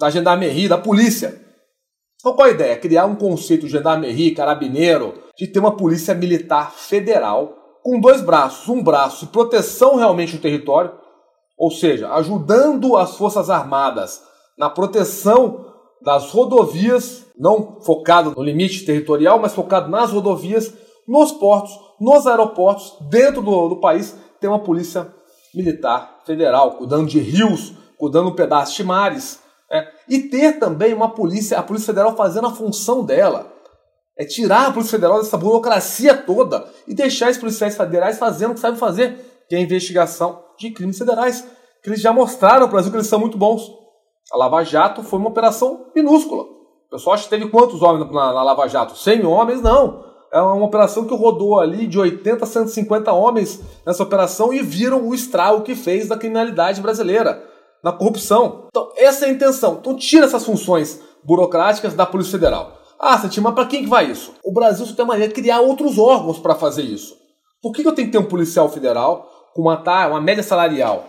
da 0.00 0.10
gendarmerie, 0.10 0.68
da 0.68 0.76
polícia. 0.76 1.40
Então 2.18 2.34
qual 2.34 2.48
a 2.48 2.50
ideia? 2.50 2.76
Criar 2.76 3.06
um 3.06 3.14
conceito 3.14 3.66
de 3.66 3.72
gendarmerie, 3.72 4.34
carabineiro, 4.34 5.14
de 5.38 5.46
ter 5.46 5.60
uma 5.60 5.76
polícia 5.76 6.14
militar 6.14 6.72
federal 6.72 7.54
com 7.82 8.00
dois 8.00 8.20
braços. 8.20 8.68
Um 8.68 8.82
braço 8.82 9.28
proteção 9.28 9.96
realmente 9.96 10.36
do 10.36 10.42
território, 10.42 10.92
ou 11.56 11.70
seja, 11.70 12.12
ajudando 12.14 12.96
as 12.96 13.16
Forças 13.16 13.48
Armadas 13.48 14.22
na 14.58 14.68
proteção 14.68 15.66
das 16.02 16.30
rodovias, 16.30 17.26
não 17.40 17.80
focado 17.80 18.34
no 18.36 18.42
limite 18.42 18.84
territorial, 18.84 19.38
mas 19.38 19.54
focado 19.54 19.90
nas 19.90 20.12
rodovias, 20.12 20.74
nos 21.08 21.32
portos, 21.32 21.72
nos 21.98 22.26
aeroportos, 22.26 22.98
dentro 23.08 23.40
do, 23.40 23.70
do 23.70 23.80
país, 23.80 24.14
tem 24.38 24.50
uma 24.50 24.58
polícia 24.58 25.10
militar 25.54 26.20
federal, 26.26 26.72
cuidando 26.72 27.06
de 27.06 27.18
rios, 27.18 27.72
cuidando 27.96 28.28
um 28.28 28.34
pedaço 28.34 28.76
de 28.76 28.84
mares, 28.84 29.40
é, 29.72 29.88
e 30.06 30.18
ter 30.18 30.58
também 30.58 30.92
uma 30.92 31.14
polícia, 31.14 31.58
a 31.58 31.62
Polícia 31.62 31.86
Federal 31.86 32.14
fazendo 32.14 32.46
a 32.46 32.52
função 32.52 33.04
dela. 33.04 33.50
É 34.18 34.24
tirar 34.24 34.66
a 34.66 34.72
Polícia 34.72 34.98
Federal 34.98 35.22
dessa 35.22 35.38
burocracia 35.38 36.14
toda 36.14 36.68
e 36.86 36.94
deixar 36.94 37.30
os 37.30 37.38
policiais 37.38 37.74
federais 37.74 38.18
fazendo 38.18 38.50
o 38.50 38.54
que 38.54 38.60
sabem 38.60 38.78
fazer, 38.78 39.44
que 39.48 39.54
é 39.54 39.58
a 39.58 39.62
investigação 39.62 40.44
de 40.58 40.70
crimes 40.72 40.98
federais, 40.98 41.46
que 41.82 41.88
eles 41.88 42.02
já 42.02 42.12
mostraram 42.12 42.66
para 42.66 42.66
o 42.66 42.70
Brasil 42.70 42.90
que 42.90 42.98
eles 42.98 43.06
são 43.06 43.18
muito 43.18 43.38
bons. 43.38 43.62
A 44.30 44.36
Lava 44.36 44.62
Jato 44.62 45.02
foi 45.02 45.18
uma 45.18 45.30
operação 45.30 45.86
minúscula. 45.96 46.59
Pessoal 46.90 47.14
acha 47.14 47.24
que 47.24 47.30
teve 47.30 47.48
quantos 47.48 47.82
homens 47.82 48.10
na, 48.10 48.32
na 48.32 48.42
Lava 48.42 48.66
Jato? 48.66 48.98
100 48.98 49.24
homens? 49.24 49.62
Não. 49.62 50.04
É 50.32 50.40
uma 50.40 50.64
operação 50.64 51.04
que 51.04 51.14
rodou 51.14 51.60
ali 51.60 51.86
de 51.86 51.98
80 51.98 52.44
a 52.44 52.46
150 52.46 53.12
homens 53.12 53.60
nessa 53.86 54.02
operação 54.02 54.52
e 54.52 54.60
viram 54.60 55.06
o 55.06 55.14
estrago 55.14 55.62
que 55.62 55.74
fez 55.74 56.08
da 56.08 56.16
criminalidade 56.16 56.80
brasileira, 56.80 57.44
na 57.82 57.92
corrupção. 57.92 58.66
Então, 58.68 58.90
essa 58.96 59.24
é 59.24 59.28
a 59.28 59.32
intenção. 59.32 59.78
Então, 59.80 59.96
tira 59.96 60.26
essas 60.26 60.44
funções 60.44 61.00
burocráticas 61.24 61.94
da 61.94 62.06
Polícia 62.06 62.32
Federal. 62.32 62.78
Ah, 62.98 63.18
Santinho, 63.18 63.44
mas 63.44 63.54
para 63.54 63.66
quem 63.66 63.82
que 63.82 63.88
vai 63.88 64.10
isso? 64.10 64.34
O 64.44 64.52
Brasil 64.52 64.84
só 64.84 64.94
tem 64.94 65.06
maneira 65.06 65.32
de 65.32 65.40
criar 65.40 65.60
outros 65.60 65.98
órgãos 65.98 66.38
para 66.38 66.54
fazer 66.54 66.82
isso. 66.82 67.16
Por 67.62 67.72
que, 67.72 67.82
que 67.82 67.88
eu 67.88 67.94
tenho 67.94 68.08
que 68.08 68.12
ter 68.12 68.18
um 68.18 68.28
policial 68.28 68.68
federal 68.68 69.28
com 69.54 69.62
uma, 69.62 69.80
uma 70.08 70.20
média 70.20 70.42
salarial 70.42 71.06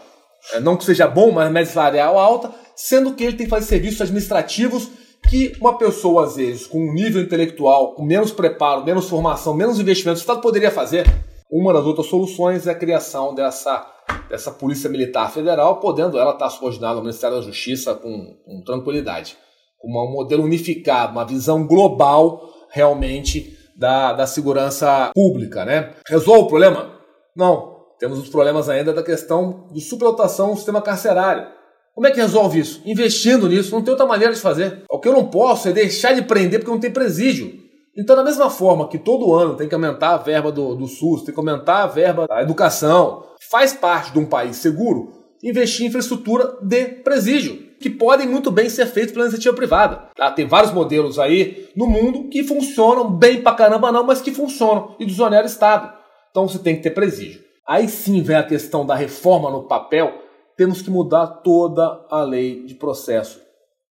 é, 0.54 0.60
não 0.60 0.76
que 0.76 0.84
seja 0.84 1.08
bom, 1.08 1.32
mas 1.32 1.52
média 1.52 1.72
salarial 1.72 2.18
alta, 2.18 2.52
sendo 2.76 3.14
que 3.14 3.24
ele 3.24 3.38
tem 3.38 3.46
que 3.46 3.50
fazer 3.50 3.68
serviços 3.68 4.02
administrativos 4.02 4.90
que 5.30 5.54
uma 5.62 5.78
pessoa, 5.78 6.26
às 6.26 6.36
vezes, 6.36 6.68
com 6.68 6.80
um 6.80 6.94
nível 6.94 7.22
intelectual, 7.22 7.94
com 7.94 8.04
menos 8.04 8.32
preparo, 8.32 8.84
menos 8.84 9.08
formação, 9.08 9.54
menos 9.54 9.80
investimento, 9.80 10.18
o 10.18 10.22
Estado 10.22 10.42
poderia 10.42 10.72
fazer. 10.72 11.06
Uma 11.50 11.74
das 11.74 11.86
outras 11.86 12.08
soluções 12.08 12.68
é 12.68 12.72
a 12.72 12.76
criação 12.76 13.36
dessa, 13.36 13.86
dessa 14.30 14.52
Polícia 14.52 14.90
Militar 14.90 15.32
Federal, 15.32 15.80
podendo 15.80 16.18
ela 16.18 16.32
estar 16.32 16.50
subordinada 16.50 16.96
ao 16.96 17.02
Ministério 17.02 17.38
da 17.38 17.42
Justiça 17.44 17.94
com, 17.94 18.38
com 18.46 18.64
tranquilidade. 18.64 19.38
Com 19.78 19.90
um 19.90 20.12
modelo 20.12 20.44
unificado, 20.44 21.12
uma 21.12 21.26
visão 21.26 21.66
global, 21.66 22.50
realmente, 22.70 23.58
da, 23.76 24.14
da 24.14 24.28
segurança 24.28 25.12
pública. 25.14 25.66
Né? 25.66 25.94
Resolve 26.08 26.44
o 26.44 26.48
problema? 26.48 27.00
Não, 27.36 27.86
temos 28.00 28.20
os 28.20 28.30
problemas 28.30 28.70
ainda 28.70 28.94
da 28.94 29.04
questão 29.04 29.68
de 29.72 29.82
superlotação 29.82 30.50
no 30.50 30.56
sistema 30.56 30.82
carcerário. 30.82 31.48
Como 31.94 32.08
é 32.08 32.12
que 32.12 32.20
resolve 32.20 32.60
isso? 32.60 32.82
Investindo 32.86 33.48
nisso, 33.48 33.72
não 33.72 33.82
tem 33.82 33.92
outra 33.92 34.06
maneira 34.06 34.34
de 34.34 34.40
fazer. 34.40 34.84
O 34.90 35.00
que 35.00 35.08
eu 35.08 35.14
não 35.14 35.28
posso 35.28 35.68
é 35.68 35.72
deixar 35.72 36.14
de 36.14 36.22
prender 36.22 36.60
porque 36.60 36.72
não 36.72 36.80
tem 36.80 36.92
presídio. 36.92 37.60
Então, 37.98 38.16
da 38.16 38.24
mesma 38.24 38.50
forma 38.50 38.88
que 38.88 38.98
todo 38.98 39.34
ano 39.34 39.56
tem 39.56 39.68
que 39.68 39.76
aumentar 39.76 40.14
a 40.14 40.18
verba 40.18 40.52
do, 40.52 40.76
do 40.76 40.88
SUS, 40.88 41.24
tem 41.24 41.34
que 41.34 41.40
aumentar 41.40 41.84
a 41.84 41.88
verba 41.88 42.26
da 42.26 42.42
educação, 42.42 43.24
faz 43.50 43.74
parte 43.74 44.14
de 44.14 44.20
um 44.20 44.26
país 44.26 44.56
seguro 44.58 45.22
investir 45.44 45.86
em 45.86 45.90
infraestrutura 45.90 46.58
de 46.62 46.86
presídio, 46.86 47.56
que 47.80 47.90
podem 47.90 48.28
muito 48.28 48.52
bem 48.52 48.70
ser 48.70 48.86
feitos 48.86 49.12
pela 49.12 49.26
iniciativa 49.26 49.56
privada. 49.56 50.10
Tá? 50.16 50.32
Tem 50.32 50.48
vários 50.48 50.72
modelos 50.72 51.18
aí 51.18 51.68
no 51.76 51.88
mundo 51.88 52.30
que 52.30 52.44
funcionam 52.44 53.12
bem 53.12 53.42
pra 53.42 53.56
caramba 53.56 53.92
não, 53.92 54.06
mas 54.06 54.22
que 54.22 54.32
funcionam 54.32 54.96
e 55.00 55.06
desoneram 55.06 55.44
o 55.44 55.48
Estado. 55.48 55.92
Então 56.30 56.48
você 56.48 56.60
tem 56.60 56.76
que 56.76 56.84
ter 56.84 56.92
presídio. 56.92 57.42
Aí 57.68 57.88
sim 57.88 58.22
vem 58.22 58.36
a 58.36 58.44
questão 58.44 58.86
da 58.86 58.96
reforma 58.96 59.50
no 59.50 59.64
papel. 59.64 60.14
Temos 60.58 60.82
que 60.82 60.90
mudar 60.90 61.28
toda 61.28 62.06
a 62.10 62.24
lei 62.24 62.66
de 62.66 62.76
processo, 62.76 63.40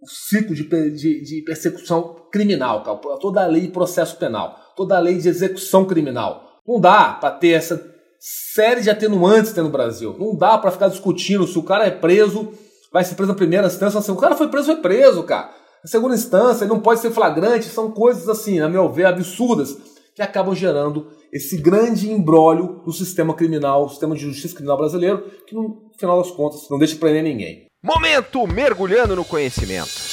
o 0.00 0.08
ciclo 0.08 0.54
de, 0.54 0.64
de, 0.64 1.22
de 1.22 1.42
persecução 1.42 2.16
criminal, 2.30 2.82
toda 3.20 3.42
a 3.42 3.46
lei 3.46 3.62
de 3.62 3.68
processo 3.68 4.16
penal, 4.16 4.58
toda 4.76 4.96
a 4.96 5.00
lei 5.00 5.18
de 5.18 5.28
execução 5.28 5.84
criminal. 5.84 6.60
Não 6.66 6.80
dá 6.80 7.12
para 7.12 7.30
ter 7.30 7.50
essa 7.50 7.94
série 8.18 8.80
de 8.80 8.90
atenuantes 8.90 9.54
no 9.54 9.68
Brasil. 9.68 10.16
Não 10.18 10.36
dá 10.36 10.58
para 10.58 10.70
ficar 10.70 10.88
discutindo 10.88 11.46
se 11.46 11.58
o 11.58 11.62
cara 11.62 11.86
é 11.86 11.90
preso, 11.90 12.52
vai 12.92 13.04
ser 13.04 13.14
preso 13.14 13.30
na 13.30 13.36
primeira 13.36 13.66
instância. 13.66 14.12
O 14.12 14.16
cara 14.16 14.34
foi 14.34 14.48
preso, 14.48 14.66
foi 14.66 14.76
preso, 14.76 15.22
cara. 15.22 15.50
Na 15.84 15.88
segunda 15.88 16.14
instância, 16.14 16.64
ele 16.64 16.72
não 16.72 16.80
pode 16.80 17.00
ser 17.00 17.10
flagrante. 17.10 17.66
São 17.66 17.90
coisas 17.90 18.28
assim, 18.28 18.60
a 18.60 18.68
meu 18.68 18.92
ver, 18.92 19.06
absurdas 19.06 19.76
que 20.14 20.22
acabam 20.22 20.54
gerando 20.54 21.06
esse 21.32 21.56
grande 21.56 22.10
embrólio 22.10 22.82
do 22.84 22.92
sistema 22.92 23.34
criminal, 23.34 23.84
o 23.84 23.88
sistema 23.88 24.14
de 24.14 24.22
justiça 24.22 24.54
criminal 24.54 24.76
brasileiro, 24.76 25.24
que 25.46 25.54
no 25.54 25.90
final 25.98 26.22
das 26.22 26.30
contas 26.30 26.68
não 26.70 26.78
deixa 26.78 26.96
prender 26.96 27.22
ninguém. 27.22 27.66
Momento 27.82 28.46
mergulhando 28.46 29.14
no 29.14 29.24
conhecimento. 29.24 30.12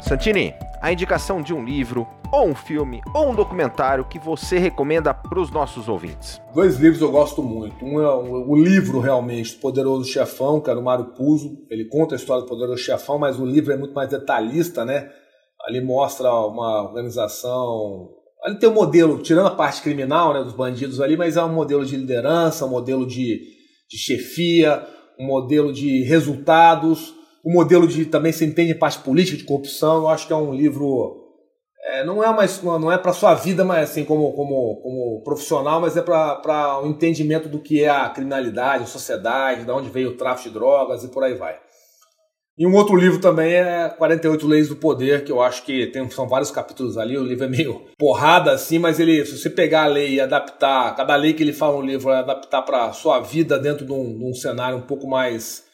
Santini, 0.00 0.54
a 0.80 0.92
indicação 0.92 1.42
de 1.42 1.52
um 1.52 1.64
livro, 1.64 2.06
ou 2.32 2.46
um 2.46 2.54
filme, 2.54 3.00
ou 3.14 3.30
um 3.30 3.34
documentário 3.34 4.04
que 4.04 4.18
você 4.18 4.58
recomenda 4.58 5.12
para 5.12 5.40
os 5.40 5.50
nossos 5.50 5.88
ouvintes? 5.88 6.40
Dois 6.54 6.76
livros 6.78 7.00
eu 7.00 7.10
gosto 7.10 7.42
muito. 7.42 7.84
Um 7.84 8.00
é 8.00 8.14
o, 8.14 8.50
o 8.50 8.56
livro 8.56 9.00
realmente, 9.00 9.56
Poderoso 9.56 10.04
Chefão, 10.04 10.60
que 10.60 10.70
é 10.70 10.74
do 10.74 10.82
Mário 10.82 11.06
Puzo. 11.06 11.58
Ele 11.70 11.86
conta 11.86 12.14
a 12.14 12.16
história 12.16 12.42
do 12.42 12.48
Poderoso 12.48 12.78
Chefão, 12.78 13.18
mas 13.18 13.38
o 13.38 13.44
livro 13.44 13.72
é 13.72 13.76
muito 13.76 13.94
mais 13.94 14.08
detalhista, 14.08 14.84
né? 14.84 15.10
Ali 15.66 15.80
mostra 15.80 16.32
uma 16.32 16.82
organização. 16.84 18.10
Ali 18.42 18.58
tem 18.58 18.68
um 18.68 18.74
modelo, 18.74 19.20
tirando 19.22 19.48
a 19.48 19.54
parte 19.54 19.82
criminal 19.82 20.32
né, 20.32 20.44
dos 20.44 20.52
bandidos 20.52 21.00
ali, 21.00 21.16
mas 21.16 21.36
é 21.36 21.42
um 21.42 21.52
modelo 21.52 21.84
de 21.84 21.96
liderança, 21.96 22.64
um 22.64 22.70
modelo 22.70 23.06
de, 23.06 23.40
de 23.90 23.98
chefia, 23.98 24.86
um 25.18 25.26
modelo 25.26 25.72
de 25.72 26.02
resultados, 26.04 27.14
um 27.44 27.52
modelo 27.52 27.86
de 27.86 28.04
também 28.04 28.32
se 28.32 28.44
entende 28.44 28.74
parte 28.74 28.98
política 29.00 29.36
de 29.36 29.44
corrupção. 29.44 29.96
Eu 29.96 30.08
acho 30.08 30.26
que 30.26 30.32
é 30.32 30.36
um 30.36 30.54
livro 30.54 31.24
é, 31.86 32.04
não 32.04 32.22
é 32.22 32.34
mais 32.34 32.62
não 32.62 32.90
é 32.90 32.98
para 32.98 33.12
sua 33.12 33.34
vida, 33.34 33.64
mas 33.64 33.90
assim 33.90 34.04
como 34.04 34.32
como, 34.32 34.80
como 34.82 35.22
profissional, 35.22 35.80
mas 35.80 35.96
é 35.96 36.02
para 36.02 36.80
o 36.80 36.86
um 36.86 36.90
entendimento 36.90 37.48
do 37.48 37.60
que 37.60 37.84
é 37.84 37.88
a 37.88 38.08
criminalidade, 38.10 38.84
a 38.84 38.86
sociedade, 38.86 39.64
de 39.64 39.70
onde 39.70 39.88
veio 39.88 40.10
o 40.10 40.16
tráfico 40.16 40.48
de 40.48 40.54
drogas 40.54 41.04
e 41.04 41.08
por 41.08 41.22
aí 41.22 41.34
vai. 41.34 41.58
E 42.58 42.66
um 42.66 42.74
outro 42.74 42.96
livro 42.96 43.20
também 43.20 43.52
é 43.52 43.86
48 43.86 44.46
Leis 44.46 44.68
do 44.70 44.76
Poder, 44.76 45.24
que 45.24 45.30
eu 45.30 45.42
acho 45.42 45.62
que 45.62 45.88
tem, 45.88 46.08
são 46.08 46.26
vários 46.26 46.50
capítulos 46.50 46.96
ali. 46.96 47.18
O 47.18 47.22
livro 47.22 47.44
é 47.44 47.48
meio 47.48 47.84
porrada 47.98 48.50
assim, 48.50 48.78
mas 48.78 48.98
ele, 48.98 49.26
se 49.26 49.36
você 49.36 49.50
pegar 49.50 49.82
a 49.82 49.88
lei 49.88 50.14
e 50.14 50.20
adaptar, 50.22 50.96
cada 50.96 51.14
lei 51.16 51.34
que 51.34 51.42
ele 51.42 51.52
fala 51.52 51.76
no 51.76 51.82
livro, 51.82 52.10
é 52.10 52.16
adaptar 52.16 52.62
para 52.62 52.94
sua 52.94 53.20
vida 53.20 53.58
dentro 53.58 53.84
de 53.84 53.92
um, 53.92 54.16
de 54.18 54.24
um, 54.24 54.32
cenário 54.32 54.78
um 54.78 54.86
pouco 54.86 55.06
mais 55.06 55.64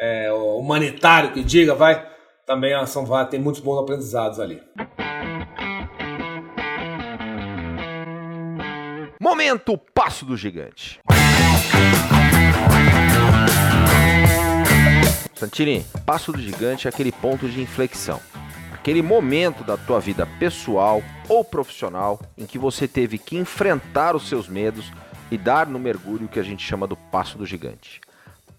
é, 0.00 0.32
humanitário 0.32 1.32
que 1.34 1.44
diga, 1.44 1.74
vai, 1.74 2.02
também 2.46 2.72
São 2.86 3.04
tem 3.26 3.38
muitos 3.38 3.60
bons 3.60 3.80
aprendizados 3.80 4.40
ali. 4.40 4.58
Momento 9.20 9.78
Passo 9.94 10.24
do 10.24 10.34
Gigante. 10.34 10.98
Santini, 15.42 15.84
Passo 16.06 16.30
do 16.30 16.40
Gigante 16.40 16.86
é 16.86 16.88
aquele 16.88 17.10
ponto 17.10 17.48
de 17.48 17.60
inflexão. 17.60 18.20
Aquele 18.72 19.02
momento 19.02 19.64
da 19.64 19.76
tua 19.76 19.98
vida 19.98 20.24
pessoal 20.38 21.02
ou 21.28 21.42
profissional 21.42 22.20
em 22.38 22.46
que 22.46 22.60
você 22.60 22.86
teve 22.86 23.18
que 23.18 23.36
enfrentar 23.36 24.14
os 24.14 24.28
seus 24.28 24.46
medos 24.46 24.92
e 25.32 25.36
dar 25.36 25.66
no 25.66 25.80
mergulho 25.80 26.28
que 26.28 26.38
a 26.38 26.44
gente 26.44 26.64
chama 26.64 26.86
do 26.86 26.96
Passo 26.96 27.36
do 27.36 27.44
Gigante. 27.44 28.00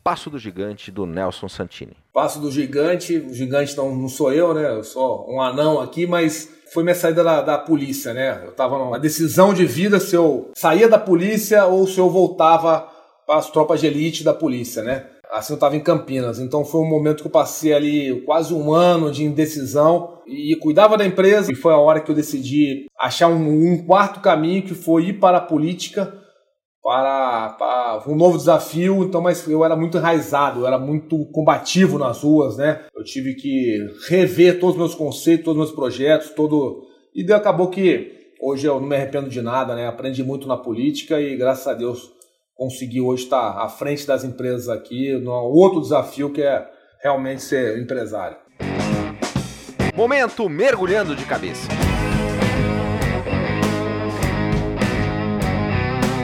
Passo 0.03 0.29
do 0.29 0.37
Gigante 0.37 0.91
do 0.91 1.05
Nelson 1.05 1.47
Santini. 1.47 1.95
Passo 2.13 2.41
do 2.41 2.51
Gigante, 2.51 3.15
o 3.15 3.33
gigante 3.33 3.77
não, 3.77 3.95
não 3.95 4.09
sou 4.09 4.33
eu, 4.33 4.53
né? 4.53 4.69
Eu 4.69 4.83
sou 4.83 5.33
um 5.33 5.39
anão 5.39 5.79
aqui, 5.79 6.05
mas 6.05 6.49
foi 6.73 6.83
minha 6.83 6.95
saída 6.95 7.23
da, 7.23 7.41
da 7.41 7.57
polícia, 7.57 8.13
né? 8.13 8.43
Eu 8.43 8.51
tava 8.51 8.77
numa 8.77 8.99
decisão 8.99 9.53
de 9.53 9.65
vida 9.65 10.01
se 10.01 10.17
eu 10.17 10.51
saía 10.53 10.89
da 10.89 10.99
polícia 10.99 11.65
ou 11.65 11.87
se 11.87 11.97
eu 11.97 12.09
voltava 12.09 12.89
para 13.25 13.37
as 13.37 13.49
tropas 13.49 13.79
de 13.79 13.87
elite 13.87 14.21
da 14.21 14.33
polícia, 14.33 14.83
né? 14.83 15.12
Assim 15.33 15.53
eu 15.53 15.55
estava 15.55 15.75
em 15.75 15.79
Campinas, 15.79 16.37
então 16.37 16.63
foi 16.63 16.81
um 16.81 16.87
momento 16.87 17.21
que 17.21 17.27
eu 17.27 17.31
passei 17.31 17.73
ali 17.73 18.21
quase 18.21 18.53
um 18.53 18.71
ano 18.71 19.11
de 19.11 19.23
indecisão 19.23 20.19
e 20.27 20.55
cuidava 20.57 20.95
da 20.95 21.07
empresa 21.07 21.51
e 21.51 21.55
foi 21.55 21.73
a 21.73 21.77
hora 21.77 21.99
que 21.99 22.11
eu 22.11 22.15
decidi 22.15 22.85
achar 22.99 23.29
um, 23.29 23.73
um 23.73 23.83
quarto 23.83 24.19
caminho 24.19 24.61
que 24.61 24.75
foi 24.75 25.05
ir 25.05 25.13
para 25.13 25.39
a 25.39 25.41
política 25.41 26.13
para, 26.83 27.49
para, 27.57 28.03
um 28.07 28.15
novo 28.15 28.37
desafio, 28.37 29.03
então, 29.03 29.21
mas 29.21 29.47
eu 29.47 29.65
era 29.65 29.75
muito 29.75 29.97
enraizado, 29.97 30.59
eu 30.59 30.67
era 30.67 30.77
muito 30.77 31.25
combativo 31.31 31.97
nas 31.97 32.21
ruas, 32.21 32.57
né? 32.57 32.81
Eu 32.95 33.03
tive 33.03 33.33
que 33.33 33.77
rever 34.09 34.59
todos 34.59 34.75
os 34.75 34.79
meus 34.79 34.93
conceitos, 34.93 35.45
todos 35.45 35.59
os 35.59 35.69
meus 35.69 35.75
projetos, 35.75 36.29
todo. 36.31 36.83
E 37.15 37.31
acabou 37.31 37.69
que 37.69 38.33
hoje 38.41 38.67
eu 38.67 38.79
não 38.79 38.87
me 38.87 38.95
arrependo 38.95 39.29
de 39.29 39.41
nada, 39.41 39.73
né? 39.73 39.87
Aprendi 39.87 40.21
muito 40.23 40.47
na 40.47 40.57
política 40.57 41.19
e 41.19 41.37
graças 41.37 41.65
a 41.65 41.73
Deus 41.73 42.11
consegui 42.63 43.01
hoje 43.01 43.23
estar 43.23 43.61
à 43.61 43.67
frente 43.67 44.07
das 44.07 44.23
empresas 44.23 44.69
aqui, 44.69 45.11
no 45.17 45.31
outro 45.31 45.81
desafio 45.81 46.31
que 46.31 46.41
é 46.41 46.65
realmente 47.03 47.41
ser 47.41 47.77
empresário. 47.77 48.37
Momento 49.93 50.47
mergulhando 50.47 51.13
de 51.13 51.25
cabeça. 51.25 51.67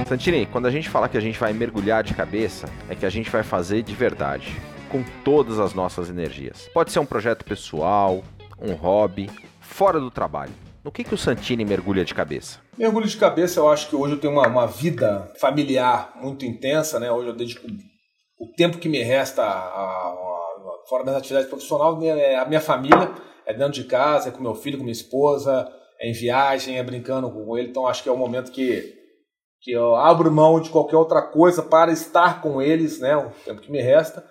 Santini, 0.08 0.46
quando 0.46 0.66
a 0.66 0.72
gente 0.72 0.88
fala 0.88 1.10
que 1.10 1.18
a 1.18 1.22
gente 1.22 1.38
vai 1.38 1.52
mergulhar 1.52 2.04
de 2.04 2.14
cabeça, 2.14 2.70
é 2.90 2.96
que 2.96 3.06
a 3.06 3.10
gente 3.10 3.30
vai 3.30 3.44
fazer 3.44 3.84
de 3.84 3.94
verdade, 3.94 4.56
com 4.88 5.04
todas 5.26 5.60
as 5.60 5.74
nossas 5.74 6.10
energias. 6.10 6.70
Pode 6.74 6.94
ser 6.94 7.00
um 7.00 7.06
projeto 7.06 7.44
pessoal, 7.44 8.24
um 8.62 8.74
hobby, 8.74 9.30
fora 9.60 10.00
do 10.00 10.10
trabalho. 10.10 10.54
No 10.84 10.92
que, 10.92 11.04
que 11.04 11.14
o 11.14 11.18
Santini 11.18 11.66
mergulha 11.66 12.06
de 12.06 12.14
cabeça? 12.14 12.60
Mergulho 12.78 13.08
de 13.08 13.18
cabeça, 13.18 13.60
eu 13.60 13.70
acho 13.70 13.90
que 13.90 13.96
hoje 13.96 14.14
eu 14.14 14.20
tenho 14.20 14.34
uma, 14.34 14.48
uma 14.48 14.66
vida 14.66 15.30
familiar 15.38 16.14
muito 16.16 16.46
intensa, 16.46 17.00
né? 17.00 17.12
Hoje 17.12 17.28
eu 17.28 17.36
dedico 17.36 17.68
o 18.40 18.48
tempo 18.56 18.78
que 18.78 18.88
me 18.88 19.04
resta 19.04 19.44
a, 19.44 19.48
a, 19.48 20.10
a, 20.10 20.88
fora 20.88 21.04
das 21.04 21.18
atividades 21.18 21.50
profissionais, 21.50 22.02
é 22.04 22.38
a 22.38 22.46
minha 22.46 22.62
família, 22.62 23.12
é 23.46 23.54
dentro 23.54 23.74
de 23.74 23.84
casa, 23.84 24.30
é 24.30 24.32
com 24.32 24.42
meu 24.42 24.56
filho, 24.56 24.78
com 24.78 24.86
minha 24.86 24.94
esposa, 24.94 25.70
é 26.00 26.10
em 26.10 26.14
viagem, 26.14 26.78
é 26.78 26.84
brincando 26.84 27.30
com 27.30 27.58
ele. 27.58 27.70
Então 27.70 27.86
acho 27.86 28.02
que 28.02 28.08
é 28.08 28.12
o 28.12 28.18
momento 28.18 28.52
que 28.52 28.98
que 29.62 29.72
eu 29.72 29.94
abro 29.96 30.32
mão 30.32 30.62
de 30.62 30.70
qualquer 30.70 30.96
outra 30.96 31.22
coisa 31.22 31.62
para 31.62 31.92
estar 31.92 32.42
com 32.42 32.62
eles, 32.62 33.00
né, 33.02 33.18
o 33.18 33.30
tempo 33.44 33.60
que 33.60 33.70
me 33.70 33.82
resta. 33.82 34.24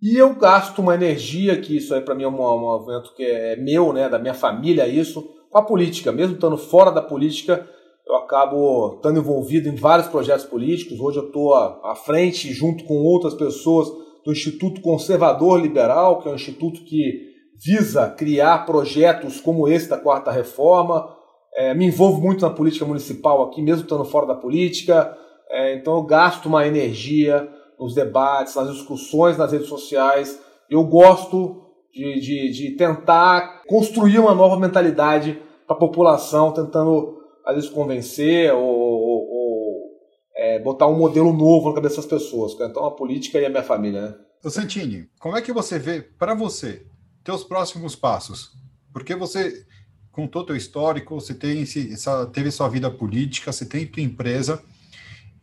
E 0.00 0.16
eu 0.16 0.32
gasto 0.36 0.78
uma 0.78 0.94
energia, 0.94 1.60
que 1.60 1.76
isso 1.76 1.92
aí 1.92 2.00
para 2.00 2.14
mim 2.14 2.22
é 2.22 2.28
um 2.28 2.30
movimento 2.30 3.12
que 3.16 3.24
é 3.24 3.56
meu, 3.56 3.92
né, 3.92 4.08
da 4.08 4.20
minha 4.20 4.34
família, 4.34 4.86
isso, 4.86 5.28
com 5.50 5.58
a 5.58 5.62
política. 5.62 6.12
Mesmo 6.12 6.34
estando 6.34 6.56
fora 6.56 6.90
da 6.90 7.02
política, 7.02 7.68
eu 8.06 8.16
acabo 8.16 8.96
estando 8.96 9.18
envolvido 9.18 9.68
em 9.68 9.74
vários 9.74 10.08
projetos 10.08 10.44
políticos. 10.44 11.00
Hoje 11.00 11.18
eu 11.18 11.26
estou 11.26 11.54
à 11.54 11.94
frente, 11.94 12.52
junto 12.52 12.84
com 12.84 12.94
outras 12.94 13.34
pessoas, 13.34 13.88
do 14.24 14.32
Instituto 14.32 14.80
Conservador 14.80 15.60
Liberal, 15.60 16.20
que 16.20 16.28
é 16.28 16.30
um 16.30 16.34
instituto 16.34 16.84
que 16.84 17.28
visa 17.64 18.10
criar 18.10 18.66
projetos 18.66 19.40
como 19.40 19.66
esse 19.68 19.88
da 19.88 19.96
Quarta 19.96 20.30
Reforma, 20.30 21.16
é, 21.54 21.74
me 21.74 21.86
envolvo 21.86 22.20
muito 22.20 22.42
na 22.42 22.50
política 22.50 22.84
municipal 22.84 23.42
aqui, 23.42 23.60
mesmo 23.60 23.82
estando 23.82 24.04
fora 24.04 24.26
da 24.26 24.34
política. 24.34 25.16
É, 25.50 25.74
então 25.74 25.96
eu 25.96 26.02
gasto 26.02 26.46
uma 26.46 26.66
energia 26.66 27.48
nos 27.78 27.94
debates, 27.94 28.54
nas 28.54 28.70
discussões 28.70 29.36
nas 29.36 29.50
redes 29.50 29.68
sociais. 29.68 30.40
Eu 30.70 30.84
gosto 30.84 31.62
de, 31.92 32.20
de, 32.20 32.50
de 32.52 32.76
tentar 32.76 33.57
construir 33.68 34.18
uma 34.18 34.34
nova 34.34 34.58
mentalidade 34.58 35.40
para 35.66 35.76
a 35.76 35.78
população, 35.78 36.52
tentando 36.52 37.18
às 37.44 37.54
vezes 37.54 37.70
convencer 37.70 38.52
ou, 38.52 38.62
ou, 38.62 39.28
ou 39.30 39.90
é, 40.34 40.58
botar 40.58 40.86
um 40.86 40.96
modelo 40.96 41.32
novo 41.32 41.68
na 41.68 41.74
cabeça 41.74 41.96
das 41.96 42.06
pessoas. 42.06 42.54
Então 42.54 42.84
a 42.84 42.90
política 42.90 43.38
e 43.38 43.46
a 43.46 43.50
minha 43.50 43.62
família. 43.62 44.00
Né? 44.00 44.14
Ô 44.44 44.50
Santini, 44.50 45.08
como 45.20 45.36
é 45.36 45.42
que 45.42 45.52
você 45.52 45.78
vê 45.78 46.00
para 46.00 46.34
você 46.34 46.86
teus 47.22 47.44
próximos 47.44 47.94
passos? 47.94 48.52
Porque 48.92 49.14
você 49.14 49.64
contou 50.10 50.44
teu 50.44 50.56
histórico, 50.56 51.14
você 51.14 51.34
tem 51.34 51.62
essa, 51.62 52.26
teve 52.26 52.50
sua 52.50 52.68
vida 52.68 52.90
política, 52.90 53.52
você 53.52 53.66
tem 53.66 53.86
tua 53.86 54.02
empresa. 54.02 54.62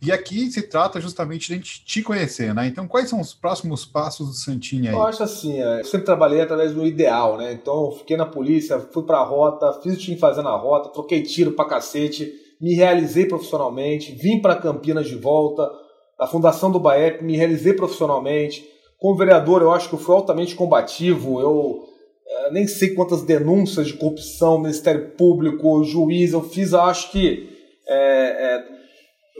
E 0.06 0.12
aqui 0.12 0.52
se 0.52 0.62
trata 0.62 1.02
justamente 1.02 1.48
de 1.48 1.54
a 1.54 1.56
gente 1.56 1.84
te 1.84 2.04
conhecer, 2.04 2.54
né? 2.54 2.68
Então, 2.68 2.88
quais 2.88 3.10
são 3.10 3.20
os 3.20 3.34
próximos 3.34 3.86
passos 3.86 4.28
do 4.28 4.34
Santini 4.34 4.88
aí? 4.88 4.94
Eu 4.94 5.04
acho 5.04 5.24
assim, 5.24 5.60
é, 5.60 5.80
eu 5.80 5.86
sempre 5.86 6.06
trabalhei 6.06 6.42
através 6.42 6.74
do 6.74 6.86
ideal, 6.86 7.38
né? 7.38 7.52
Então, 7.54 7.92
fiquei 7.92 8.16
na 8.16 8.26
polícia, 8.26 8.80
fui 8.80 9.04
pra 9.04 9.24
rota, 9.24 9.80
fiz 9.82 9.96
o 9.96 9.98
que 9.98 10.16
fazer 10.16 10.44
na 10.44 10.56
rota, 10.56 10.90
troquei 10.90 11.24
tiro 11.24 11.54
pra 11.54 11.66
cacete, 11.66 12.32
me 12.62 12.76
realizei 12.76 13.26
profissionalmente, 13.26 14.14
vim 14.14 14.40
para 14.40 14.56
Campinas 14.56 15.08
de 15.08 15.16
volta, 15.16 15.68
da 16.20 16.28
fundação 16.28 16.72
do 16.72 16.80
BAEP, 16.80 17.24
me 17.24 17.36
realizei 17.36 17.74
profissionalmente. 17.74 18.64
Como 19.00 19.18
vereador, 19.18 19.62
eu 19.62 19.72
acho 19.72 19.90
que 19.90 19.96
eu 19.96 20.00
fui 20.00 20.16
altamente 20.16 20.56
combativo, 20.56 21.42
eu 21.42 21.84
é, 22.28 22.52
nem 22.52 22.68
sei 22.68 22.94
quantas 22.94 23.24
denúncias 23.24 23.88
de 23.88 23.94
corrupção, 23.94 24.60
Ministério 24.60 25.12
Público, 25.18 25.84
juiz, 25.84 26.34
eu 26.34 26.42
fiz, 26.42 26.74
acho 26.74 27.12
que 27.12 27.50
é, 27.88 27.96
é, 27.96 28.75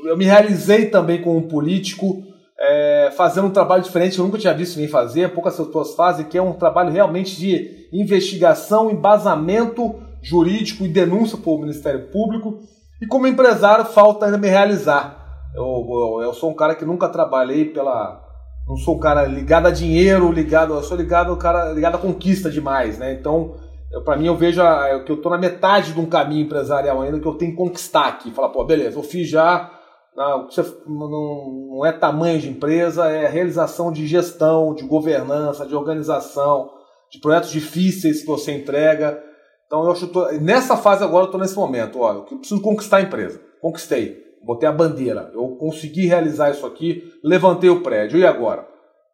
eu 0.04 0.18
me 0.18 0.26
realizei 0.26 0.88
também 0.88 1.22
como 1.22 1.48
político, 1.48 2.24
é, 2.60 3.12
fazendo 3.16 3.48
um 3.48 3.52
trabalho 3.52 3.84
diferente, 3.84 4.18
eu 4.18 4.26
nunca 4.26 4.38
tinha 4.38 4.54
visto 4.54 4.76
ninguém 4.76 4.92
fazer, 4.92 5.34
poucas 5.34 5.56
pessoas 5.56 5.94
fazem, 5.96 6.26
que 6.26 6.38
é 6.38 6.42
um 6.42 6.54
trabalho 6.54 6.92
realmente 6.92 7.38
de 7.38 7.88
investigação, 7.92 8.90
embasamento 8.90 9.96
jurídico 10.22 10.84
e 10.84 10.88
denúncia 10.88 11.38
para 11.38 11.52
o 11.52 11.60
Ministério 11.60 12.08
Público. 12.12 12.60
E 13.02 13.06
como 13.06 13.28
empresário, 13.28 13.86
falta 13.86 14.26
ainda 14.26 14.38
me 14.38 14.48
realizar. 14.48 15.24
Eu, 15.54 15.64
eu, 15.64 16.24
eu 16.24 16.34
sou 16.34 16.52
um 16.52 16.56
cara 16.56 16.76
que 16.76 16.86
nunca 16.86 17.08
trabalhei 17.08 17.66
pela, 17.66 18.26
não 18.68 18.76
sou 18.78 18.96
um 18.96 19.00
cara 19.00 19.26
ligado 19.26 19.68
a 19.68 19.72
dinheiro, 19.72 20.32
ligado, 20.32 20.74
eu 20.74 20.84
sou 20.84 20.98
ligado 20.98 21.36
cara 21.38 21.72
ligado 21.72 21.96
à 21.96 22.00
conquista 22.00 22.50
demais, 22.50 22.98
né? 22.98 23.14
Então, 23.14 23.56
para 24.04 24.18
mim 24.18 24.26
eu 24.26 24.36
vejo 24.36 24.62
a, 24.62 25.04
que 25.04 25.12
eu 25.12 25.22
tô 25.22 25.30
na 25.30 25.38
metade 25.38 25.94
de 25.94 26.00
um 26.00 26.06
caminho 26.08 26.46
empresarial 26.46 27.02
ainda 27.02 27.20
que 27.20 27.28
eu 27.28 27.36
tenho 27.36 27.52
que 27.52 27.58
conquistar 27.58 28.08
aqui, 28.08 28.32
falar, 28.32 28.50
pô, 28.50 28.66
beleza, 28.66 28.98
eu 28.98 29.04
fiz 29.04 29.30
já, 29.30 29.72
não, 30.16 30.48
não, 30.88 31.68
não 31.72 31.86
é 31.86 31.92
tamanho 31.92 32.40
de 32.40 32.50
empresa, 32.50 33.10
é 33.10 33.28
realização 33.28 33.92
de 33.92 34.08
gestão, 34.08 34.74
de 34.74 34.84
governança, 34.84 35.66
de 35.66 35.76
organização, 35.76 36.72
de 37.12 37.20
projetos 37.20 37.52
difíceis 37.52 38.22
que 38.22 38.28
você 38.28 38.52
entrega. 38.52 39.22
Então 39.66 39.84
eu 39.84 39.92
acho 39.92 40.08
que 40.08 40.14
tô, 40.14 40.32
nessa 40.34 40.78
fase 40.78 41.04
agora 41.04 41.24
eu 41.24 41.28
estou 41.28 41.40
nesse 41.40 41.56
momento, 41.56 42.00
olha, 42.00 42.18
eu 42.18 42.38
preciso 42.38 42.62
conquistar 42.62 42.98
a 42.98 43.02
empresa. 43.02 43.42
Conquistei 43.62 44.26
botei 44.46 44.70
a 44.70 44.72
bandeira, 44.72 45.32
eu 45.34 45.56
consegui 45.58 46.06
realizar 46.06 46.52
isso 46.52 46.66
aqui, 46.66 47.12
levantei 47.24 47.70
o 47.70 47.82
prédio, 47.82 48.20
e 48.20 48.26
agora? 48.26 48.68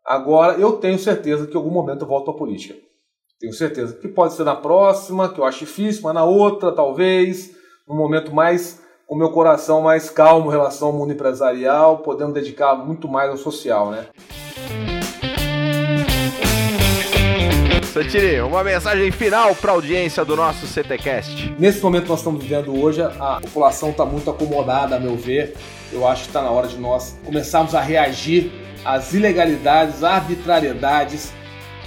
Agora 0.05 0.59
eu 0.59 0.73
tenho 0.73 0.99
certeza 0.99 1.47
que 1.47 1.53
em 1.53 1.57
algum 1.57 1.71
momento 1.71 2.01
eu 2.01 2.07
volto 2.07 2.29
à 2.29 2.33
política. 2.33 2.75
Tenho 3.39 3.53
certeza 3.53 3.95
que 3.95 4.07
pode 4.09 4.33
ser 4.33 4.43
na 4.43 4.55
próxima, 4.55 5.29
que 5.29 5.39
eu 5.39 5.45
acho 5.45 5.59
difícil, 5.59 6.01
mas 6.03 6.13
na 6.13 6.25
outra, 6.25 6.71
talvez, 6.71 7.55
num 7.87 7.95
momento 7.95 8.33
mais 8.35 8.80
com 9.11 9.17
meu 9.17 9.29
coração 9.29 9.81
mais 9.81 10.09
calmo 10.09 10.47
em 10.47 10.51
relação 10.51 10.87
ao 10.87 10.93
mundo 10.93 11.11
empresarial, 11.11 11.97
podendo 11.97 12.31
dedicar 12.31 12.75
muito 12.75 13.09
mais 13.09 13.29
ao 13.29 13.35
social, 13.35 13.91
né? 13.91 14.05
Santini, 17.91 18.39
uma 18.39 18.63
mensagem 18.63 19.11
final 19.11 19.53
para 19.53 19.71
a 19.71 19.75
audiência 19.75 20.23
do 20.23 20.37
nosso 20.37 20.65
CTcast. 20.65 21.53
Nesse 21.59 21.83
momento 21.83 22.03
que 22.03 22.09
nós 22.09 22.19
estamos 22.19 22.41
vivendo 22.41 22.73
hoje, 22.81 23.01
a 23.01 23.41
população 23.41 23.89
está 23.89 24.05
muito 24.05 24.29
acomodada, 24.29 24.95
a 24.95 24.99
meu 25.01 25.17
ver. 25.17 25.57
Eu 25.91 26.07
acho 26.07 26.21
que 26.21 26.29
está 26.29 26.41
na 26.41 26.49
hora 26.49 26.69
de 26.69 26.77
nós 26.77 27.19
começarmos 27.25 27.75
a 27.75 27.81
reagir 27.81 28.49
às 28.85 29.13
ilegalidades, 29.13 30.05
arbitrariedades 30.05 31.33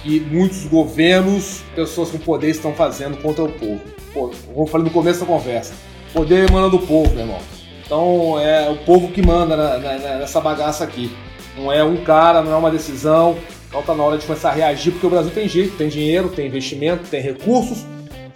que 0.03 0.19
muitos 0.19 0.63
governos, 0.67 1.63
pessoas 1.73 2.11
com 2.11 2.19
poder 2.19 2.51
estão 2.51 2.71
fazendo 2.71 3.17
contra 3.17 3.43
o 3.43 3.51
povo. 3.51 3.81
Pô, 4.13 4.31
vou 4.53 4.67
falar 4.67 4.83
no 4.83 4.91
começo 4.91 5.21
da 5.21 5.25
conversa. 5.25 5.73
Poder 6.15 6.47
emana 6.49 6.69
do 6.69 6.79
povo, 6.79 7.11
meu 7.11 7.25
irmão. 7.25 7.39
Então 7.85 8.39
é 8.39 8.69
o 8.69 8.77
povo 8.77 9.09
que 9.09 9.21
manda 9.21 9.57
na, 9.57 9.77
na, 9.77 9.97
nessa 10.19 10.39
bagaça 10.39 10.85
aqui. 10.85 11.13
Não 11.57 11.69
é 11.69 11.83
um 11.83 11.97
cara, 11.97 12.41
não 12.41 12.53
é 12.53 12.55
uma 12.55 12.71
decisão, 12.71 13.37
Então 13.67 13.83
tá 13.83 13.93
na 13.93 14.01
hora 14.01 14.17
de 14.17 14.25
começar 14.25 14.51
a 14.51 14.53
reagir, 14.53 14.93
porque 14.93 15.05
o 15.05 15.09
Brasil 15.09 15.31
tem 15.31 15.45
jeito, 15.49 15.75
tem 15.75 15.89
dinheiro, 15.89 16.29
tem 16.29 16.47
investimento, 16.47 17.09
tem 17.09 17.21
recursos. 17.21 17.85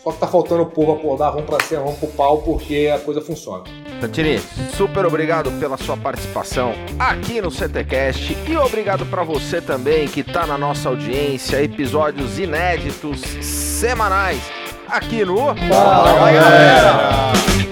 Só 0.04 0.12
que 0.12 0.20
tá 0.20 0.28
faltando 0.28 0.64
o 0.64 0.66
povo 0.66 0.92
acordar, 0.92 1.32
vamos 1.32 1.46
pra 1.46 1.64
cima, 1.64 1.82
vamos 1.82 2.00
pro 2.00 2.10
pau, 2.10 2.40
porque 2.40 2.92
a 2.94 3.00
coisa 3.00 3.22
funciona. 3.22 3.64
Santini, 4.02 4.40
super 4.76 5.06
obrigado 5.06 5.50
pela 5.60 5.78
sua 5.78 5.96
participação 5.96 6.74
aqui 6.98 7.42
no 7.42 7.50
CTcast 7.50 8.36
e 8.46 8.58
obrigado 8.58 9.06
para 9.06 9.24
você 9.24 9.62
também 9.62 10.06
que 10.08 10.22
tá 10.22 10.46
na 10.46 10.58
nossa 10.58 10.90
audiência, 10.90 11.64
episódios 11.64 12.40
inéditos 12.40 13.22
semanais 13.42 14.42
aqui 14.90 15.24
no 15.24 15.38
Fala, 15.38 16.32
galera! 16.32 17.69